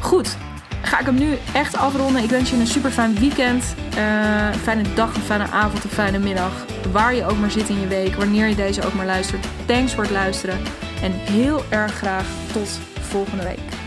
Goed, 0.00 0.36
ga 0.82 0.98
ik 0.98 1.06
hem 1.06 1.14
nu 1.14 1.38
echt 1.54 1.76
afronden. 1.76 2.22
Ik 2.22 2.30
wens 2.30 2.50
je 2.50 2.56
een 2.56 2.66
super 2.66 2.90
fijn 2.90 3.18
weekend. 3.18 3.74
Uh, 3.96 4.52
fijne 4.52 4.94
dag, 4.94 5.14
een 5.14 5.20
fijne 5.20 5.50
avond, 5.50 5.84
een 5.84 5.90
fijne 5.90 6.18
middag. 6.18 6.64
Waar 6.92 7.14
je 7.14 7.24
ook 7.24 7.38
maar 7.38 7.50
zit 7.50 7.68
in 7.68 7.80
je 7.80 7.86
week, 7.86 8.14
wanneer 8.14 8.46
je 8.46 8.54
deze 8.54 8.86
ook 8.86 8.94
maar 8.94 9.06
luistert. 9.06 9.46
Thanks 9.66 9.94
voor 9.94 10.02
het 10.02 10.12
luisteren. 10.12 10.58
En 11.02 11.12
heel 11.12 11.62
erg 11.68 11.94
graag 11.94 12.26
tot 12.52 12.80
volgende 13.00 13.44
week. 13.44 13.85